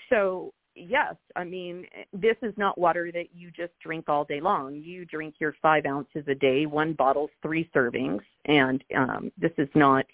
so 0.10 0.54
yes, 0.76 1.16
I 1.36 1.44
mean, 1.44 1.86
this 2.14 2.36
is 2.42 2.54
not 2.58 2.78
water 2.78 3.12
that 3.14 3.28
you 3.34 3.50
just 3.52 3.74
drink 3.82 4.10
all 4.10 4.26
day 4.26 4.42
long. 4.42 4.76
You 4.76 5.06
drink 5.06 5.36
your 5.40 5.56
five 5.62 5.86
ounces 5.86 6.24
a 6.28 6.36
day, 6.36 6.66
one 6.66 6.94
bottle's 6.94 7.32
three 7.42 7.70
servings, 7.74 8.22
and 8.46 8.84
um, 8.96 9.32
this 9.38 9.54
is 9.58 9.70
not 9.76 10.06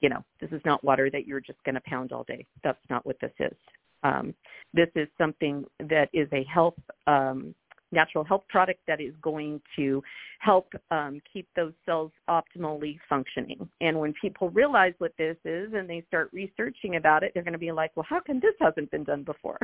you 0.00 0.08
know, 0.08 0.24
this 0.40 0.50
is 0.52 0.60
not 0.64 0.84
water 0.84 1.10
that 1.10 1.26
you're 1.26 1.40
just 1.40 1.62
going 1.64 1.74
to 1.74 1.80
pound 1.80 2.12
all 2.12 2.24
day. 2.24 2.46
That's 2.62 2.78
not 2.90 3.06
what 3.06 3.18
this 3.20 3.32
is. 3.40 3.56
Um, 4.02 4.34
this 4.74 4.88
is 4.94 5.08
something 5.18 5.64
that 5.80 6.10
is 6.12 6.28
a 6.32 6.44
health, 6.44 6.78
um, 7.06 7.54
natural 7.92 8.24
health 8.24 8.44
product 8.48 8.80
that 8.86 9.00
is 9.00 9.14
going 9.22 9.60
to 9.76 10.02
help 10.40 10.72
um, 10.90 11.20
keep 11.32 11.48
those 11.56 11.72
cells 11.84 12.10
optimally 12.28 12.98
functioning. 13.08 13.68
And 13.80 13.98
when 13.98 14.12
people 14.20 14.50
realize 14.50 14.94
what 14.98 15.12
this 15.18 15.36
is 15.44 15.72
and 15.72 15.88
they 15.88 16.04
start 16.08 16.30
researching 16.32 16.96
about 16.96 17.22
it, 17.22 17.32
they're 17.34 17.42
going 17.42 17.52
to 17.52 17.58
be 17.58 17.72
like, 17.72 17.92
well, 17.94 18.06
how 18.08 18.20
come 18.20 18.40
this 18.40 18.54
hasn't 18.60 18.90
been 18.90 19.04
done 19.04 19.22
before? 19.22 19.58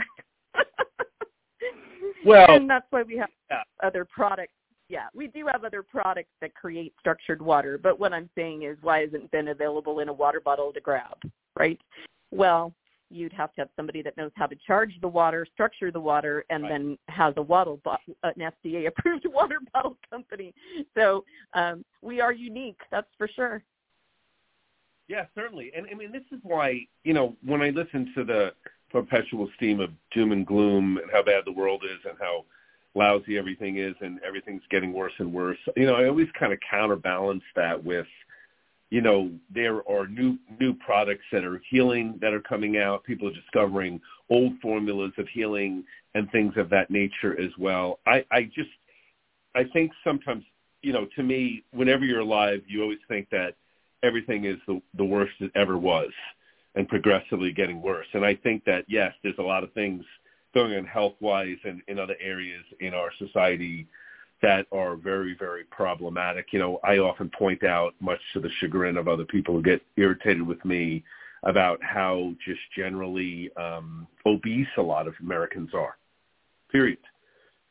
well, 2.24 2.50
and 2.50 2.68
that's 2.68 2.86
why 2.90 3.02
we 3.02 3.16
have 3.16 3.30
yeah. 3.50 3.62
other 3.82 4.04
products 4.04 4.52
yeah, 4.88 5.06
we 5.14 5.26
do 5.28 5.46
have 5.50 5.64
other 5.64 5.82
products 5.82 6.28
that 6.42 6.54
create 6.54 6.92
structured 7.00 7.40
water, 7.40 7.78
but 7.82 7.98
what 7.98 8.12
I'm 8.12 8.28
saying 8.34 8.64
is 8.64 8.76
why 8.82 9.00
hasn't 9.00 9.30
been 9.30 9.48
available 9.48 10.00
in 10.00 10.10
a 10.10 10.12
water 10.12 10.38
bottle 10.38 10.70
to 10.70 10.80
grab, 10.80 11.16
right? 11.58 11.80
Well, 12.30 12.74
you'd 13.12 13.32
have 13.32 13.52
to 13.54 13.62
have 13.62 13.68
somebody 13.76 14.02
that 14.02 14.16
knows 14.16 14.30
how 14.34 14.46
to 14.46 14.56
charge 14.66 14.92
the 15.00 15.08
water, 15.08 15.46
structure 15.52 15.90
the 15.90 16.00
water, 16.00 16.44
and 16.50 16.64
right. 16.64 16.70
then 16.70 16.98
has 17.08 17.34
a 17.36 17.42
water 17.42 17.74
bo- 17.84 17.96
an 18.22 18.34
FDA 18.64 18.86
approved 18.88 19.26
water 19.26 19.58
bottle 19.72 19.96
company. 20.10 20.54
So 20.96 21.24
um, 21.54 21.84
we 22.00 22.20
are 22.20 22.32
unique, 22.32 22.80
that's 22.90 23.08
for 23.18 23.28
sure. 23.28 23.62
Yeah, 25.08 25.26
certainly. 25.34 25.72
And 25.76 25.86
I 25.90 25.94
mean, 25.94 26.12
this 26.12 26.22
is 26.30 26.38
why 26.42 26.86
you 27.04 27.12
know 27.12 27.36
when 27.44 27.62
I 27.62 27.70
listen 27.70 28.12
to 28.16 28.24
the 28.24 28.52
perpetual 28.90 29.48
stream 29.54 29.80
of 29.80 29.90
doom 30.12 30.32
and 30.32 30.46
gloom 30.46 30.98
and 30.98 31.10
how 31.10 31.22
bad 31.22 31.44
the 31.44 31.52
world 31.52 31.82
is 31.84 31.98
and 32.08 32.16
how 32.20 32.44
lousy 32.94 33.38
everything 33.38 33.78
is 33.78 33.94
and 34.00 34.20
everything's 34.22 34.62
getting 34.70 34.92
worse 34.92 35.12
and 35.18 35.32
worse. 35.32 35.58
You 35.76 35.86
know, 35.86 35.94
I 35.94 36.06
always 36.06 36.28
kind 36.38 36.52
of 36.52 36.58
counterbalance 36.68 37.42
that 37.56 37.82
with, 37.82 38.06
you 38.92 39.00
know, 39.00 39.30
there 39.48 39.88
are 39.88 40.06
new 40.06 40.36
new 40.60 40.74
products 40.74 41.24
that 41.32 41.46
are 41.46 41.62
healing 41.70 42.18
that 42.20 42.34
are 42.34 42.42
coming 42.42 42.76
out. 42.76 43.02
People 43.04 43.26
are 43.26 43.32
discovering 43.32 43.98
old 44.28 44.52
formulas 44.60 45.12
of 45.16 45.26
healing 45.28 45.82
and 46.14 46.30
things 46.30 46.52
of 46.58 46.68
that 46.68 46.90
nature 46.90 47.40
as 47.40 47.50
well. 47.58 48.00
I, 48.06 48.22
I 48.30 48.42
just 48.42 48.68
I 49.54 49.64
think 49.64 49.92
sometimes, 50.04 50.44
you 50.82 50.92
know, 50.92 51.06
to 51.16 51.22
me, 51.22 51.64
whenever 51.72 52.04
you're 52.04 52.20
alive, 52.20 52.60
you 52.66 52.82
always 52.82 52.98
think 53.08 53.30
that 53.30 53.54
everything 54.02 54.44
is 54.44 54.58
the, 54.66 54.82
the 54.98 55.04
worst 55.06 55.32
it 55.40 55.50
ever 55.54 55.78
was 55.78 56.10
and 56.74 56.86
progressively 56.86 57.50
getting 57.50 57.80
worse. 57.80 58.08
And 58.12 58.26
I 58.26 58.34
think 58.34 58.62
that 58.66 58.84
yes, 58.88 59.14
there's 59.22 59.38
a 59.38 59.42
lot 59.42 59.64
of 59.64 59.72
things 59.72 60.04
going 60.52 60.76
on 60.76 60.84
health-wise 60.84 61.56
and 61.64 61.80
in 61.88 61.98
other 61.98 62.16
areas 62.20 62.64
in 62.80 62.92
our 62.92 63.10
society 63.18 63.86
that 64.42 64.66
are 64.72 64.96
very, 64.96 65.36
very 65.38 65.64
problematic. 65.64 66.52
You 66.52 66.58
know, 66.58 66.80
I 66.82 66.98
often 66.98 67.30
point 67.30 67.64
out, 67.64 67.94
much 68.00 68.20
to 68.32 68.40
the 68.40 68.50
chagrin 68.58 68.96
of 68.96 69.08
other 69.08 69.24
people 69.24 69.54
who 69.54 69.62
get 69.62 69.82
irritated 69.96 70.42
with 70.42 70.62
me, 70.64 71.04
about 71.44 71.82
how 71.82 72.32
just 72.44 72.60
generally 72.76 73.50
um, 73.56 74.06
obese 74.26 74.68
a 74.76 74.82
lot 74.82 75.08
of 75.08 75.14
Americans 75.20 75.70
are. 75.74 75.96
Period. 76.70 76.98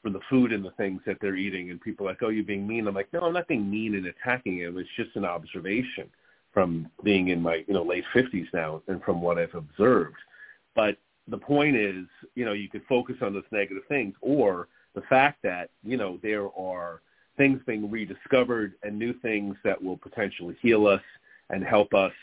For 0.02 0.10
the 0.10 0.20
food 0.30 0.52
and 0.52 0.66
the 0.66 0.72
things 0.72 1.02
that 1.06 1.18
they're 1.22 1.36
eating, 1.36 1.70
and 1.70 1.80
people 1.80 2.08
are 2.08 2.10
like, 2.10 2.24
"Oh, 2.24 2.30
you're 2.30 2.44
being 2.44 2.68
mean." 2.68 2.88
I'm 2.88 2.96
like, 2.96 3.14
"No, 3.14 3.22
I'm 3.22 3.34
not 3.34 3.48
being 3.48 3.70
mean 3.70 3.96
and 3.96 4.08
attacking 4.08 4.58
him. 4.58 4.78
It's 4.78 4.90
just 4.98 5.16
an 5.16 5.26
observation 5.26 6.10
from 6.52 6.90
being 7.04 7.30
in 7.30 7.42
my 7.42 7.64
you 7.68 7.74
know 7.74 7.84
late 7.84 8.04
50s 8.14 8.48
now, 8.52 8.82
and 8.88 9.02
from 9.04 9.22
what 9.22 9.38
I've 9.38 9.54
observed." 9.54 10.18
But 10.76 10.98
the 11.28 11.38
point 11.38 11.76
is, 11.76 12.06
you 12.34 12.46
know, 12.46 12.54
you 12.54 12.68
could 12.68 12.84
focus 12.90 13.18
on 13.22 13.34
those 13.34 13.44
negative 13.52 13.84
things 13.88 14.16
or 14.22 14.68
the 14.96 15.02
fact 15.02 15.42
that, 15.44 15.70
you 15.84 15.98
know, 15.98 16.20
there 16.22 16.48
are 16.58 17.02
things 17.38 17.60
being 17.66 17.90
rediscovered 17.90 18.74
and 18.84 18.98
new 18.98 19.14
things 19.22 19.56
that 19.64 19.82
will 19.82 19.98
potentially 19.98 20.56
heal 20.62 20.88
us 20.88 21.02
and 21.50 21.64
help 21.64 21.94
us. 21.94 22.14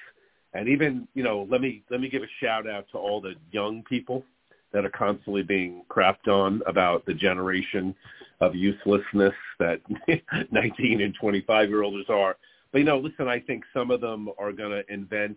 And 0.54 0.68
even, 0.68 1.08
you 1.14 1.22
know, 1.22 1.46
let 1.50 1.60
me 1.60 1.82
let 1.90 2.00
me 2.00 2.08
give 2.08 2.22
a 2.22 2.28
shout 2.40 2.68
out 2.68 2.86
to 2.92 2.98
all 2.98 3.20
the 3.20 3.34
young 3.52 3.82
people 3.84 4.24
that 4.72 4.84
are 4.84 4.90
constantly 4.90 5.42
being 5.42 5.82
crapped 5.88 6.28
on 6.28 6.62
about 6.66 7.04
the 7.06 7.14
generation 7.14 7.94
of 8.40 8.54
uselessness 8.54 9.34
that 9.58 9.80
19 10.52 11.00
and 11.00 11.14
25 11.14 11.68
year 11.68 11.82
olds 11.82 12.08
are. 12.08 12.36
But 12.72 12.78
you 12.78 12.84
know, 12.84 12.98
listen, 12.98 13.28
I 13.28 13.40
think 13.40 13.64
some 13.72 13.90
of 13.90 14.00
them 14.00 14.28
are 14.38 14.52
going 14.52 14.70
to 14.70 14.92
invent 14.92 15.36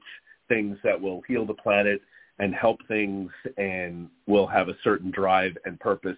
things 0.49 0.77
that 0.83 0.99
will 0.99 1.21
heal 1.27 1.45
the 1.45 1.53
planet 1.53 2.01
and 2.39 2.53
help 2.53 2.79
things 2.87 3.31
and 3.57 4.09
will 4.27 4.47
have 4.47 4.67
a 4.67 4.77
certain 4.83 5.11
drive 5.11 5.57
and 5.65 5.79
purpose 5.79 6.17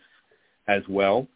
as 0.68 0.84
well. 0.88 1.28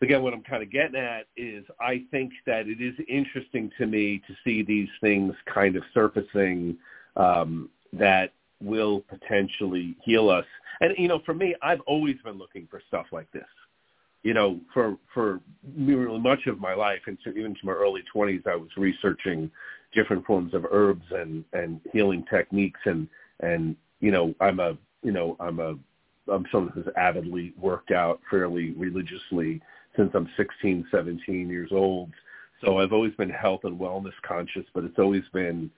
Again, 0.00 0.22
what 0.22 0.34
I'm 0.34 0.42
kind 0.42 0.62
of 0.62 0.70
getting 0.70 0.96
at 0.96 1.26
is 1.36 1.64
I 1.80 2.04
think 2.10 2.32
that 2.46 2.66
it 2.66 2.80
is 2.80 2.94
interesting 3.08 3.70
to 3.78 3.86
me 3.86 4.20
to 4.26 4.34
see 4.42 4.62
these 4.62 4.88
things 5.00 5.32
kind 5.52 5.76
of 5.76 5.84
surfacing 5.94 6.76
um, 7.16 7.70
that 7.92 8.32
will 8.60 9.04
potentially 9.08 9.96
heal 10.02 10.28
us. 10.28 10.46
And 10.80 10.94
you 10.98 11.06
know, 11.06 11.20
for 11.24 11.34
me, 11.34 11.54
I've 11.62 11.80
always 11.82 12.16
been 12.24 12.36
looking 12.38 12.66
for 12.68 12.82
stuff 12.88 13.06
like 13.12 13.30
this. 13.30 13.44
You 14.24 14.34
know, 14.34 14.60
for 14.74 14.96
for 15.14 15.40
really 15.76 16.18
much 16.18 16.46
of 16.46 16.58
my 16.58 16.74
life, 16.74 17.02
and 17.06 17.16
even 17.26 17.54
to 17.54 17.66
my 17.66 17.72
early 17.72 18.02
20s, 18.14 18.46
I 18.46 18.56
was 18.56 18.70
researching 18.76 19.50
different 19.94 20.24
forms 20.26 20.54
of 20.54 20.66
herbs 20.70 21.04
and 21.10 21.44
and 21.52 21.80
healing 21.92 22.24
techniques 22.28 22.80
and 22.84 23.08
and 23.40 23.76
you 24.02 24.10
know, 24.10 24.34
I'm 24.40 24.60
a, 24.60 24.76
you 25.02 25.12
know, 25.12 25.36
I'm 25.40 25.60
a, 25.60 25.76
I'm 26.30 26.46
someone 26.52 26.72
who's 26.72 26.92
avidly 26.96 27.54
worked 27.58 27.90
out 27.90 28.20
fairly 28.30 28.72
religiously 28.72 29.60
since 29.96 30.10
I'm 30.14 30.28
16, 30.36 30.86
17 30.90 31.48
years 31.48 31.70
old. 31.72 32.10
So 32.64 32.78
I've 32.78 32.92
always 32.92 33.14
been 33.14 33.30
health 33.30 33.60
and 33.64 33.78
wellness 33.78 34.12
conscious, 34.26 34.64
but 34.74 34.84
it's 34.84 34.98
always 34.98 35.24
been, 35.32 35.70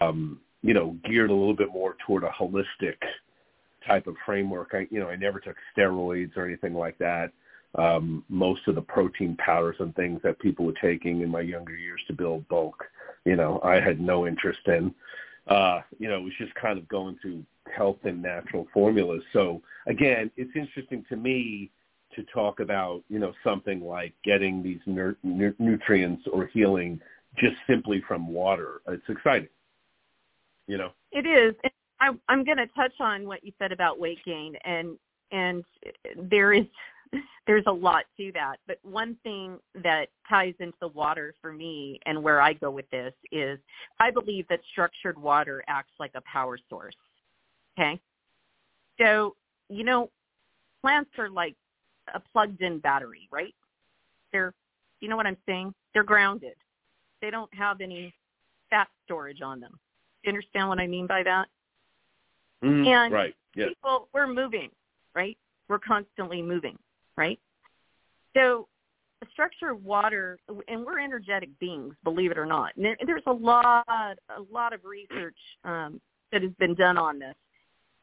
um, 0.00 0.40
you 0.62 0.74
know, 0.74 0.96
geared 1.04 1.30
a 1.30 1.34
little 1.34 1.54
bit 1.54 1.72
more 1.72 1.96
toward 2.04 2.24
a 2.24 2.30
holistic 2.30 2.96
type 3.86 4.06
of 4.06 4.16
framework. 4.26 4.70
I, 4.72 4.86
you 4.90 4.98
know, 4.98 5.08
I 5.08 5.16
never 5.16 5.38
took 5.38 5.56
steroids 5.76 6.36
or 6.36 6.44
anything 6.44 6.74
like 6.74 6.98
that. 6.98 7.30
Um, 7.76 8.24
most 8.28 8.62
of 8.68 8.74
the 8.74 8.82
protein 8.82 9.36
powders 9.36 9.76
and 9.80 9.94
things 9.94 10.20
that 10.22 10.38
people 10.38 10.64
were 10.64 10.74
taking 10.80 11.22
in 11.22 11.28
my 11.28 11.40
younger 11.40 11.74
years 11.74 12.00
to 12.06 12.12
build 12.12 12.46
bulk, 12.48 12.84
you 13.24 13.36
know, 13.36 13.60
I 13.64 13.80
had 13.80 14.00
no 14.00 14.26
interest 14.26 14.60
in. 14.66 14.94
Uh, 15.46 15.80
you 15.98 16.08
know, 16.08 16.16
it 16.16 16.22
was 16.22 16.32
just 16.38 16.54
kind 16.54 16.78
of 16.78 16.88
going 16.88 17.18
through 17.20 17.44
health 17.74 17.98
and 18.04 18.22
natural 18.22 18.66
formulas. 18.72 19.22
So 19.32 19.62
again, 19.86 20.30
it's 20.36 20.52
interesting 20.54 21.04
to 21.08 21.16
me 21.16 21.70
to 22.14 22.22
talk 22.32 22.60
about, 22.60 23.02
you 23.08 23.18
know, 23.18 23.32
something 23.42 23.80
like 23.80 24.14
getting 24.24 24.62
these 24.62 24.80
ner- 24.86 25.16
nu- 25.22 25.54
nutrients 25.58 26.22
or 26.32 26.46
healing 26.46 27.00
just 27.38 27.56
simply 27.66 28.02
from 28.06 28.32
water. 28.32 28.80
It's 28.88 29.02
exciting, 29.08 29.48
you 30.66 30.78
know. 30.78 30.90
It 31.12 31.26
is. 31.26 31.54
I, 32.00 32.10
I'm 32.28 32.44
going 32.44 32.58
to 32.58 32.66
touch 32.68 32.92
on 33.00 33.26
what 33.26 33.44
you 33.44 33.52
said 33.58 33.72
about 33.72 33.98
weight 33.98 34.18
gain, 34.24 34.54
and 34.64 34.98
and 35.32 35.64
there 36.30 36.52
is 36.52 36.64
there's 37.46 37.64
a 37.66 37.72
lot 37.72 38.04
to 38.16 38.32
that. 38.32 38.56
But 38.66 38.78
one 38.82 39.16
thing 39.22 39.58
that 39.82 40.08
ties 40.28 40.54
into 40.60 40.76
the 40.80 40.88
water 40.88 41.34
for 41.40 41.52
me 41.52 42.00
and 42.06 42.22
where 42.22 42.40
I 42.40 42.54
go 42.54 42.70
with 42.70 42.88
this 42.90 43.12
is 43.32 43.58
I 44.00 44.10
believe 44.10 44.46
that 44.48 44.60
structured 44.72 45.20
water 45.20 45.62
acts 45.68 45.92
like 45.98 46.12
a 46.14 46.22
power 46.22 46.58
source. 46.68 46.96
Okay. 47.78 48.00
So, 49.00 49.34
you 49.68 49.84
know, 49.84 50.10
plants 50.80 51.10
are 51.18 51.28
like 51.28 51.56
a 52.14 52.20
plugged 52.20 52.60
in 52.62 52.78
battery, 52.78 53.28
right? 53.30 53.54
They're, 54.32 54.54
you 55.00 55.08
know 55.08 55.16
what 55.16 55.26
I'm 55.26 55.36
saying? 55.46 55.74
They're 55.92 56.04
grounded. 56.04 56.54
They 57.20 57.30
don't 57.30 57.52
have 57.54 57.80
any 57.80 58.14
fat 58.70 58.88
storage 59.04 59.40
on 59.42 59.60
them. 59.60 59.72
Do 60.22 60.30
you 60.30 60.30
understand 60.30 60.68
what 60.68 60.78
I 60.78 60.86
mean 60.86 61.06
by 61.06 61.22
that? 61.22 61.46
Mm-hmm. 62.64 62.86
And 62.86 63.12
right. 63.12 63.34
Yes. 63.54 63.68
people, 63.68 64.08
we're 64.12 64.26
moving, 64.26 64.70
right? 65.14 65.36
We're 65.68 65.78
constantly 65.78 66.42
moving, 66.42 66.76
right? 67.16 67.38
So 68.36 68.68
the 69.20 69.26
structure 69.32 69.70
of 69.70 69.84
water, 69.84 70.38
and 70.68 70.84
we're 70.84 71.00
energetic 71.00 71.48
beings, 71.58 71.94
believe 72.04 72.30
it 72.30 72.38
or 72.38 72.46
not. 72.46 72.72
And 72.76 72.96
there's 73.06 73.22
a 73.26 73.32
lot, 73.32 73.86
a 73.88 74.42
lot 74.52 74.72
of 74.72 74.80
research 74.84 75.36
um, 75.64 76.00
that 76.32 76.42
has 76.42 76.52
been 76.58 76.74
done 76.74 76.98
on 76.98 77.18
this. 77.18 77.34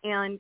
And, 0.04 0.40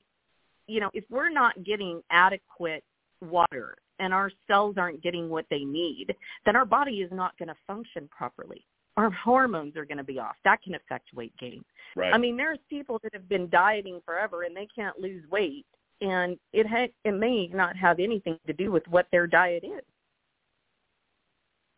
you 0.68 0.80
know, 0.80 0.90
if 0.94 1.04
we're 1.10 1.30
not 1.30 1.64
getting 1.64 2.02
adequate 2.10 2.84
water 3.22 3.78
and 4.00 4.14
our 4.14 4.32
cells 4.48 4.76
aren't 4.78 5.04
getting 5.04 5.30
what 5.30 5.46
they 5.52 5.64
need, 5.64 6.16
then 6.46 6.56
our 6.56 6.66
body 6.66 7.02
is 7.02 7.12
not 7.12 7.38
going 7.38 7.50
to 7.50 7.56
function 7.68 8.10
properly. 8.10 8.66
Our 8.98 9.12
hormones 9.12 9.78
are 9.78 9.86
going 9.86 10.00
to 10.00 10.04
be 10.04 10.20
off. 10.20 10.36
That 10.44 10.62
can 10.64 10.76
affect 10.76 11.14
weight 11.14 11.34
gain. 11.40 11.64
Right. 11.96 12.14
I 12.14 12.18
mean, 12.18 12.36
there's 12.36 12.60
people 12.70 13.00
that 13.04 13.14
have 13.14 13.30
been 13.30 13.50
dieting 13.50 14.02
forever 14.06 14.44
and 14.44 14.56
they 14.56 14.68
can't 14.74 15.00
lose 15.00 15.24
weight, 15.30 15.66
and 16.02 16.38
it 16.52 16.68
ha- 16.68 16.92
it 17.06 17.12
may 17.12 17.48
not 17.48 17.76
have 17.78 18.00
anything 18.00 18.38
to 18.48 18.54
do 18.54 18.72
with 18.72 18.88
what 18.88 19.08
their 19.12 19.28
diet 19.28 19.64
is. 19.64 19.84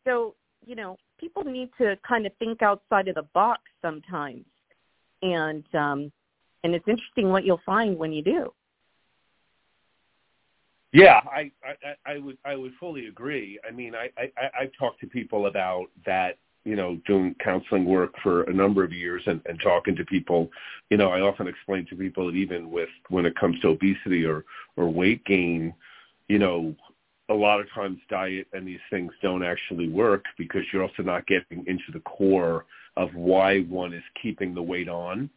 So, 0.05 0.35
you 0.65 0.75
know, 0.75 0.97
people 1.19 1.43
need 1.43 1.69
to 1.77 1.97
kind 2.07 2.25
of 2.25 2.31
think 2.39 2.61
outside 2.61 3.07
of 3.07 3.15
the 3.15 3.27
box 3.33 3.61
sometimes. 3.81 4.45
And 5.21 5.63
um 5.75 6.11
and 6.63 6.73
it's 6.73 6.87
interesting 6.87 7.29
what 7.29 7.43
you'll 7.45 7.61
find 7.65 7.97
when 7.97 8.13
you 8.13 8.23
do. 8.23 8.53
Yeah, 10.93 11.21
I, 11.25 11.51
I, 11.65 12.13
I 12.13 12.17
would 12.19 12.37
I 12.45 12.55
would 12.55 12.73
fully 12.79 13.07
agree. 13.07 13.59
I 13.67 13.71
mean, 13.71 13.95
I, 13.95 14.09
I 14.17 14.31
I've 14.61 14.71
talked 14.77 14.99
to 15.01 15.07
people 15.07 15.47
about 15.47 15.87
that 16.05 16.37
you 16.65 16.75
know, 16.75 16.99
doing 17.05 17.35
counseling 17.43 17.85
work 17.85 18.13
for 18.21 18.43
a 18.43 18.53
number 18.53 18.83
of 18.83 18.93
years 18.93 19.21
and, 19.25 19.41
and 19.45 19.59
talking 19.61 19.95
to 19.95 20.05
people, 20.05 20.49
you 20.89 20.97
know, 20.97 21.09
I 21.09 21.21
often 21.21 21.47
explain 21.47 21.85
to 21.87 21.95
people 21.95 22.27
that 22.27 22.35
even 22.35 22.71
with 22.71 22.89
when 23.09 23.25
it 23.25 23.35
comes 23.35 23.59
to 23.61 23.69
obesity 23.69 24.25
or 24.25 24.45
or 24.77 24.89
weight 24.89 25.25
gain, 25.25 25.73
you 26.27 26.39
know, 26.39 26.75
a 27.29 27.33
lot 27.33 27.59
of 27.59 27.71
times 27.73 27.99
diet 28.09 28.47
and 28.53 28.67
these 28.67 28.79
things 28.89 29.11
don't 29.21 29.43
actually 29.43 29.89
work 29.89 30.25
because 30.37 30.61
you're 30.71 30.83
also 30.83 31.03
not 31.03 31.27
getting 31.27 31.65
into 31.67 31.91
the 31.91 32.01
core 32.01 32.65
of 32.95 33.13
why 33.15 33.61
one 33.61 33.93
is 33.93 34.03
keeping 34.21 34.53
the 34.53 34.61
weight 34.61 34.89
on 34.89 35.29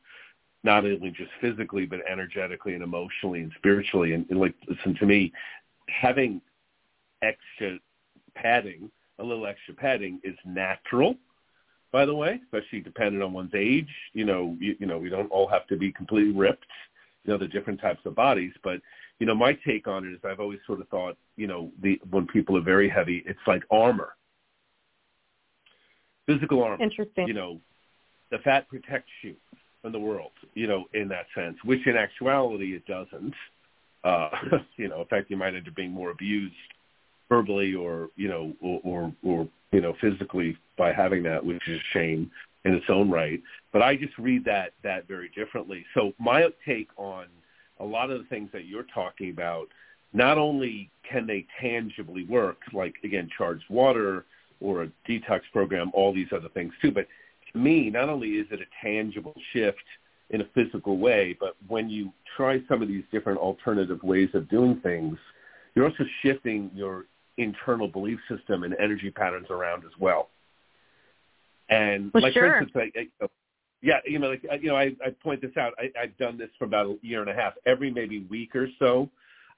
not 0.67 0.85
only 0.85 1.11
just 1.11 1.31
physically 1.41 1.87
but 1.87 2.01
energetically 2.11 2.75
and 2.75 2.83
emotionally 2.83 3.41
and 3.41 3.53
spiritually. 3.57 4.13
And, 4.13 4.27
and 4.29 4.39
like 4.39 4.55
listen 4.69 4.95
to 4.97 5.07
me 5.07 5.33
having 5.89 6.43
extra 7.23 7.79
padding 8.35 8.91
a 9.19 9.25
little 9.25 9.47
extra 9.47 9.75
padding 9.75 10.21
is 10.25 10.37
natural 10.45 11.15
by 11.93 12.05
the 12.05 12.15
way 12.15 12.41
especially 12.45 12.81
depending 12.81 13.23
on 13.23 13.33
one's 13.33 13.55
age. 13.55 13.89
You 14.13 14.25
know 14.25 14.57
you, 14.61 14.77
you 14.79 14.87
know 14.87 14.99
we 14.99 15.09
don't 15.09 15.31
all 15.31 15.49
have 15.49 15.67
to 15.69 15.77
be 15.77 15.93
completely 15.93 16.33
ripped 16.33 16.67
you 17.25 17.33
know 17.33 17.39
the 17.39 17.49
different 17.49 17.81
types 17.81 18.01
of 18.05 18.15
bodies. 18.15 18.53
But 18.63 18.81
you 19.19 19.27
know 19.27 19.35
my 19.35 19.55
take 19.67 19.89
on 19.89 20.05
it 20.05 20.13
is 20.13 20.21
i've 20.25 20.41
always 20.41 20.59
sort 20.67 20.81
of 20.81 20.89
thought 20.89 21.17
you 21.37 21.47
know 21.47 21.71
the 21.83 22.01
when 22.11 22.27
people 22.27 22.57
are 22.57 22.63
very 22.63 22.89
heavy 22.89 23.23
it's 23.27 23.39
like 23.47 23.63
armor. 23.71 24.15
Physical 26.27 26.63
armor 26.63 26.83
interesting. 26.83 27.29
you 27.29 27.35
know 27.35 27.61
the 28.31 28.39
fat 28.39 28.69
protects 28.69 29.13
you 29.23 29.37
in 29.85 29.93
the 29.93 29.99
world, 29.99 30.33
you 30.55 30.67
know, 30.67 30.85
in 30.95 31.09
that 31.09 31.27
sense, 31.35 31.57
which 31.65 31.87
in 31.87 31.97
actuality 31.97 32.75
it 32.75 32.85
doesn't. 32.87 33.35
Uh, 34.05 34.31
you 34.77 34.89
know, 34.89 35.01
in 35.01 35.07
fact, 35.07 35.31
you 35.31 35.37
might 35.37 35.55
end 35.55 35.67
up 35.67 35.75
being 35.75 35.93
more 35.93 36.11
abused 36.11 36.55
verbally 37.29 37.75
or, 37.75 38.11
you 38.17 38.29
know, 38.29 38.53
or, 38.61 38.81
or, 38.85 39.13
or, 39.23 39.49
you 39.73 39.81
know, 39.81 39.95
physically 40.01 40.57
by 40.77 40.93
having 40.93 41.23
that, 41.25 41.45
which 41.45 41.67
is 41.69 41.81
a 41.81 41.93
shame 41.93 42.31
in 42.65 42.75
its 42.75 42.87
own 42.89 43.11
right. 43.11 43.43
But 43.73 43.83
I 43.83 43.97
just 43.97 44.17
read 44.19 44.45
that, 44.45 44.73
that 44.83 45.07
very 45.07 45.31
differently. 45.35 45.85
So 45.95 46.13
my 46.19 46.49
take 46.67 46.89
on 46.97 47.27
a 47.81 47.85
lot 47.85 48.11
of 48.11 48.19
the 48.19 48.27
things 48.27 48.51
that 48.53 48.67
you're 48.67 48.87
talking 48.95 49.31
about, 49.31 49.69
not 50.13 50.39
only 50.39 50.91
can 51.09 51.27
they 51.27 51.47
tangibly 51.61 52.25
work, 52.25 52.59
like, 52.73 52.95
again, 53.05 53.29
charged 53.37 53.65
water 53.69 54.25
or 54.61 54.85
a 54.85 54.93
detox 55.09 55.43
program, 55.53 55.91
all 55.93 56.15
these 56.15 56.29
other 56.33 56.49
things 56.49 56.73
too, 56.81 56.91
but 56.91 57.07
to 57.53 57.59
me, 57.59 57.91
not 57.91 58.09
only 58.09 58.31
is 58.31 58.47
it 58.51 58.61
a 58.61 58.85
tangible 58.87 59.35
shift 59.53 59.85
in 60.31 60.41
a 60.41 60.49
physical 60.55 60.99
way, 60.99 61.37
but 61.39 61.57
when 61.69 61.89
you 61.89 62.13
try 62.37 62.61
some 62.69 62.83
of 62.83 62.89
these 62.89 63.05
different 63.13 63.39
alternative 63.39 64.03
ways 64.03 64.29
of 64.35 64.49
doing 64.49 64.81
things, 64.81 65.17
you're 65.75 65.85
also 65.85 66.05
shifting 66.23 66.71
your 66.75 67.05
internal 67.39 67.89
belief 67.89 68.19
system 68.29 68.63
and 68.63 68.75
energy 68.79 69.11
patterns 69.11 69.49
around 69.51 69.85
as 69.85 69.93
well. 69.99 70.31
And 71.69 72.11
well, 72.15 72.23
like 72.23 72.33
sure. 72.33 72.49
for 72.49 72.59
instance, 72.59 72.93
I, 72.97 73.01
I, 73.01 73.07
oh, 73.23 73.29
yeah, 73.83 73.99
you 74.05 74.19
know, 74.19 74.29
like 74.29 74.43
you 74.61 74.69
know, 74.69 74.77
I, 74.77 74.95
I 75.05 75.11
point 75.23 75.43
this 75.43 75.57
out. 75.57 75.73
I, 75.79 75.91
I've 76.01 76.17
done 76.17 76.39
this 76.39 76.51
for 76.59 76.65
about 76.65 76.87
a 76.87 76.97
year 77.03 77.21
and 77.21 77.31
a 77.31 77.35
half. 77.35 77.55
Every 77.67 77.91
maybe 77.91 78.21
week 78.31 78.55
or 78.55 78.69
so, 78.79 79.11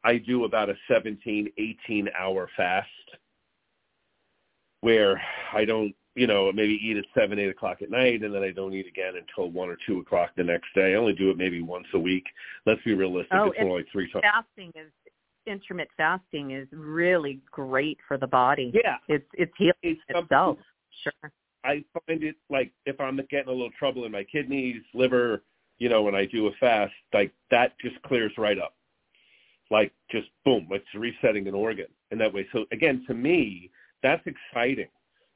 I 0.05 0.17
do 0.19 0.45
about 0.45 0.71
a 0.71 0.75
17, 0.89 1.53
18 1.57 2.09
hour 2.19 2.49
fast 2.57 2.89
where 4.81 5.21
I 5.53 5.65
don't 5.65 5.95
you 6.19 6.27
know, 6.27 6.51
maybe 6.53 6.81
eat 6.83 6.97
at 6.97 7.05
seven, 7.17 7.39
eight 7.39 7.49
o'clock 7.49 7.81
at 7.81 7.91
night, 7.91 8.23
and 8.23 8.35
then 8.35 8.43
I 8.43 8.51
don't 8.51 8.75
eat 8.75 8.89
again 8.89 9.13
until 9.17 9.53
one 9.53 9.69
or 9.69 9.77
two 9.87 10.01
o'clock 10.01 10.31
the 10.37 10.43
next 10.43 10.67
day. 10.75 10.93
I 10.93 10.97
only 10.97 11.13
do 11.13 11.31
it 11.31 11.37
maybe 11.39 11.63
once 11.63 11.87
a 11.95 11.99
week. 11.99 12.25
Let's 12.67 12.83
be 12.83 12.95
realistic; 12.95 13.33
oh, 13.35 13.53
it's 13.53 13.61
more 13.61 13.79
like 13.79 13.87
three 13.93 14.11
times. 14.11 14.25
Fasting 14.25 14.73
is 14.75 14.91
intermittent 15.49 15.91
fasting 15.97 16.53
is 16.53 16.69
really 16.73 17.41
great 17.51 17.99
for 18.07 18.17
the 18.17 18.27
body. 18.27 18.73
Yeah, 18.75 18.97
it's 19.09 19.29
it's 19.35 19.53
healing 19.57 19.75
it's 19.83 20.01
itself. 20.09 20.59
Sure. 21.03 21.31
I 21.65 21.85
find 22.07 22.23
it 22.23 22.37
like 22.51 22.73
if 22.87 23.01
I'm 23.01 23.17
getting 23.31 23.49
a 23.49 23.53
little 23.53 23.71
trouble 23.79 24.05
in 24.05 24.13
my 24.13 24.25
kidneys, 24.25 24.83
liver, 24.95 25.43
you 25.79 25.89
know, 25.89 26.03
when 26.03 26.15
I 26.15 26.25
do 26.25 26.47
a 26.47 26.53
fast, 26.61 26.93
like 27.13 27.33
that 27.51 27.73
just 27.81 28.01
clears 28.03 28.33
right 28.39 28.59
up. 28.59 28.75
Like 29.71 29.93
just 30.11 30.29
boom, 30.45 30.69
it's 30.71 30.87
resetting 30.95 31.47
an 31.49 31.55
organ 31.55 31.89
in 32.11 32.19
that 32.19 32.33
way. 32.33 32.47
So 32.53 32.65
again, 32.73 33.05
to 33.09 33.15
me, 33.15 33.71
that's 34.03 34.23
exciting 34.27 34.89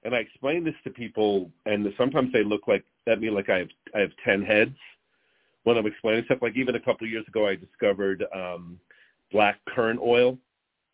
and 0.04 0.14
I 0.14 0.18
explain 0.18 0.64
this 0.64 0.74
to 0.84 0.90
people, 0.90 1.50
and 1.66 1.86
sometimes 1.96 2.32
they 2.32 2.42
look 2.42 2.66
like 2.66 2.84
at 3.06 3.20
me 3.20 3.30
like 3.30 3.48
I 3.48 3.58
have 3.58 3.68
I 3.94 4.00
have 4.00 4.10
ten 4.24 4.42
heads 4.42 4.76
when 5.64 5.76
I'm 5.76 5.86
explaining 5.86 6.24
stuff. 6.24 6.38
Like 6.42 6.56
even 6.56 6.74
a 6.74 6.80
couple 6.80 7.06
of 7.06 7.10
years 7.10 7.26
ago, 7.28 7.46
I 7.46 7.56
discovered 7.56 8.24
um, 8.34 8.78
black 9.32 9.58
currant 9.74 10.00
oil, 10.00 10.38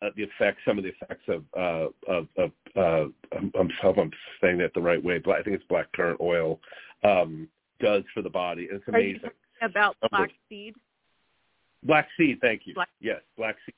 uh, 0.01 0.09
the 0.15 0.23
effects, 0.23 0.61
some 0.65 0.77
of 0.77 0.83
the 0.83 0.91
effects 0.91 1.23
of 1.27 1.43
uh, 1.57 1.89
of, 2.11 2.27
of 2.37 2.51
uh, 2.75 3.37
I'm, 3.37 3.51
I'm 3.59 3.69
I'm 3.83 4.11
saying 4.41 4.57
that 4.59 4.73
the 4.73 4.81
right 4.81 5.03
way. 5.03 5.19
But 5.19 5.35
I 5.35 5.43
think 5.43 5.55
it's 5.55 5.65
black 5.69 5.91
currant 5.91 6.19
oil 6.21 6.59
um, 7.03 7.47
does 7.79 8.03
for 8.13 8.21
the 8.21 8.29
body. 8.29 8.67
It's 8.71 8.83
amazing. 8.87 9.29
about 9.61 9.97
black 10.09 10.31
seed. 10.47 10.75
Black 11.83 12.07
seed, 12.17 12.39
thank 12.41 12.61
you. 12.65 12.73
Black- 12.73 12.89
yes, 12.99 13.21
black 13.37 13.55
seed 13.65 13.75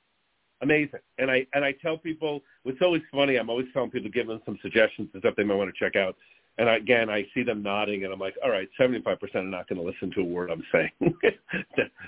amazing. 0.62 1.00
And 1.18 1.30
I 1.30 1.46
and 1.54 1.66
I 1.66 1.74
tell 1.74 1.98
people 1.98 2.42
it's 2.66 2.82
always 2.82 3.02
funny. 3.12 3.38
I'm 3.38 3.50
always 3.50 3.68
telling 3.74 3.92
people 3.92 4.10
give 4.10 4.28
them 4.28 4.42
some 4.46 4.58
suggestions 4.62 5.10
and 5.14 5.22
stuff 5.22 5.36
they 5.36 5.44
might 5.44 5.56
want 5.56 5.74
to 5.74 5.84
check 5.84 5.96
out. 5.96 6.16
And 6.58 6.70
I, 6.70 6.76
again, 6.76 7.10
I 7.10 7.26
see 7.34 7.44
them 7.44 7.64
nodding, 7.64 8.04
and 8.04 8.14
I'm 8.14 8.20
like, 8.20 8.36
all 8.44 8.52
right, 8.52 8.68
75% 8.80 9.36
are 9.36 9.44
not 9.44 9.70
going 9.70 9.80
to 9.80 9.88
listen 9.88 10.12
to 10.16 10.22
a 10.22 10.26
word 10.26 10.52
I'm 10.52 10.64
saying. 10.72 10.92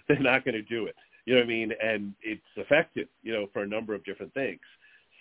They're 0.07 0.19
not 0.19 0.43
going 0.43 0.55
to 0.55 0.61
do 0.61 0.85
it. 0.85 0.95
You 1.25 1.35
know 1.35 1.41
what 1.41 1.45
I 1.45 1.47
mean? 1.47 1.73
And 1.81 2.13
it's 2.21 2.41
effective, 2.55 3.07
you 3.23 3.33
know, 3.33 3.47
for 3.53 3.63
a 3.63 3.67
number 3.67 3.93
of 3.93 4.03
different 4.03 4.33
things. 4.33 4.59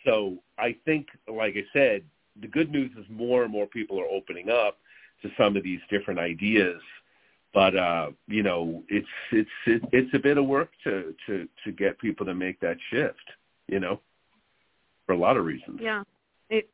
So 0.04 0.38
I 0.58 0.76
think, 0.84 1.06
like 1.28 1.54
I 1.56 1.64
said, 1.72 2.02
the 2.40 2.48
good 2.48 2.70
news 2.70 2.90
is 2.98 3.04
more 3.08 3.44
and 3.44 3.52
more 3.52 3.66
people 3.66 4.00
are 4.00 4.08
opening 4.08 4.50
up 4.50 4.78
to 5.22 5.30
some 5.38 5.56
of 5.56 5.62
these 5.62 5.80
different 5.90 6.18
ideas 6.18 6.80
but 7.54 7.76
uh, 7.76 8.10
you 8.28 8.42
know, 8.42 8.82
it's 8.88 9.06
it's 9.30 9.50
it, 9.66 9.82
it's 9.92 10.14
a 10.14 10.18
bit 10.18 10.38
of 10.38 10.46
work 10.46 10.70
to 10.84 11.14
to 11.26 11.48
to 11.64 11.72
get 11.72 11.98
people 11.98 12.24
to 12.26 12.34
make 12.34 12.58
that 12.60 12.78
shift. 12.90 13.30
You 13.68 13.80
know, 13.80 14.00
for 15.06 15.12
a 15.12 15.18
lot 15.18 15.36
of 15.36 15.44
reasons. 15.44 15.78
Yeah, 15.82 16.02
it 16.48 16.68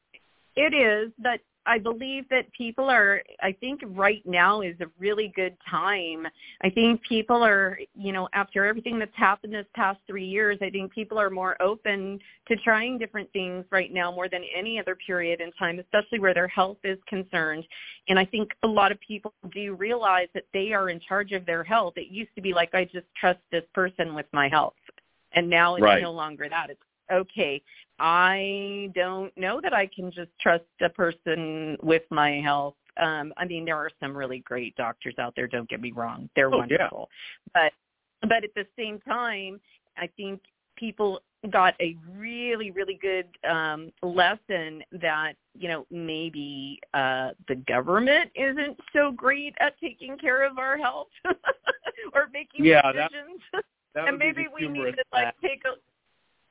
it 0.54 0.74
is, 0.74 1.12
but 1.18 1.40
I 1.68 1.78
believe 1.78 2.26
that 2.30 2.50
people 2.52 2.88
are, 2.88 3.22
I 3.42 3.52
think 3.52 3.82
right 3.84 4.22
now 4.24 4.62
is 4.62 4.74
a 4.80 4.86
really 4.98 5.30
good 5.36 5.54
time. 5.70 6.26
I 6.62 6.70
think 6.70 7.02
people 7.02 7.44
are, 7.44 7.78
you 7.94 8.10
know, 8.10 8.26
after 8.32 8.64
everything 8.64 8.98
that's 8.98 9.14
happened 9.14 9.52
this 9.52 9.66
past 9.74 10.00
three 10.06 10.24
years, 10.24 10.56
I 10.62 10.70
think 10.70 10.90
people 10.92 11.18
are 11.18 11.28
more 11.28 11.60
open 11.60 12.20
to 12.48 12.56
trying 12.56 12.96
different 12.96 13.30
things 13.34 13.66
right 13.70 13.92
now 13.92 14.10
more 14.10 14.30
than 14.30 14.42
any 14.56 14.80
other 14.80 14.96
period 14.96 15.42
in 15.42 15.52
time, 15.52 15.78
especially 15.78 16.20
where 16.20 16.32
their 16.32 16.48
health 16.48 16.78
is 16.84 16.98
concerned. 17.06 17.64
And 18.08 18.18
I 18.18 18.24
think 18.24 18.50
a 18.62 18.68
lot 18.68 18.90
of 18.90 18.98
people 19.00 19.34
do 19.52 19.74
realize 19.74 20.28
that 20.32 20.44
they 20.54 20.72
are 20.72 20.88
in 20.88 21.00
charge 21.00 21.32
of 21.32 21.44
their 21.44 21.62
health. 21.62 21.94
It 21.96 22.08
used 22.08 22.34
to 22.36 22.40
be 22.40 22.54
like, 22.54 22.74
I 22.74 22.84
just 22.84 23.06
trust 23.20 23.40
this 23.52 23.64
person 23.74 24.14
with 24.14 24.26
my 24.32 24.48
health. 24.48 24.72
And 25.32 25.50
now 25.50 25.74
it's 25.74 25.82
right. 25.82 26.02
no 26.02 26.12
longer 26.12 26.48
that. 26.48 26.70
It's 26.70 26.80
okay, 27.12 27.62
I 27.98 28.90
don't 28.94 29.36
know 29.36 29.60
that 29.60 29.72
I 29.72 29.86
can 29.86 30.10
just 30.10 30.30
trust 30.40 30.64
a 30.80 30.88
person 30.88 31.76
with 31.82 32.02
my 32.10 32.40
health. 32.40 32.74
Um, 32.96 33.32
I 33.36 33.44
mean, 33.44 33.64
there 33.64 33.76
are 33.76 33.90
some 34.00 34.16
really 34.16 34.40
great 34.40 34.74
doctors 34.76 35.14
out 35.18 35.34
there. 35.36 35.46
Don't 35.46 35.68
get 35.68 35.80
me 35.80 35.92
wrong; 35.92 36.28
they're 36.34 36.52
oh, 36.52 36.58
wonderful. 36.58 37.08
Yeah. 37.54 37.70
But 38.22 38.28
but 38.28 38.44
at 38.44 38.54
the 38.54 38.66
same 38.76 38.98
time, 39.00 39.60
I 39.96 40.08
think 40.16 40.40
people 40.76 41.20
got 41.52 41.74
a 41.80 41.96
really 42.16 42.72
really 42.72 42.98
good 43.00 43.26
um 43.48 43.92
lesson 44.02 44.82
that 44.90 45.34
you 45.56 45.68
know 45.68 45.86
maybe 45.90 46.80
uh 46.94 47.30
the 47.46 47.54
government 47.68 48.30
isn't 48.34 48.76
so 48.92 49.12
great 49.12 49.54
at 49.60 49.78
taking 49.80 50.18
care 50.18 50.44
of 50.44 50.58
our 50.58 50.76
health 50.76 51.08
or 52.12 52.28
making 52.32 52.64
yeah, 52.64 52.90
decisions 52.90 53.40
that, 53.52 53.64
that 53.94 54.08
and 54.08 54.18
maybe 54.18 54.46
we 54.52 54.66
need 54.66 54.96
to 54.96 55.04
like 55.12 55.32
take 55.40 55.62
a 55.64 55.76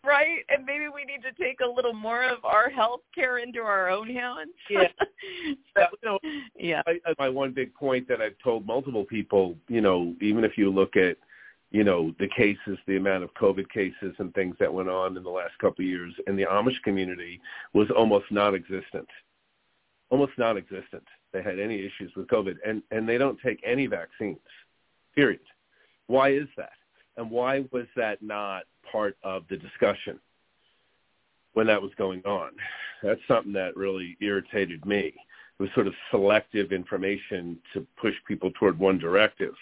right? 0.08 0.40
And 0.50 0.66
maybe 0.66 0.86
we 0.88 1.04
need 1.04 1.22
to 1.24 1.44
take 1.44 1.60
a 1.60 1.70
little 1.70 1.94
more 1.94 2.24
of 2.24 2.44
our 2.46 2.70
health 2.70 3.02
care 3.14 3.40
into 3.40 3.60
our 3.60 3.90
own 3.90 4.08
hands. 4.08 4.52
Yeah. 4.70 4.88
so, 5.78 5.86
you 5.92 5.98
know, 6.04 6.20
yeah. 6.58 6.82
I, 6.88 7.00
my 7.20 7.30
one 7.30 7.52
big 7.52 7.74
point 7.76 8.08
that 8.08 8.22
I've 8.22 8.38
told 8.44 8.66
multiple 8.66 9.04
people, 9.04 9.56
you 9.68 9.82
know, 9.82 10.16
even 10.22 10.44
if 10.44 10.58
you 10.58 10.72
look 10.72 10.96
at, 10.96 11.18
you 11.72 11.84
know, 11.84 12.16
the 12.20 12.30
cases, 12.30 12.78
the 12.88 12.96
amount 12.96 13.26
of 13.26 13.34
COVID 13.34 13.70
cases 13.70 14.16
and 14.20 14.34
things 14.34 14.56
that 14.60 14.74
went 14.74 14.88
on 14.88 15.18
in 15.18 15.24
the 15.24 15.30
last 15.30 15.58
couple 15.60 15.84
of 15.84 15.90
years 15.90 16.14
in 16.26 16.38
the 16.38 16.44
Amish 16.44 16.82
community 16.84 17.42
was 17.74 17.90
almost 17.96 18.26
non-existent. 18.32 19.08
Almost 20.10 20.32
non-existent. 20.38 21.04
They 21.34 21.44
had 21.44 21.60
any 21.60 21.80
issues 21.80 22.14
with 22.16 22.28
COVID, 22.28 22.56
and 22.66 22.82
and 22.92 23.08
they 23.08 23.18
don't 23.18 23.38
take 23.46 23.62
any 23.66 23.86
vaccines. 23.88 24.40
Period. 25.14 25.42
Why 26.08 26.30
is 26.30 26.48
that? 26.56 26.72
And 27.18 27.30
why 27.30 27.66
was 27.74 27.86
that 27.98 28.22
not 28.22 28.64
part 28.92 29.18
of 29.24 29.44
the 29.50 29.58
discussion 29.58 30.20
when 31.54 31.68
that 31.68 31.82
was 31.82 31.92
going 31.98 32.24
on. 32.26 32.52
That's 33.04 33.22
something 33.28 33.54
that 33.54 33.76
really 33.76 34.18
irritated 34.22 34.86
me. 34.86 35.14
It 35.60 35.64
was 35.64 35.70
sort 35.74 35.88
of 35.88 35.94
selective 36.12 36.72
information 36.72 37.58
to 37.74 37.86
push 38.00 38.14
people 38.28 38.52
toward 38.52 38.78
one 38.78 39.00
directive. 39.00 39.56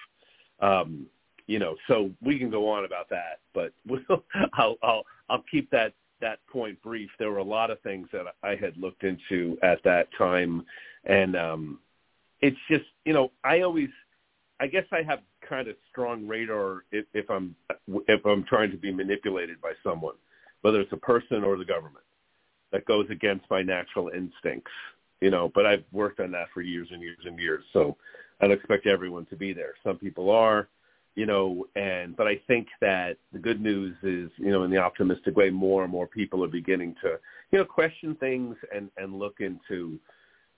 Um, 0.60 1.06
you 1.48 1.60
know, 1.60 1.76
so 1.88 2.10
we 2.22 2.40
can 2.40 2.50
go 2.50 2.68
on 2.68 2.86
about 2.86 3.10
that, 3.10 3.40
but 3.54 3.72
we'll, 3.88 4.24
I'll, 4.54 4.78
I'll, 4.84 5.04
I'll 5.30 5.44
keep 5.50 5.70
that, 5.72 5.94
that 6.22 6.40
point 6.48 6.82
brief. 6.82 7.10
There 7.20 7.32
were 7.32 7.38
a 7.38 7.44
lot 7.44 7.72
of 7.72 7.80
things 7.82 8.08
that 8.12 8.26
I 8.44 8.56
had 8.56 8.76
looked 8.78 9.04
into 9.04 9.58
at 9.62 9.84
that 9.84 10.08
time 10.18 10.66
and 11.06 11.36
um, 11.36 11.80
it's 12.42 12.58
just 12.70 12.86
you 13.06 13.14
know 13.14 13.32
I 13.44 13.62
always 13.62 13.90
I 14.60 14.68
guess 14.68 14.86
I 14.92 15.04
have 15.04 15.20
kind 15.48 15.68
of 15.68 15.76
strong 15.90 16.28
radar 16.28 16.86
if, 16.92 17.06
if 17.14 17.30
I'm 17.30 17.56
if 18.08 18.26
I'm 18.26 18.44
trying 18.46 18.72
to 18.72 18.78
be 18.78 18.92
manipulated 18.92 19.62
by 19.62 19.74
someone, 19.84 20.16
whether 20.62 20.80
it's 20.80 20.94
a 20.94 20.98
person 20.98 21.44
or 21.44 21.58
the 21.58 21.66
government, 21.66 22.06
that 22.72 22.86
goes 22.86 23.08
against 23.10 23.46
my 23.50 23.62
natural 23.62 24.10
instincts. 24.10 24.72
You 25.22 25.30
know, 25.32 25.52
but 25.54 25.66
I've 25.66 25.84
worked 25.92 26.20
on 26.20 26.32
that 26.32 26.48
for 26.54 26.62
years 26.62 26.90
and 26.92 27.02
years 27.02 27.20
and 27.26 27.40
years, 27.40 27.64
so 27.74 27.96
I 28.40 28.48
don't 28.48 28.58
expect 28.58 28.86
everyone 28.86 29.26
to 29.28 29.36
be 29.36 29.54
there. 29.54 29.74
Some 29.84 29.98
people 29.98 30.30
are, 30.30 30.68
you 31.16 31.26
know, 31.26 31.66
and 31.76 32.16
but 32.16 32.28
I 32.28 32.42
think 32.48 32.68
that 32.82 33.18
the 33.32 33.40
good 33.40 33.62
news 33.62 33.96
is, 34.04 34.30
you 34.38 34.52
know, 34.52 34.64
in 34.64 34.72
the 34.72 34.78
optimistic 34.78 35.36
way, 35.36 35.50
more 35.50 35.84
and 35.84 35.92
more 35.92 36.08
people 36.08 36.44
are 36.44 36.50
beginning 36.50 36.96
to, 37.02 37.18
you 37.52 37.60
know, 37.60 37.66
question 37.66 38.16
things 38.16 38.56
and 38.74 38.90
and 38.98 39.18
look 39.18 39.40
into 39.40 40.00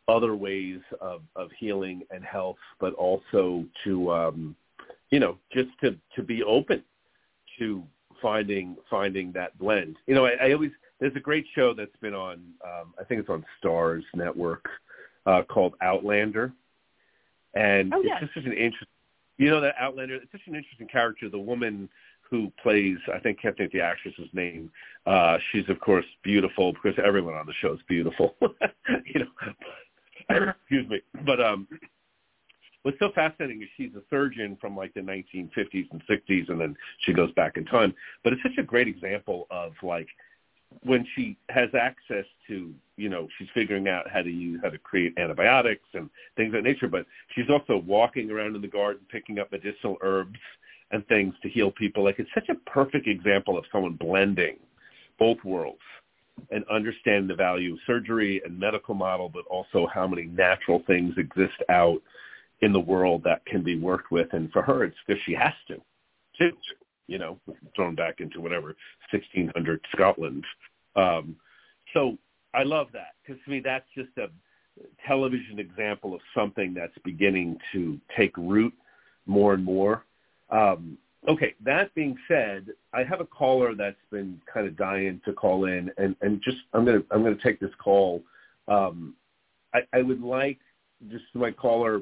other 0.07 0.35
ways 0.35 0.79
of 1.01 1.21
of 1.35 1.49
healing 1.57 2.03
and 2.11 2.23
health, 2.23 2.57
but 2.79 2.93
also 2.93 3.65
to, 3.83 4.11
um, 4.11 4.55
you 5.09 5.19
know, 5.19 5.37
just 5.51 5.69
to 5.81 5.95
to 6.15 6.23
be 6.23 6.43
open 6.43 6.83
to 7.59 7.83
finding 8.21 8.75
finding 8.89 9.31
that 9.33 9.57
blend. 9.57 9.97
You 10.07 10.15
know, 10.15 10.25
I, 10.25 10.31
I 10.41 10.53
always 10.53 10.71
there's 10.99 11.15
a 11.15 11.21
great 11.21 11.45
show 11.53 11.73
that's 11.73 11.95
been 12.01 12.15
on, 12.15 12.41
um, 12.65 12.93
I 12.99 13.03
think 13.03 13.21
it's 13.21 13.29
on 13.29 13.45
Starz 13.61 14.01
Network, 14.15 14.65
uh, 15.27 15.43
called 15.43 15.75
Outlander, 15.81 16.51
and 17.53 17.93
oh, 17.93 18.01
yes. 18.01 18.17
it's 18.21 18.33
just 18.33 18.45
such 18.45 18.51
an 18.51 18.57
interesting 18.57 18.87
you 19.37 19.49
know 19.49 19.61
that 19.61 19.75
Outlander. 19.79 20.15
It's 20.15 20.31
such 20.31 20.41
an 20.47 20.55
interesting 20.55 20.87
character. 20.87 21.29
The 21.29 21.39
woman 21.39 21.89
who 22.29 22.51
plays, 22.61 22.97
I 23.13 23.19
think, 23.19 23.41
can't 23.41 23.55
think 23.55 23.71
the 23.71 23.81
actress's 23.81 24.29
name. 24.33 24.69
Uh, 25.05 25.37
she's 25.51 25.67
of 25.69 25.79
course 25.79 26.05
beautiful 26.23 26.73
because 26.73 26.99
everyone 27.03 27.35
on 27.35 27.45
the 27.45 27.53
show 27.61 27.73
is 27.73 27.79
beautiful. 27.87 28.35
you 28.41 29.21
know, 29.21 29.27
excuse 30.29 30.87
me. 30.89 31.01
But 31.25 31.41
um, 31.41 31.67
what's 32.83 32.99
so 32.99 33.11
fascinating 33.13 33.61
is 33.61 33.69
she's 33.77 33.93
a 33.95 34.03
surgeon 34.09 34.57
from 34.59 34.75
like 34.75 34.93
the 34.93 35.01
1950s 35.01 35.91
and 35.91 36.01
60s, 36.09 36.49
and 36.49 36.59
then 36.59 36.75
she 36.99 37.13
goes 37.13 37.31
back 37.33 37.57
in 37.57 37.65
time. 37.65 37.93
But 38.23 38.33
it's 38.33 38.43
such 38.43 38.57
a 38.57 38.63
great 38.63 38.87
example 38.87 39.47
of 39.51 39.73
like 39.83 40.07
when 40.83 41.05
she 41.15 41.37
has 41.49 41.69
access 41.73 42.25
to, 42.47 42.73
you 42.97 43.09
know, 43.09 43.27
she's 43.37 43.47
figuring 43.53 43.87
out 43.87 44.09
how 44.09 44.21
to 44.21 44.29
use, 44.29 44.59
how 44.61 44.69
to 44.69 44.77
create 44.77 45.17
antibiotics 45.17 45.87
and 45.93 46.09
things 46.35 46.47
of 46.47 46.53
that 46.53 46.63
nature, 46.63 46.87
but 46.87 47.05
she's 47.33 47.49
also 47.49 47.77
walking 47.77 48.29
around 48.31 48.55
in 48.55 48.61
the 48.61 48.67
garden 48.67 49.01
picking 49.09 49.39
up 49.39 49.51
medicinal 49.51 49.97
herbs 50.01 50.39
and 50.91 51.07
things 51.07 51.33
to 51.41 51.49
heal 51.49 51.71
people. 51.71 52.03
Like 52.03 52.19
it's 52.19 52.29
such 52.33 52.49
a 52.49 52.55
perfect 52.69 53.07
example 53.07 53.57
of 53.57 53.65
someone 53.71 53.93
blending 53.93 54.57
both 55.17 55.37
worlds 55.43 55.79
and 56.51 56.63
understand 56.69 57.29
the 57.29 57.35
value 57.35 57.73
of 57.73 57.79
surgery 57.85 58.41
and 58.45 58.59
medical 58.59 58.93
model, 58.93 59.29
but 59.29 59.45
also 59.47 59.87
how 59.93 60.07
many 60.07 60.25
natural 60.25 60.81
things 60.87 61.13
exist 61.17 61.61
out 61.69 62.01
in 62.61 62.73
the 62.73 62.79
world 62.79 63.23
that 63.23 63.45
can 63.45 63.63
be 63.63 63.77
worked 63.77 64.11
with. 64.11 64.27
And 64.33 64.51
for 64.51 64.61
her, 64.61 64.83
it's 64.83 64.97
because 65.05 65.21
she 65.25 65.33
has 65.33 65.53
to, 65.67 65.81
too 66.37 66.51
you 67.07 67.17
know, 67.17 67.39
thrown 67.75 67.95
back 67.95 68.19
into 68.19 68.39
whatever 68.41 68.75
1600 69.11 69.81
Scotland. 69.93 70.43
Um, 70.95 71.35
so 71.93 72.17
I 72.53 72.63
love 72.63 72.87
that 72.93 73.15
because 73.25 73.41
to 73.45 73.49
me 73.51 73.61
that's 73.63 73.85
just 73.95 74.09
a 74.17 74.27
television 75.07 75.59
example 75.59 76.13
of 76.13 76.21
something 76.35 76.73
that's 76.73 76.97
beginning 77.03 77.57
to 77.73 77.99
take 78.17 78.35
root 78.37 78.73
more 79.25 79.53
and 79.53 79.63
more. 79.63 80.03
Um, 80.49 80.97
okay, 81.27 81.55
that 81.63 81.93
being 81.95 82.15
said, 82.27 82.67
I 82.93 83.03
have 83.03 83.21
a 83.21 83.25
caller 83.25 83.73
that's 83.75 83.95
been 84.11 84.39
kind 84.51 84.67
of 84.67 84.77
dying 84.77 85.21
to 85.25 85.33
call 85.33 85.65
in, 85.65 85.91
and, 85.97 86.15
and 86.21 86.41
just 86.41 86.57
I'm 86.73 86.85
gonna 86.85 87.03
I'm 87.11 87.23
gonna 87.23 87.35
take 87.43 87.59
this 87.59 87.73
call. 87.81 88.23
Um, 88.67 89.15
I, 89.73 89.79
I 89.93 90.01
would 90.01 90.21
like 90.21 90.59
just 91.09 91.25
my 91.33 91.51
caller. 91.51 92.01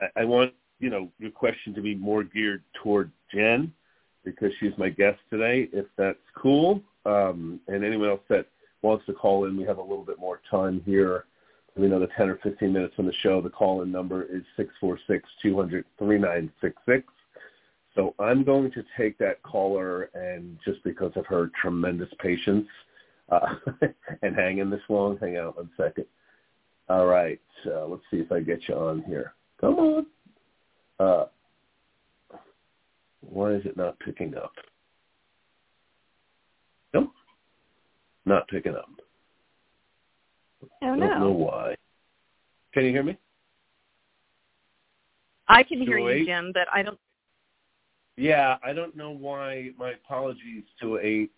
I, 0.00 0.22
I 0.22 0.24
want 0.24 0.52
you 0.80 0.90
know 0.90 1.10
your 1.18 1.30
question 1.30 1.74
to 1.74 1.80
be 1.80 1.94
more 1.94 2.24
geared 2.24 2.62
toward 2.82 3.10
Jen 3.32 3.72
because 4.24 4.50
she's 4.60 4.72
my 4.76 4.88
guest 4.88 5.20
today, 5.30 5.68
if 5.72 5.86
that's 5.96 6.18
cool. 6.36 6.82
Um, 7.06 7.60
and 7.68 7.84
anyone 7.84 8.10
else 8.10 8.20
that 8.28 8.46
wants 8.82 9.06
to 9.06 9.14
call 9.14 9.46
in, 9.46 9.56
we 9.56 9.64
have 9.64 9.78
a 9.78 9.82
little 9.82 10.04
bit 10.04 10.18
more 10.18 10.40
time 10.50 10.82
here. 10.84 11.24
We 11.76 11.86
another 11.86 12.08
10 12.16 12.28
or 12.28 12.36
15 12.42 12.72
minutes 12.72 12.94
on 12.98 13.06
the 13.06 13.12
show. 13.22 13.40
The 13.40 13.50
call-in 13.50 13.92
number 13.92 14.24
is 14.24 14.42
646-200-3966. 14.82 17.04
So 17.98 18.14
I'm 18.20 18.44
going 18.44 18.70
to 18.70 18.84
take 18.96 19.18
that 19.18 19.42
caller 19.42 20.04
and 20.14 20.56
just 20.64 20.84
because 20.84 21.10
of 21.16 21.26
her 21.26 21.50
tremendous 21.60 22.08
patience 22.20 22.68
uh, 23.28 23.56
and 24.22 24.36
hanging 24.36 24.70
this 24.70 24.80
long, 24.88 25.18
hang 25.20 25.36
out 25.36 25.56
one 25.56 25.68
second. 25.76 26.04
All 26.88 27.06
right. 27.06 27.40
Uh, 27.66 27.86
let's 27.86 28.04
see 28.08 28.18
if 28.18 28.30
I 28.30 28.38
get 28.38 28.68
you 28.68 28.76
on 28.76 29.02
here. 29.02 29.34
Come 29.60 29.74
on. 29.74 30.06
Uh, 31.00 31.24
why 33.20 33.54
is 33.54 33.66
it 33.66 33.76
not 33.76 33.98
picking 33.98 34.36
up? 34.36 34.52
Nope. 36.94 37.10
Not 38.24 38.46
picking 38.46 38.76
up. 38.76 38.90
Oh, 40.84 40.94
no. 40.94 41.08
Don't 41.08 41.20
know 41.20 41.32
why. 41.32 41.74
Can 42.72 42.84
you 42.84 42.90
hear 42.90 43.02
me? 43.02 43.18
I 45.48 45.64
can 45.64 45.80
hear 45.80 45.98
you, 45.98 46.24
Jim, 46.24 46.52
but 46.54 46.68
I 46.72 46.84
don't. 46.84 46.98
Yeah, 48.18 48.56
I 48.64 48.72
don't 48.72 48.96
know 48.96 49.12
why. 49.12 49.70
My 49.78 49.92
apologies 49.92 50.64
to 50.80 50.98
a. 50.98 51.28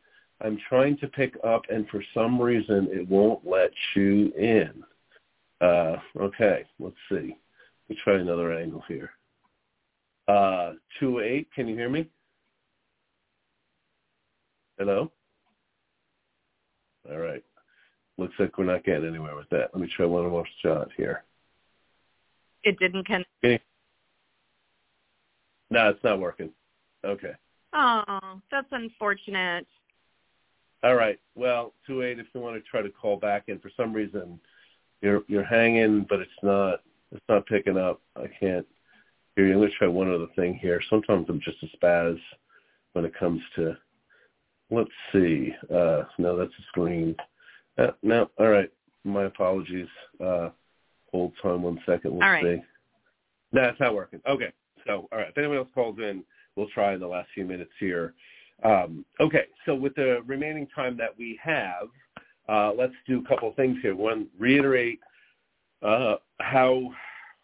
I'm 0.43 0.59
trying 0.67 0.97
to 0.99 1.09
pick 1.09 1.35
up, 1.45 1.61
and 1.69 1.87
for 1.91 2.03
some 2.15 2.41
reason, 2.41 2.89
it 2.91 3.07
won't 3.07 3.47
let 3.47 3.71
you 3.95 4.33
in. 4.39 4.83
Uh, 5.61 5.97
okay, 6.19 6.65
let's 6.79 6.97
see. 7.11 7.37
Let's 7.91 8.01
try 8.03 8.15
another 8.15 8.59
angle 8.59 8.83
here. 8.89 9.11
Uh, 10.27 10.73
two 10.99 11.21
eight. 11.21 11.49
Can 11.55 11.69
you 11.69 11.77
hear 11.77 11.91
me? 11.91 12.09
Hello. 14.79 15.13
All 17.11 17.19
right. 17.19 17.45
Looks 18.17 18.35
like 18.39 18.57
we're 18.57 18.65
not 18.65 18.85
getting 18.85 19.07
anywhere 19.07 19.37
with 19.37 19.51
that. 19.51 19.69
Let 19.75 19.83
me 19.83 19.93
try 19.95 20.07
one 20.07 20.27
more 20.31 20.47
shot 20.63 20.89
here. 20.97 21.25
It 22.65 22.79
didn't 22.79 23.05
connect. 23.05 23.65
No, 25.71 25.91
it's 25.91 26.03
not 26.03 26.21
working. 26.21 26.51
Okay. 27.05 27.33
Oh, 27.73 28.41
that's 28.51 28.69
unfortunate. 28.73 29.67
All 30.83 30.95
right. 30.97 31.19
Well, 31.35 31.75
two 31.87 32.03
eight. 32.03 32.19
If 32.19 32.27
you 32.35 32.41
want 32.41 32.57
to 32.57 32.63
try 32.69 32.83
to 32.83 32.91
call 32.91 33.17
back 33.17 33.45
in, 33.49 33.59
for 33.59 33.71
some 33.77 33.93
reason, 33.93 34.41
you're 35.03 35.23
you're 35.29 35.45
hanging, 35.45 36.07
but 36.09 36.21
it's 36.21 36.31
not 36.43 36.81
it's 37.13 37.25
not 37.29 37.47
picking 37.47 37.77
up. 37.77 38.01
I 38.17 38.27
can't 38.39 38.67
here, 39.37 39.53
I'm 39.53 39.59
going 39.59 39.71
to 39.71 39.77
try 39.77 39.89
one 39.89 40.13
other 40.13 40.27
thing 40.37 40.59
here. 40.61 40.81
Sometimes 40.91 41.27
I'm 41.29 41.41
just 41.41 41.63
a 41.63 41.77
spaz 41.77 42.19
when 42.93 43.05
it 43.05 43.15
comes 43.19 43.41
to, 43.57 43.77
let's 44.71 44.91
see. 45.13 45.55
Uh, 45.73 46.03
no, 46.19 46.37
that's 46.37 46.51
a 46.51 46.63
screen. 46.69 47.15
Uh, 47.79 47.93
no, 48.03 48.31
all 48.39 48.49
right. 48.49 48.71
My 49.05 49.25
apologies. 49.25 49.89
Uh, 50.23 50.51
hold 51.11 51.33
time 51.43 51.63
one 51.63 51.81
second. 51.87 52.13
Let's 52.13 52.25
all 52.25 52.31
right. 52.31 52.45
see. 52.45 52.63
No, 53.53 53.63
it's 53.63 53.81
not 53.81 53.95
working. 53.95 54.21
Okay. 54.29 54.53
So, 54.87 55.09
all 55.11 55.19
right. 55.19 55.29
If 55.29 55.39
anyone 55.39 55.59
else 55.59 55.69
calls 55.75 55.99
in, 55.99 56.23
we'll 56.61 56.69
try 56.69 56.93
in 56.93 57.01
the 57.01 57.07
last 57.07 57.31
few 57.35 57.45
minutes 57.45 57.73
here. 57.81 58.13
Um, 58.63 59.05
okay. 59.19 59.47
So 59.65 59.75
with 59.75 59.95
the 59.95 60.21
remaining 60.27 60.67
time 60.75 60.97
that 60.99 61.17
we 61.17 61.41
have, 61.43 61.89
uh, 62.49 62.73
let's 62.77 62.93
do 63.09 63.23
a 63.25 63.29
couple 63.29 63.51
things 63.55 63.79
here. 63.81 63.97
One, 63.97 64.27
reiterate 64.39 65.01
uh, 65.83 66.17
how 66.41 66.93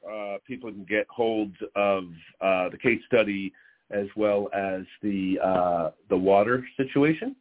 uh, 0.07 0.37
people 0.47 0.71
can 0.71 0.85
get 0.85 1.07
hold 1.09 1.53
of 1.75 2.05
uh, 2.43 2.69
the 2.69 2.77
case 2.81 3.01
study 3.07 3.53
as 3.91 4.07
well 4.17 4.51
as 4.53 4.83
the 5.03 5.39
uh, 5.43 5.91
the 6.11 6.17
water 6.17 6.67
situation? 6.77 7.35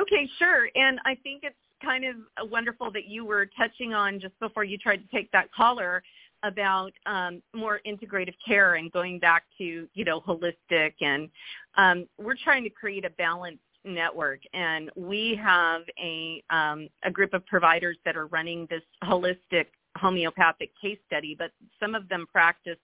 Okay, 0.00 0.28
sure. 0.38 0.68
And 0.76 1.00
I 1.04 1.16
think 1.22 1.42
it's 1.42 1.56
kind 1.82 2.04
of 2.04 2.50
wonderful 2.50 2.92
that 2.92 3.06
you 3.06 3.24
were 3.24 3.48
touching 3.58 3.94
on 3.94 4.20
just 4.20 4.38
before 4.40 4.62
you 4.62 4.78
tried 4.78 4.98
to 4.98 5.08
take 5.12 5.32
that 5.32 5.52
caller 5.52 6.02
about 6.42 6.92
um, 7.06 7.42
more 7.54 7.80
integrative 7.86 8.34
care 8.46 8.74
and 8.74 8.92
going 8.92 9.18
back 9.18 9.44
to 9.58 9.88
you 9.92 10.04
know 10.04 10.20
holistic 10.20 10.92
and 11.00 11.28
um, 11.76 12.06
we're 12.18 12.36
trying 12.42 12.62
to 12.64 12.70
create 12.70 13.04
a 13.04 13.10
balanced 13.10 13.60
network 13.84 14.40
and 14.52 14.90
we 14.96 15.38
have 15.42 15.82
a 16.02 16.42
um, 16.50 16.88
a 17.04 17.10
group 17.10 17.32
of 17.34 17.44
providers 17.46 17.96
that 18.04 18.16
are 18.16 18.26
running 18.26 18.66
this 18.70 18.82
holistic 19.04 19.66
homeopathic 19.96 20.70
case 20.80 20.98
study, 21.06 21.34
but 21.38 21.50
some 21.80 21.94
of 21.94 22.08
them 22.08 22.26
practice 22.30 22.76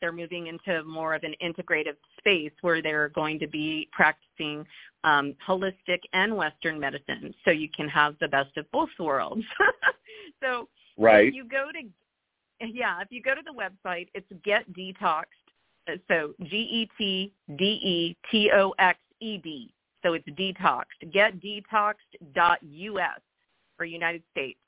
they're 0.00 0.12
moving 0.12 0.46
into 0.46 0.84
more 0.84 1.14
of 1.14 1.24
an 1.24 1.34
integrative 1.42 1.96
space 2.18 2.52
where 2.60 2.80
they're 2.80 3.08
going 3.08 3.36
to 3.36 3.48
be 3.48 3.88
practicing 3.92 4.64
um, 5.02 5.34
holistic 5.46 5.98
and 6.12 6.36
Western 6.36 6.78
medicine, 6.78 7.34
so 7.44 7.50
you 7.50 7.68
can 7.74 7.88
have 7.88 8.14
the 8.20 8.28
best 8.28 8.56
of 8.56 8.70
both 8.70 8.90
worlds. 9.00 9.42
so 10.42 10.68
right. 10.96 11.32
you 11.34 11.44
go 11.44 11.66
to 11.72 11.88
yeah, 12.60 13.00
if 13.00 13.08
you 13.10 13.22
go 13.22 13.34
to 13.34 13.40
the 13.44 13.52
website, 13.52 14.08
it's 14.14 14.30
Get 14.44 14.72
Detoxed. 14.72 15.24
Uh, 15.88 15.96
so 16.08 16.34
G 16.42 16.56
E 16.56 16.88
T 16.98 17.32
D 17.56 17.64
E 17.64 18.16
T 18.30 18.50
O 18.54 18.74
X 18.78 18.98
E 19.20 19.38
D. 19.38 19.72
So 20.02 20.12
it's 20.14 20.28
detoxed. 20.28 20.84
Getdetoxed.us 21.06 23.20
for 23.76 23.84
United 23.84 24.22
States 24.30 24.58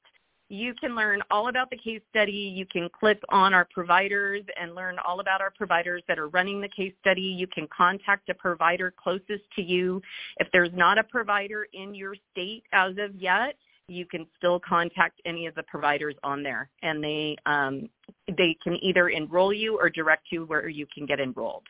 you 0.51 0.75
can 0.75 0.97
learn 0.97 1.23
all 1.31 1.49
about 1.49 1.71
the 1.71 1.77
case 1.77 2.03
study. 2.11 2.33
You 2.33 2.67
can 2.67 2.89
click 2.89 3.21
on 3.29 3.55
our 3.55 3.67
providers 3.73 4.43
and 4.61 4.75
learn 4.75 4.97
all 5.07 5.21
about 5.21 5.41
our 5.41 5.53
providers 5.53 6.03
that 6.09 6.19
are 6.19 6.29
running 6.29 6.61
the 6.61 6.69
case 6.69 6.93
study. 7.01 7.23
You 7.23 7.47
can 7.47 7.69
contact 7.69 8.29
a 8.29 8.35
provider 8.35 8.93
closest 9.01 9.45
to 9.55 9.63
you. 9.63 10.03
If 10.39 10.49
there's 10.53 10.73
not 10.75 10.99
a 10.99 11.05
provider 11.05 11.69
in 11.73 11.95
your 11.95 12.17
state 12.33 12.65
as 12.73 12.97
of 12.99 13.15
yet, 13.15 13.55
you 13.91 14.07
can 14.07 14.27
still 14.37 14.61
contact 14.61 15.21
any 15.27 15.47
of 15.47 15.55
the 15.57 15.65
providers 15.65 16.15
on 16.23 16.43
there 16.43 16.71
and 16.83 17.03
they 17.03 17.37
um, 17.45 17.89
they 18.29 18.57
can 18.63 18.79
either 18.83 19.09
enroll 19.09 19.53
you 19.53 19.77
or 19.77 19.91
direct 19.91 20.27
you 20.31 20.45
where 20.45 20.69
you 20.69 20.87
can 20.95 21.07
get 21.07 21.19
enrolled. 21.19 21.65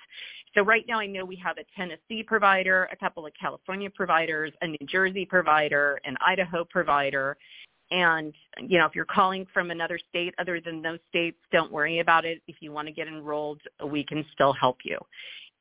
So 0.54 0.62
right 0.62 0.84
now 0.86 1.00
I 1.00 1.06
know 1.06 1.24
we 1.24 1.36
have 1.36 1.56
a 1.58 1.64
Tennessee 1.74 2.22
provider, 2.22 2.88
a 2.92 2.96
couple 2.96 3.24
of 3.24 3.32
California 3.40 3.88
providers, 3.88 4.52
a 4.60 4.66
New 4.66 4.86
Jersey 4.86 5.24
provider, 5.24 6.00
an 6.04 6.16
Idaho 6.24 6.64
provider. 6.64 7.36
And, 7.92 8.34
you 8.68 8.78
know, 8.78 8.86
if 8.86 8.94
you're 8.94 9.04
calling 9.06 9.46
from 9.52 9.70
another 9.70 9.98
state 10.10 10.34
other 10.38 10.60
than 10.60 10.82
those 10.82 10.98
states, 11.08 11.38
don't 11.50 11.72
worry 11.72 12.00
about 12.00 12.24
it. 12.24 12.40
If 12.46 12.56
you 12.60 12.70
want 12.72 12.86
to 12.86 12.92
get 12.92 13.08
enrolled, 13.08 13.60
we 13.84 14.04
can 14.04 14.24
still 14.32 14.52
help 14.52 14.78
you. 14.84 14.98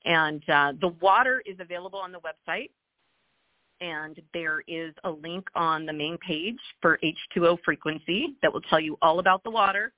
And 0.06 0.44
uh, 0.50 0.74
the 0.80 0.90
water 1.02 1.42
is 1.46 1.58
available 1.60 2.00
on 2.00 2.12
the 2.12 2.20
website 2.20 2.70
and 3.82 4.22
there 4.34 4.62
is 4.68 4.94
a 5.04 5.10
link 5.10 5.46
on 5.56 5.86
the 5.86 5.94
main 5.94 6.18
page 6.26 6.60
for 6.82 7.00
H2O 7.04 7.60
frequency 7.64 8.36
that 8.42 8.52
will 8.52 8.62
tell 8.62 8.80
you 8.80 8.98
all 9.02 9.20
about 9.20 9.44
the 9.44 9.50
water 9.50 9.94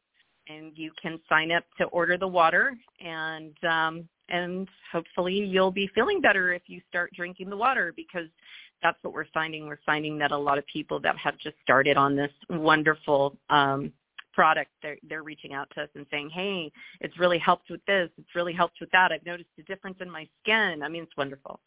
and 0.48 0.72
you 0.76 0.92
can 1.02 1.20
sign 1.30 1.52
up 1.52 1.64
to 1.78 1.86
order 1.86 2.18
the 2.18 2.28
water 2.28 2.74
and 3.00 3.56
um, 3.64 4.08
and 4.30 4.68
hopefully 4.92 5.34
you'll 5.34 5.72
be 5.72 5.90
feeling 5.94 6.22
better 6.22 6.54
if 6.54 6.64
you 6.68 6.82
start 6.90 7.12
drinking 7.14 7.50
the 7.50 7.58
water 7.58 7.94
because 7.96 8.28
that's 8.82 8.98
what 9.04 9.14
we're 9.14 9.26
finding. 9.34 9.68
We're 9.68 9.80
finding 9.86 10.18
that 10.20 10.32
a 10.32 10.38
lot 10.38 10.58
of 10.58 10.66
people 10.68 11.00
that 11.02 11.18
have 11.18 11.38
just 11.38 11.56
started 11.62 11.98
on 11.98 12.16
this 12.16 12.32
wonderful 12.50 13.38
um, 13.50 13.92
product, 14.34 14.72
they're, 14.82 14.98
they're 15.08 15.24
reaching 15.24 15.54
out 15.54 15.70
to 15.76 15.84
us 15.84 15.90
and 15.96 16.06
saying, 16.10 16.30
hey, 16.34 16.72
it's 17.02 17.20
really 17.20 17.38
helped 17.38 17.70
with 17.70 17.84
this. 17.86 18.10
It's 18.18 18.36
really 18.36 18.54
helped 18.54 18.78
with 18.80 18.90
that. 18.92 19.12
I've 19.12 19.26
noticed 19.26 19.50
a 19.60 19.64
difference 19.64 19.98
in 20.00 20.10
my 20.10 20.28
skin. 20.42 20.82
I 20.84 20.88
mean, 20.88 21.04
it's 21.04 21.18
wonderful. 21.18 21.60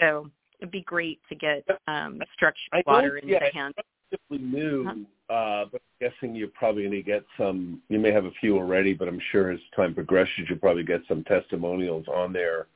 So 0.00 0.30
it'd 0.60 0.70
be 0.70 0.82
great 0.82 1.20
to 1.28 1.34
get 1.34 1.64
um, 1.88 2.20
structured 2.34 2.82
water 2.86 3.16
into 3.16 3.32
yeah, 3.32 3.40
the 3.40 3.58
hands. 3.58 3.74
Relatively 4.30 4.60
new, 4.60 4.84
huh? 4.84 5.34
uh, 5.34 5.64
but 5.72 5.80
I'm 5.80 6.10
guessing 6.10 6.34
you're 6.34 6.48
probably 6.48 6.82
going 6.82 6.92
to 6.94 7.02
get 7.02 7.24
some. 7.38 7.80
You 7.88 7.98
may 7.98 8.12
have 8.12 8.26
a 8.26 8.30
few 8.40 8.56
already, 8.56 8.92
but 8.94 9.08
I'm 9.08 9.20
sure 9.30 9.50
as 9.50 9.60
time 9.74 9.94
progresses, 9.94 10.44
you'll 10.48 10.58
probably 10.58 10.84
get 10.84 11.00
some 11.08 11.24
testimonials 11.24 12.06
on 12.08 12.32
there 12.32 12.66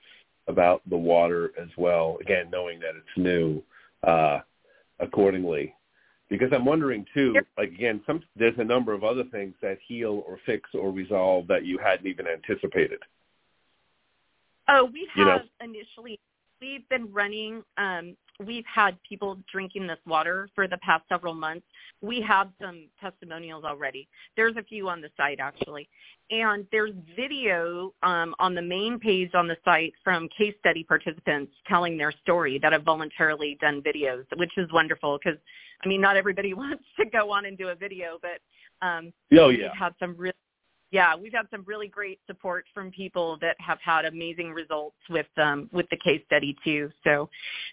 about 0.49 0.83
the 0.89 0.97
water 0.97 1.53
as 1.61 1.68
well. 1.77 2.18
Again, 2.20 2.49
knowing 2.51 2.81
that 2.81 2.95
it's 2.97 3.16
new, 3.16 3.62
uh, 4.03 4.41
accordingly. 5.01 5.74
Because 6.29 6.49
I'm 6.53 6.64
wondering 6.64 7.07
too, 7.14 7.37
like 7.57 7.68
again, 7.68 8.01
some 8.05 8.20
there's 8.35 8.59
a 8.59 8.64
number 8.64 8.93
of 8.93 9.05
other 9.05 9.22
things 9.31 9.55
that 9.62 9.79
heal 9.87 10.24
or 10.27 10.39
fix 10.45 10.70
or 10.74 10.91
resolve 10.91 11.47
that 11.47 11.64
you 11.64 11.79
hadn't 11.79 12.07
even 12.09 12.27
anticipated. 12.27 12.99
Oh, 14.68 14.91
we 14.93 15.09
have 15.14 15.16
You 15.16 15.24
know. 15.24 15.41
initially 15.62 16.18
we've 16.66 16.88
been 16.88 17.12
running 17.12 17.62
um 17.78 18.16
we've 18.44 18.64
had 18.72 18.98
people 19.08 19.38
drinking 19.50 19.86
this 19.86 19.98
water 20.06 20.48
for 20.54 20.68
the 20.68 20.76
past 20.78 21.04
several 21.08 21.34
months. 21.34 21.66
We 22.02 22.20
have 22.20 22.50
some 22.60 22.88
testimonials 23.00 23.64
already. 23.64 24.08
There's 24.36 24.56
a 24.56 24.62
few 24.62 24.88
on 24.88 25.00
the 25.00 25.08
site 25.16 25.38
actually. 25.40 25.88
And 26.30 26.66
there's 26.72 26.92
video 27.16 27.94
um, 28.02 28.34
on 28.38 28.54
the 28.54 28.60
main 28.62 28.98
page 28.98 29.30
on 29.34 29.48
the 29.48 29.56
site 29.64 29.94
from 30.04 30.28
case 30.36 30.54
study 30.58 30.84
participants 30.84 31.52
telling 31.66 31.96
their 31.96 32.12
story 32.22 32.58
that 32.60 32.72
have 32.72 32.82
voluntarily 32.82 33.56
done 33.60 33.80
videos, 33.80 34.24
which 34.36 34.52
is 34.58 34.70
wonderful 34.72 35.18
because, 35.22 35.38
I 35.84 35.88
mean, 35.88 36.00
not 36.00 36.16
everybody 36.16 36.52
wants 36.62 36.84
to 36.98 37.06
go 37.06 37.30
on 37.30 37.46
and 37.46 37.56
do 37.56 37.68
a 37.68 37.74
video, 37.74 38.18
but 38.20 38.86
um, 38.86 39.12
Oh 39.32 39.48
yeah. 39.48 39.68
we've 39.68 39.78
had 39.78 39.94
some 39.98 40.14
really 40.16 40.34
yeah, 40.93 41.16
we've 41.16 41.32
had 41.32 41.47
some 41.51 41.64
really 41.66 41.89
great 41.89 42.20
support 42.26 42.64
from 42.72 42.93
people 42.93 43.39
that 43.41 43.57
have 43.59 43.78
had 43.84 44.05
amazing 44.05 44.53
results 44.53 44.97
with 45.11 45.26
um, 45.37 45.68
with 45.72 45.87
the 45.91 45.97
case 45.97 46.22
study 46.26 46.57
too. 46.64 46.91
So, 47.03 47.28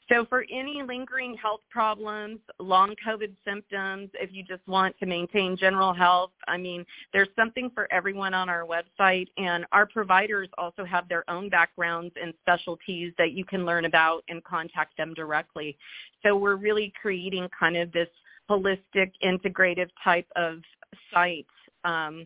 so 0.09 0.25
for 0.25 0.45
any 0.51 0.81
lingering 0.81 1.35
health 1.35 1.61
problems, 1.69 2.39
long 2.59 2.95
COVID 3.07 3.35
symptoms, 3.45 4.09
if 4.15 4.31
you 4.33 4.43
just 4.43 4.67
want 4.67 4.97
to 4.99 5.05
maintain 5.05 5.55
general 5.55 5.93
health, 5.93 6.31
I 6.47 6.57
mean, 6.57 6.85
there's 7.13 7.29
something 7.35 7.69
for 7.75 7.91
everyone 7.93 8.33
on 8.33 8.49
our 8.49 8.65
website, 8.65 9.27
and 9.37 9.65
our 9.71 9.85
providers 9.85 10.49
also 10.57 10.83
have 10.83 11.07
their 11.07 11.23
own 11.29 11.49
backgrounds 11.49 12.15
and 12.19 12.33
specialties 12.41 13.13
that 13.19 13.33
you 13.33 13.45
can 13.45 13.63
learn 13.63 13.85
about 13.85 14.23
and 14.27 14.43
contact 14.43 14.97
them 14.97 15.13
directly. 15.13 15.77
So 16.23 16.35
we're 16.35 16.55
really 16.55 16.91
creating 16.99 17.47
kind 17.57 17.77
of 17.77 17.91
this 17.91 18.09
holistic, 18.49 19.11
integrative 19.23 19.89
type 20.03 20.27
of 20.35 20.59
site. 21.13 21.45
Um, 21.85 22.25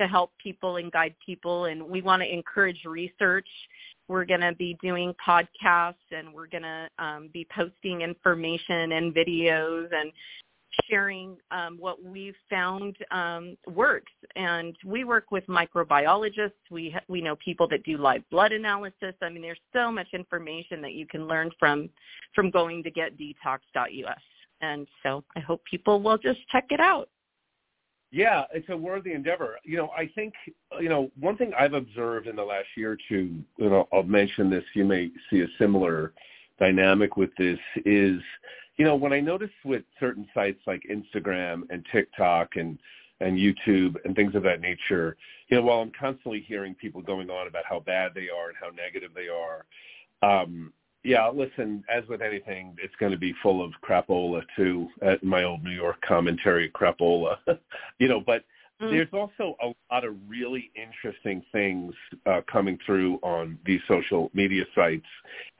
to 0.00 0.06
help 0.06 0.32
people 0.42 0.76
and 0.76 0.90
guide 0.92 1.14
people 1.24 1.66
and 1.66 1.82
we 1.82 2.02
want 2.02 2.22
to 2.22 2.32
encourage 2.32 2.84
research. 2.84 3.48
We're 4.08 4.24
going 4.24 4.40
to 4.40 4.54
be 4.54 4.76
doing 4.82 5.14
podcasts 5.26 5.94
and 6.10 6.32
we're 6.32 6.48
going 6.48 6.64
to 6.64 6.88
um, 6.98 7.30
be 7.32 7.46
posting 7.54 8.02
information 8.02 8.92
and 8.92 9.14
videos 9.14 9.88
and 9.92 10.12
sharing 10.88 11.36
um, 11.50 11.76
what 11.78 12.02
we've 12.02 12.36
found 12.48 12.96
um, 13.10 13.56
works. 13.66 14.12
And 14.36 14.74
we 14.84 15.04
work 15.04 15.30
with 15.30 15.46
microbiologists. 15.46 16.52
We 16.70 16.90
ha- 16.90 17.04
we 17.08 17.20
know 17.20 17.36
people 17.36 17.68
that 17.68 17.84
do 17.84 17.98
live 17.98 18.22
blood 18.30 18.52
analysis. 18.52 19.14
I 19.20 19.28
mean 19.28 19.42
there's 19.42 19.60
so 19.72 19.92
much 19.92 20.08
information 20.12 20.80
that 20.82 20.92
you 20.92 21.06
can 21.06 21.26
learn 21.28 21.50
from 21.58 21.90
from 22.34 22.50
going 22.50 22.82
to 22.82 22.90
getdetox.us. 22.90 24.22
and 24.62 24.86
so 25.02 25.22
i 25.36 25.40
hope 25.40 25.60
people 25.70 26.00
will 26.00 26.16
just 26.16 26.38
check 26.50 26.64
it 26.70 26.80
out 26.80 27.08
Yeah, 28.14 28.44
it's 28.52 28.68
a 28.68 28.76
worthy 28.76 29.14
endeavor. 29.14 29.56
You 29.64 29.78
know, 29.78 29.90
I 29.96 30.06
think, 30.14 30.34
you 30.78 30.90
know, 30.90 31.10
one 31.18 31.38
thing 31.38 31.52
I've 31.58 31.72
observed 31.72 32.26
in 32.26 32.36
the 32.36 32.44
last 32.44 32.66
year 32.76 32.92
or 32.92 32.98
two, 33.08 33.42
you 33.56 33.70
know, 33.70 33.88
I'll 33.90 34.02
mention 34.02 34.50
this, 34.50 34.64
you 34.74 34.84
may 34.84 35.10
see 35.30 35.40
a 35.40 35.46
similar 35.58 36.12
dynamic 36.60 37.16
with 37.16 37.30
this, 37.38 37.58
is, 37.86 38.20
you 38.76 38.84
know, 38.84 38.96
when 38.96 39.14
I 39.14 39.20
notice 39.20 39.50
with 39.64 39.84
certain 39.98 40.28
sites 40.34 40.60
like 40.66 40.82
Instagram 40.90 41.62
and 41.70 41.86
TikTok 41.90 42.56
and, 42.56 42.78
and 43.20 43.38
YouTube 43.38 43.96
and 44.04 44.14
things 44.14 44.34
of 44.34 44.42
that 44.42 44.60
nature, 44.60 45.16
you 45.48 45.56
know, 45.56 45.62
while 45.62 45.80
I'm 45.80 45.92
constantly 45.98 46.44
hearing 46.46 46.74
people 46.74 47.00
going 47.00 47.30
on 47.30 47.46
about 47.46 47.64
how 47.66 47.80
bad 47.80 48.12
they 48.14 48.28
are 48.28 48.48
and 48.48 48.58
how 48.60 48.68
negative 48.76 49.12
they 49.14 49.28
are, 49.28 49.64
um, 50.22 50.70
yeah, 51.04 51.28
listen, 51.28 51.84
as 51.92 52.06
with 52.08 52.22
anything, 52.22 52.76
it's 52.82 52.94
going 52.96 53.12
to 53.12 53.18
be 53.18 53.34
full 53.42 53.64
of 53.64 53.72
crapola 53.82 54.42
too, 54.56 54.88
at 55.02 55.22
my 55.24 55.44
old 55.44 55.64
New 55.64 55.70
York 55.70 55.96
commentary 56.06 56.70
crapola. 56.70 57.36
you 57.98 58.08
know, 58.08 58.20
but 58.20 58.44
Mm. 58.82 58.90
there's 58.90 59.12
also 59.12 59.56
a 59.62 59.94
lot 59.94 60.04
of 60.04 60.16
really 60.26 60.72
interesting 60.74 61.42
things 61.52 61.94
uh, 62.26 62.40
coming 62.50 62.78
through 62.84 63.16
on 63.22 63.58
these 63.64 63.80
social 63.86 64.30
media 64.34 64.64
sites. 64.74 65.06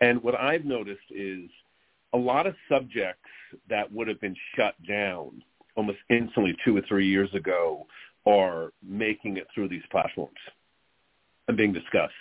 And 0.01 0.21
what 0.23 0.35
I've 0.35 0.65
noticed 0.65 1.05
is 1.11 1.49
a 2.13 2.19
lot 2.19 2.47
of 2.47 2.57
subjects 2.69 3.29
that 3.69 3.91
would 3.93 4.09
have 4.09 4.21
been 4.21 4.37
shut 4.57 4.75
down 4.87 5.43
almost 5.77 5.99
instantly 6.11 6.57
two 6.65 6.77
or 6.77 6.83
three 6.89 7.07
years 7.07 7.33
ago 7.33 7.87
are 8.27 8.73
making 8.83 9.37
it 9.37 9.47
through 9.55 9.69
these 9.69 9.83
platforms 9.91 10.39
and 11.49 11.57
being 11.57 11.73
discussed. 11.73 12.13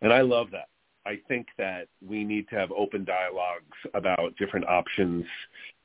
And 0.00 0.12
I 0.12 0.22
love 0.22 0.50
that. 0.52 0.68
I 1.04 1.20
think 1.28 1.48
that 1.58 1.88
we 2.06 2.24
need 2.24 2.48
to 2.50 2.56
have 2.56 2.70
open 2.72 3.04
dialogues 3.04 3.76
about 3.94 4.36
different 4.36 4.66
options 4.66 5.24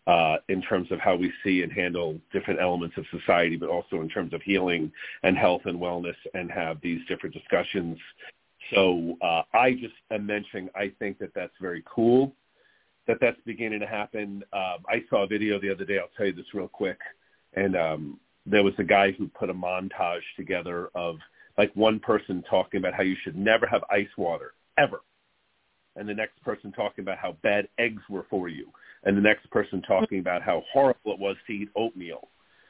uh, 0.06 0.38
in 0.48 0.62
terms 0.62 0.92
of 0.92 1.00
how 1.00 1.16
we 1.16 1.32
see 1.44 1.64
and 1.64 1.72
handle 1.72 2.20
different 2.32 2.62
elements 2.62 2.96
of 2.98 3.06
society, 3.12 3.58
but 3.58 3.70
also 3.70 4.02
in 4.02 4.10
terms 4.10 4.34
of 4.34 4.42
healing 4.42 4.92
and 5.24 5.38
health 5.38 5.64
and 5.66 5.80
wellness 5.80 6.16
and 6.34 6.50
have 6.52 6.80
these 6.82 7.02
different 7.08 7.36
discussions. 7.36 7.98
So 8.74 9.18
uh, 9.22 9.44
I 9.54 9.74
just 9.74 9.96
am 10.12 10.26
mentioning 10.26 10.70
I 10.76 10.94
think 11.00 11.20
that 11.20 11.34
that's 11.34 11.54
very 11.60 11.84
cool 11.86 12.34
that 13.08 13.18
that's 13.22 13.40
beginning 13.46 13.80
to 13.80 13.88
happen. 13.88 14.44
Um, 14.54 14.84
I 14.88 15.04
saw 15.10 15.24
a 15.24 15.28
video 15.28 15.60
the 15.60 15.72
other 15.72 15.86
day. 15.86 15.98
I'll 15.98 16.10
tell 16.16 16.28
you 16.28 16.34
this 16.34 16.54
real 16.54 16.68
quick. 16.68 17.00
And 17.54 17.76
um, 17.76 18.20
there 18.46 18.64
was 18.64 18.74
a 18.78 18.84
guy 18.84 19.12
who 19.12 19.28
put 19.30 19.50
a 19.50 19.54
montage 19.54 20.22
together 20.36 20.90
of 20.94 21.18
like 21.58 21.72
one 21.76 22.00
person 22.00 22.44
talking 22.50 22.80
about 22.80 22.94
how 22.94 23.04
you 23.04 23.16
should 23.24 23.36
never 23.36 23.66
have 23.66 23.84
ice 23.90 24.08
water 24.18 24.54
ever 24.78 25.02
and 25.98 26.08
the 26.08 26.14
next 26.14 26.42
person 26.44 26.72
talking 26.72 27.04
about 27.04 27.18
how 27.18 27.36
bad 27.44 27.68
eggs 27.78 28.02
were 28.10 28.26
for 28.30 28.48
you, 28.48 28.68
and 29.04 29.18
the 29.18 29.22
next 29.22 29.50
person 29.50 29.82
talking 29.82 30.20
about 30.20 30.42
how 30.42 30.64
horrible 30.72 31.14
it 31.14 31.20
was 31.20 31.36
to 31.48 31.54
eat 31.54 31.70
oatmeal. 31.76 32.30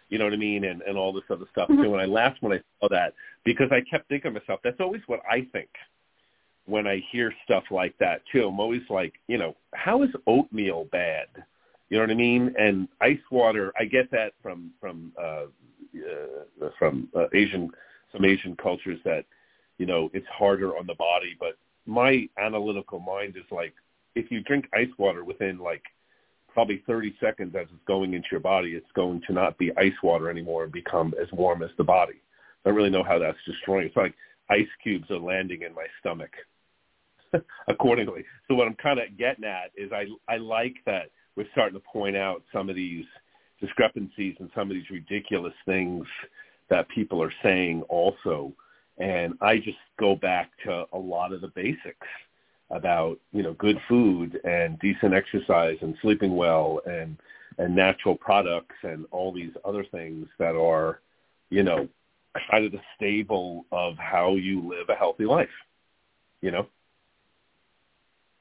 You 0.09 0.17
know 0.17 0.23
what 0.23 0.33
I 0.33 0.37
mean? 0.37 0.63
And, 0.63 0.81
and 0.83 0.97
all 0.97 1.11
this 1.11 1.23
other 1.29 1.45
stuff 1.51 1.67
too. 1.67 1.93
And 1.93 2.01
I 2.01 2.05
laughed 2.05 2.37
when 2.41 2.53
I 2.53 2.61
saw 2.79 2.87
that 2.89 3.13
because 3.43 3.67
I 3.71 3.81
kept 3.81 4.07
thinking 4.07 4.33
to 4.33 4.39
myself, 4.39 4.61
that's 4.63 4.79
always 4.79 5.01
what 5.07 5.19
I 5.29 5.45
think 5.51 5.67
when 6.65 6.87
I 6.87 7.03
hear 7.11 7.33
stuff 7.43 7.63
like 7.71 7.93
that 7.99 8.21
too. 8.31 8.47
I'm 8.47 8.59
always 8.59 8.83
like, 8.89 9.15
you 9.27 9.37
know, 9.37 9.55
how 9.73 10.03
is 10.03 10.09
oatmeal 10.25 10.85
bad? 10.91 11.27
You 11.89 11.97
know 11.97 12.03
what 12.03 12.11
I 12.11 12.15
mean? 12.15 12.53
And 12.57 12.87
ice 13.01 13.19
water, 13.31 13.73
I 13.79 13.85
get 13.85 14.09
that 14.11 14.33
from 14.41 14.71
from 14.79 15.11
uh, 15.21 15.45
uh, 15.95 16.69
from 16.77 17.09
uh, 17.15 17.27
Asian 17.33 17.69
some 18.11 18.25
Asian 18.25 18.55
cultures 18.55 18.99
that 19.05 19.25
you 19.77 19.85
know 19.85 20.09
it's 20.13 20.27
harder 20.27 20.77
on 20.77 20.85
the 20.85 20.95
body, 20.95 21.35
but 21.39 21.57
my 21.87 22.27
analytical 22.37 22.99
mind 22.99 23.35
is 23.37 23.49
like 23.51 23.73
if 24.15 24.29
you 24.31 24.41
drink 24.41 24.67
ice 24.73 24.89
water 24.97 25.23
within 25.23 25.57
like 25.57 25.83
probably 26.53 26.83
30 26.87 27.15
seconds 27.19 27.55
as 27.55 27.67
it's 27.71 27.83
going 27.87 28.13
into 28.13 28.27
your 28.31 28.39
body, 28.39 28.71
it's 28.71 28.91
going 28.95 29.21
to 29.27 29.33
not 29.33 29.57
be 29.57 29.71
ice 29.77 29.93
water 30.01 30.29
anymore 30.29 30.63
and 30.63 30.71
become 30.71 31.13
as 31.21 31.31
warm 31.31 31.61
as 31.63 31.69
the 31.77 31.83
body. 31.83 32.21
I 32.65 32.69
don't 32.69 32.75
really 32.75 32.89
know 32.89 33.03
how 33.03 33.19
that's 33.19 33.37
destroying. 33.45 33.85
It's 33.85 33.95
like 33.95 34.15
ice 34.49 34.67
cubes 34.83 35.09
are 35.11 35.19
landing 35.19 35.61
in 35.61 35.73
my 35.73 35.85
stomach 35.99 36.31
accordingly. 37.67 38.25
So 38.47 38.55
what 38.55 38.67
I'm 38.67 38.75
kind 38.75 38.99
of 38.99 39.17
getting 39.17 39.45
at 39.45 39.71
is 39.75 39.91
I 39.91 40.05
I 40.27 40.37
like 40.37 40.75
that 40.85 41.11
we're 41.35 41.47
starting 41.51 41.79
to 41.79 41.85
point 41.87 42.17
out 42.17 42.43
some 42.51 42.69
of 42.69 42.75
these 42.75 43.05
discrepancies 43.61 44.35
and 44.39 44.49
some 44.55 44.69
of 44.69 44.75
these 44.75 44.89
ridiculous 44.89 45.53
things 45.65 46.05
that 46.69 46.89
people 46.89 47.21
are 47.21 47.33
saying 47.43 47.83
also. 47.83 48.53
And 48.97 49.35
I 49.41 49.57
just 49.57 49.77
go 49.99 50.15
back 50.15 50.51
to 50.65 50.85
a 50.91 50.97
lot 50.97 51.31
of 51.33 51.41
the 51.41 51.49
basics 51.49 52.07
about, 52.69 53.19
you 53.31 53.43
know, 53.43 53.53
good 53.53 53.77
food 53.87 54.39
and 54.43 54.79
decent 54.79 55.13
exercise 55.13 55.77
and 55.81 55.95
sleeping 56.01 56.35
well 56.35 56.81
and, 56.85 57.17
and 57.57 57.75
natural 57.75 58.15
products 58.15 58.75
and 58.83 59.05
all 59.11 59.31
these 59.31 59.51
other 59.63 59.85
things 59.91 60.27
that 60.39 60.55
are, 60.55 60.99
you 61.49 61.63
know, 61.63 61.87
kind 62.51 62.65
of 62.65 62.71
the 62.71 62.81
stable 62.95 63.65
of 63.71 63.97
how 63.97 64.35
you 64.35 64.67
live 64.67 64.89
a 64.89 64.95
healthy 64.95 65.25
life, 65.25 65.47
you 66.41 66.51
know? 66.51 66.67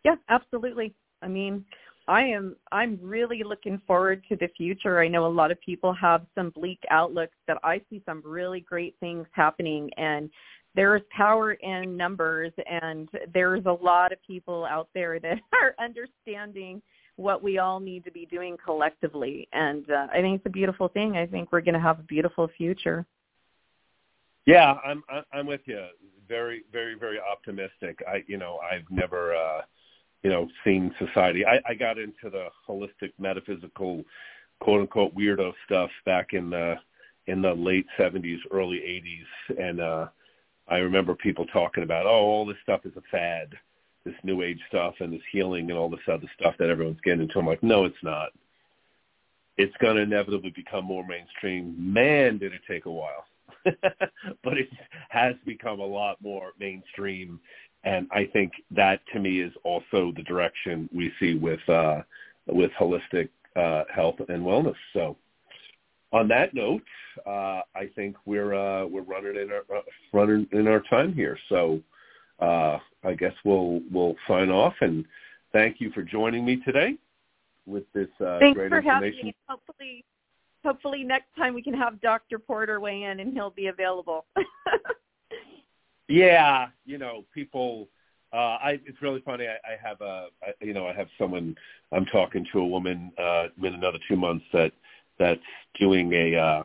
Yeah, 0.04 0.16
absolutely. 0.28 0.94
I 1.22 1.28
mean, 1.28 1.64
I 2.08 2.22
am 2.22 2.56
I'm 2.70 2.98
really 3.02 3.42
looking 3.42 3.80
forward 3.86 4.22
to 4.28 4.36
the 4.36 4.48
future. 4.56 5.00
I 5.00 5.08
know 5.08 5.26
a 5.26 5.28
lot 5.28 5.50
of 5.50 5.60
people 5.60 5.92
have 5.94 6.24
some 6.34 6.50
bleak 6.50 6.78
outlooks, 6.90 7.36
but 7.46 7.58
I 7.64 7.80
see 7.90 8.02
some 8.06 8.22
really 8.24 8.60
great 8.60 8.94
things 9.00 9.26
happening 9.32 9.90
and 9.96 10.30
there's 10.74 11.02
power 11.10 11.52
in 11.52 11.96
numbers 11.96 12.52
and 12.70 13.08
there's 13.32 13.64
a 13.64 13.72
lot 13.72 14.12
of 14.12 14.18
people 14.24 14.66
out 14.66 14.88
there 14.94 15.18
that 15.20 15.38
are 15.52 15.74
understanding 15.82 16.80
what 17.16 17.42
we 17.42 17.58
all 17.58 17.80
need 17.80 18.04
to 18.04 18.10
be 18.10 18.26
doing 18.26 18.56
collectively 18.62 19.48
and 19.52 19.90
uh, 19.90 20.06
I 20.12 20.20
think 20.20 20.38
it's 20.38 20.46
a 20.46 20.50
beautiful 20.50 20.88
thing. 20.88 21.16
I 21.16 21.26
think 21.26 21.50
we're 21.50 21.62
going 21.62 21.74
to 21.74 21.80
have 21.80 21.98
a 21.98 22.04
beautiful 22.04 22.48
future. 22.56 23.06
Yeah, 24.44 24.74
I'm 24.84 25.02
I'm 25.32 25.46
with 25.46 25.62
you. 25.64 25.84
Very 26.28 26.62
very 26.70 26.94
very 26.94 27.18
optimistic. 27.18 27.98
I 28.06 28.22
you 28.28 28.36
know, 28.36 28.58
I've 28.58 28.88
never 28.90 29.34
uh 29.34 29.62
you 30.22 30.30
know, 30.30 30.48
seeing 30.64 30.92
society. 30.98 31.44
I, 31.46 31.60
I 31.66 31.74
got 31.74 31.98
into 31.98 32.30
the 32.30 32.48
holistic 32.68 33.12
metaphysical 33.18 34.04
quote 34.60 34.80
unquote 34.80 35.14
weirdo 35.14 35.52
stuff 35.66 35.90
back 36.04 36.32
in 36.32 36.50
the 36.50 36.76
in 37.26 37.42
the 37.42 37.52
late 37.52 37.86
seventies, 37.96 38.40
early 38.50 38.82
eighties 38.84 39.26
and 39.58 39.80
uh 39.80 40.06
I 40.68 40.78
remember 40.78 41.14
people 41.14 41.46
talking 41.46 41.84
about, 41.84 42.06
oh, 42.06 42.08
all 42.08 42.46
this 42.46 42.56
stuff 42.62 42.80
is 42.84 42.96
a 42.96 43.02
fad, 43.10 43.54
this 44.04 44.14
new 44.24 44.42
age 44.42 44.58
stuff 44.68 44.94
and 45.00 45.12
this 45.12 45.22
healing 45.30 45.70
and 45.70 45.78
all 45.78 45.88
this 45.88 46.00
other 46.10 46.28
stuff 46.38 46.54
that 46.58 46.70
everyone's 46.70 47.00
getting 47.04 47.22
into. 47.22 47.38
I'm 47.38 47.46
like, 47.46 47.62
no, 47.62 47.84
it's 47.84 47.94
not. 48.02 48.30
It's 49.56 49.76
going 49.80 49.96
to 49.96 50.02
inevitably 50.02 50.50
become 50.50 50.84
more 50.84 51.06
mainstream. 51.06 51.74
Man, 51.78 52.38
did 52.38 52.52
it 52.52 52.62
take 52.68 52.86
a 52.86 52.90
while. 52.90 53.26
but 53.64 54.58
it 54.58 54.68
has 55.08 55.34
become 55.44 55.80
a 55.80 55.86
lot 55.86 56.20
more 56.20 56.50
mainstream 56.58 57.40
and 57.86 58.08
I 58.10 58.28
think 58.32 58.52
that 58.72 59.00
to 59.12 59.20
me 59.20 59.40
is 59.40 59.52
also 59.62 60.12
the 60.14 60.22
direction 60.24 60.90
we 60.92 61.12
see 61.18 61.34
with 61.34 61.66
uh, 61.68 62.02
with 62.48 62.72
holistic 62.78 63.28
uh, 63.54 63.84
health 63.94 64.16
and 64.28 64.42
wellness. 64.42 64.74
So, 64.92 65.16
on 66.12 66.28
that 66.28 66.52
note, 66.52 66.82
uh, 67.24 67.62
I 67.74 67.88
think 67.94 68.16
we're 68.26 68.54
uh, 68.54 68.86
we're 68.86 69.02
running 69.02 69.36
in 69.36 69.50
our 69.50 69.78
uh, 69.78 69.82
running 70.12 70.48
in 70.52 70.66
our 70.66 70.80
time 70.80 71.14
here. 71.14 71.38
So, 71.48 71.80
uh, 72.40 72.78
I 73.04 73.14
guess 73.16 73.34
we'll 73.44 73.80
we'll 73.90 74.16
sign 74.26 74.50
off 74.50 74.74
and 74.80 75.04
thank 75.52 75.80
you 75.80 75.90
for 75.92 76.02
joining 76.02 76.44
me 76.44 76.56
today 76.64 76.96
with 77.66 77.84
this 77.94 78.08
uh, 78.20 78.40
Thanks 78.40 78.56
great 78.56 78.68
for 78.68 78.78
information. 78.78 79.18
Having 79.18 79.26
me. 79.26 79.36
Hopefully, 79.48 80.04
hopefully 80.64 81.04
next 81.04 81.28
time 81.36 81.54
we 81.54 81.62
can 81.62 81.74
have 81.74 82.00
Dr. 82.00 82.40
Porter 82.40 82.80
weigh 82.80 83.04
in 83.04 83.20
and 83.20 83.32
he'll 83.32 83.50
be 83.50 83.68
available. 83.68 84.26
Yeah, 86.08 86.68
you 86.84 86.98
know, 86.98 87.24
people. 87.34 87.88
Uh, 88.32 88.58
I 88.60 88.80
it's 88.84 89.00
really 89.02 89.20
funny. 89.20 89.46
I, 89.46 89.54
I 89.54 89.88
have 89.88 90.00
a, 90.00 90.26
I, 90.42 90.52
you 90.60 90.74
know, 90.74 90.86
I 90.86 90.92
have 90.92 91.08
someone. 91.18 91.56
I'm 91.92 92.06
talking 92.06 92.46
to 92.52 92.60
a 92.60 92.66
woman 92.66 93.12
uh, 93.18 93.46
in 93.62 93.74
another 93.74 93.98
two 94.08 94.16
months 94.16 94.44
that 94.52 94.72
that's 95.18 95.40
doing 95.78 96.12
a, 96.12 96.36
uh, 96.36 96.62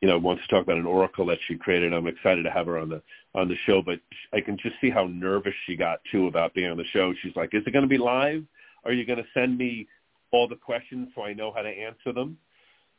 you 0.00 0.08
know, 0.08 0.18
wants 0.18 0.42
to 0.42 0.48
talk 0.48 0.62
about 0.64 0.78
an 0.78 0.86
oracle 0.86 1.26
that 1.26 1.38
she 1.46 1.56
created. 1.56 1.92
I'm 1.92 2.06
excited 2.06 2.42
to 2.42 2.50
have 2.50 2.66
her 2.66 2.78
on 2.78 2.88
the 2.88 3.02
on 3.34 3.48
the 3.48 3.56
show, 3.66 3.82
but 3.82 4.00
I 4.32 4.40
can 4.40 4.56
just 4.58 4.76
see 4.80 4.90
how 4.90 5.06
nervous 5.06 5.54
she 5.66 5.76
got 5.76 6.00
too 6.10 6.26
about 6.26 6.54
being 6.54 6.70
on 6.70 6.76
the 6.76 6.84
show. 6.92 7.14
She's 7.22 7.36
like, 7.36 7.54
"Is 7.54 7.62
it 7.66 7.72
going 7.72 7.84
to 7.84 7.88
be 7.88 7.98
live? 7.98 8.44
Are 8.84 8.92
you 8.92 9.04
going 9.06 9.18
to 9.18 9.28
send 9.34 9.56
me 9.58 9.86
all 10.32 10.48
the 10.48 10.56
questions 10.56 11.08
so 11.14 11.22
I 11.22 11.32
know 11.34 11.52
how 11.52 11.62
to 11.62 11.68
answer 11.68 12.12
them?" 12.12 12.38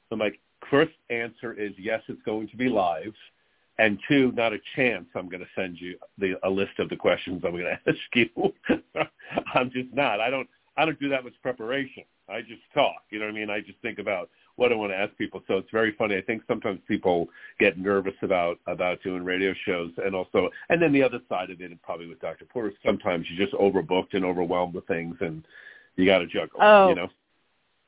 So 0.09 0.13
I'm 0.13 0.19
like, 0.19 0.39
first 0.69 0.93
answer 1.09 1.53
is 1.53 1.73
yes, 1.77 2.01
it's 2.07 2.21
going 2.23 2.47
to 2.49 2.57
be 2.57 2.69
live 2.69 3.13
and 3.79 3.99
two, 4.07 4.31
not 4.33 4.53
a 4.53 4.59
chance 4.75 5.05
I'm 5.15 5.29
going 5.29 5.41
to 5.41 5.49
send 5.55 5.79
you 5.79 5.97
the, 6.17 6.35
a 6.43 6.49
list 6.49 6.79
of 6.79 6.89
the 6.89 6.95
questions 6.95 7.43
I'm 7.45 7.51
going 7.51 7.63
to 7.85 7.91
ask 7.91 7.99
you. 8.15 8.53
I'm 9.53 9.71
just 9.71 9.93
not. 9.93 10.19
I 10.19 10.29
don't. 10.29 10.49
I 10.79 10.85
don't 10.85 10.99
do 10.99 11.09
that 11.09 11.23
much 11.23 11.33
preparation. 11.41 12.03
I 12.29 12.41
just 12.41 12.61
talk. 12.73 13.01
You 13.09 13.17
know 13.17 13.25
what 13.25 13.31
I 13.31 13.35
mean? 13.35 13.49
I 13.49 13.61
just 13.61 13.79
think 13.81 13.97
about 13.97 14.29
what 14.57 14.71
I 14.71 14.75
want 14.75 14.91
to 14.91 14.97
ask 14.97 15.15
people. 15.17 15.41
So 15.47 15.57
it's 15.57 15.71
very 15.71 15.93
funny. 15.97 16.15
I 16.15 16.21
think 16.21 16.43
sometimes 16.47 16.79
people 16.87 17.29
get 17.59 17.79
nervous 17.79 18.13
about 18.21 18.59
about 18.67 19.01
doing 19.01 19.23
radio 19.23 19.53
shows, 19.65 19.91
and 19.97 20.15
also, 20.15 20.49
and 20.69 20.81
then 20.81 20.91
the 20.91 21.01
other 21.01 21.19
side 21.29 21.49
of 21.49 21.61
it, 21.61 21.71
and 21.71 21.81
probably 21.81 22.07
with 22.07 22.19
Dr. 22.19 22.45
Porter, 22.45 22.73
sometimes 22.85 23.25
you're 23.29 23.45
just 23.45 23.57
overbooked 23.57 24.13
and 24.13 24.25
overwhelmed 24.25 24.75
with 24.75 24.85
things, 24.87 25.15
and 25.21 25.45
you 25.95 26.05
got 26.05 26.19
to 26.19 26.27
juggle. 26.27 26.59
Oh. 26.61 26.89
You 26.89 26.95
know. 26.95 27.09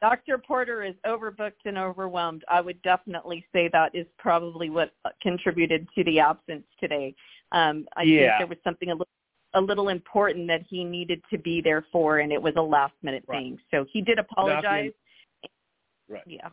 Dr. 0.01 0.37
Porter 0.37 0.83
is 0.83 0.95
overbooked 1.05 1.65
and 1.65 1.77
overwhelmed. 1.77 2.45
I 2.49 2.61
would 2.61 2.81
definitely 2.81 3.45
say 3.51 3.69
that 3.73 3.93
is 3.93 4.07
probably 4.17 4.69
what 4.69 4.93
contributed 5.21 5.87
to 5.95 6.03
the 6.05 6.19
absence 6.19 6.65
today. 6.79 7.13
Um, 7.51 7.87
I 7.97 8.03
Yeah. 8.03 8.19
think 8.19 8.37
there 8.39 8.47
was 8.47 8.63
something 8.63 8.91
a 8.91 8.93
little, 8.93 9.07
a 9.55 9.61
little 9.61 9.89
important 9.89 10.47
that 10.47 10.61
he 10.61 10.83
needed 10.83 11.21
to 11.31 11.37
be 11.37 11.59
there 11.59 11.81
for, 11.91 12.19
and 12.19 12.31
it 12.31 12.41
was 12.41 12.55
a 12.55 12.61
last 12.61 12.93
minute 13.03 13.25
Right. 13.27 13.39
thing. 13.39 13.61
So 13.71 13.83
he 13.85 14.01
did 14.01 14.19
apologize. 14.19 14.93
Right. 16.07 16.23
Yeah. 16.25 16.49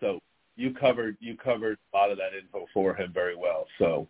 So 0.00 0.20
you 0.56 0.72
covered 0.72 1.16
you 1.20 1.36
covered 1.36 1.78
a 1.92 1.96
lot 1.96 2.10
of 2.10 2.18
that 2.18 2.34
info 2.34 2.66
for 2.72 2.94
him 2.94 3.12
very 3.12 3.36
well. 3.36 3.66
So, 3.78 4.08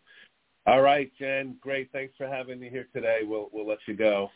all 0.66 0.80
right, 0.80 1.12
Jen, 1.16 1.58
great. 1.60 1.90
Thanks 1.92 2.16
for 2.16 2.26
having 2.26 2.60
me 2.60 2.68
here 2.70 2.88
today. 2.92 3.24
We'll 3.24 3.50
we'll 3.52 3.66
let 3.66 3.86
you 3.86 3.94
go. 3.94 4.30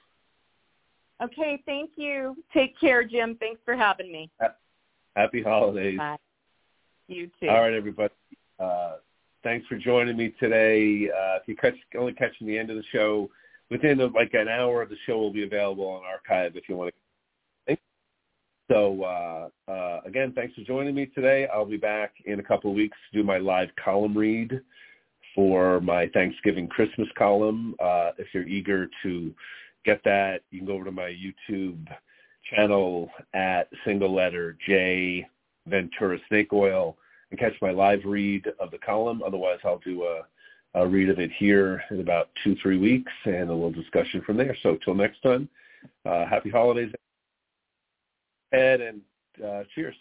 Okay. 1.22 1.62
Thank 1.66 1.90
you. 1.96 2.36
Take 2.52 2.78
care, 2.78 3.04
Jim. 3.04 3.36
Thanks 3.38 3.60
for 3.64 3.76
having 3.76 4.10
me. 4.10 4.30
Happy 5.16 5.42
holidays. 5.42 5.98
Bye. 5.98 6.16
You 7.08 7.30
too. 7.40 7.48
All 7.48 7.60
right, 7.60 7.74
everybody. 7.74 8.14
Uh, 8.58 8.96
thanks 9.42 9.66
for 9.66 9.76
joining 9.76 10.16
me 10.16 10.32
today. 10.38 11.10
Uh, 11.10 11.36
if 11.36 11.42
you 11.46 11.56
catch 11.56 11.74
only 11.98 12.12
catching 12.12 12.46
the 12.46 12.56
end 12.56 12.70
of 12.70 12.76
the 12.76 12.84
show, 12.92 13.28
within 13.70 13.98
the, 13.98 14.06
like 14.08 14.34
an 14.34 14.48
hour 14.48 14.86
the 14.86 14.96
show 15.06 15.18
will 15.18 15.32
be 15.32 15.44
available 15.44 15.86
on 15.86 16.02
archive 16.04 16.56
if 16.56 16.68
you 16.68 16.76
want 16.76 16.90
to. 16.90 16.96
So 18.70 19.02
uh, 19.02 19.48
uh, 19.70 20.00
again, 20.06 20.32
thanks 20.32 20.54
for 20.54 20.62
joining 20.62 20.94
me 20.94 21.06
today. 21.06 21.48
I'll 21.52 21.64
be 21.64 21.76
back 21.76 22.14
in 22.24 22.38
a 22.38 22.42
couple 22.42 22.70
of 22.70 22.76
weeks 22.76 22.96
to 23.10 23.18
do 23.18 23.24
my 23.24 23.38
live 23.38 23.68
column 23.82 24.16
read 24.16 24.60
for 25.34 25.80
my 25.80 26.06
Thanksgiving 26.08 26.68
Christmas 26.68 27.08
column. 27.18 27.74
Uh, 27.82 28.12
if 28.16 28.28
you're 28.32 28.46
eager 28.46 28.88
to 29.02 29.34
get 29.84 30.02
that, 30.04 30.42
you 30.50 30.58
can 30.58 30.66
go 30.66 30.74
over 30.74 30.84
to 30.84 30.92
my 30.92 31.10
YouTube 31.10 31.86
channel 32.54 33.10
at 33.34 33.68
single 33.84 34.14
letter 34.14 34.56
J 34.66 35.26
Ventura 35.66 36.18
Snake 36.28 36.52
Oil 36.52 36.96
and 37.30 37.38
catch 37.38 37.54
my 37.62 37.70
live 37.70 38.00
read 38.04 38.46
of 38.58 38.70
the 38.70 38.78
column. 38.78 39.22
Otherwise, 39.24 39.58
I'll 39.64 39.78
do 39.78 40.04
a, 40.04 40.22
a 40.80 40.86
read 40.86 41.10
of 41.10 41.18
it 41.18 41.30
here 41.38 41.82
in 41.90 42.00
about 42.00 42.30
two, 42.42 42.56
three 42.62 42.78
weeks 42.78 43.12
and 43.24 43.50
a 43.50 43.52
little 43.52 43.70
discussion 43.70 44.22
from 44.22 44.36
there. 44.36 44.56
So 44.62 44.78
till 44.84 44.94
next 44.94 45.22
time, 45.22 45.48
uh, 46.04 46.26
happy 46.26 46.50
holidays, 46.50 46.92
Ed, 48.52 48.80
and 48.80 49.00
uh, 49.44 49.62
cheers. 49.74 49.96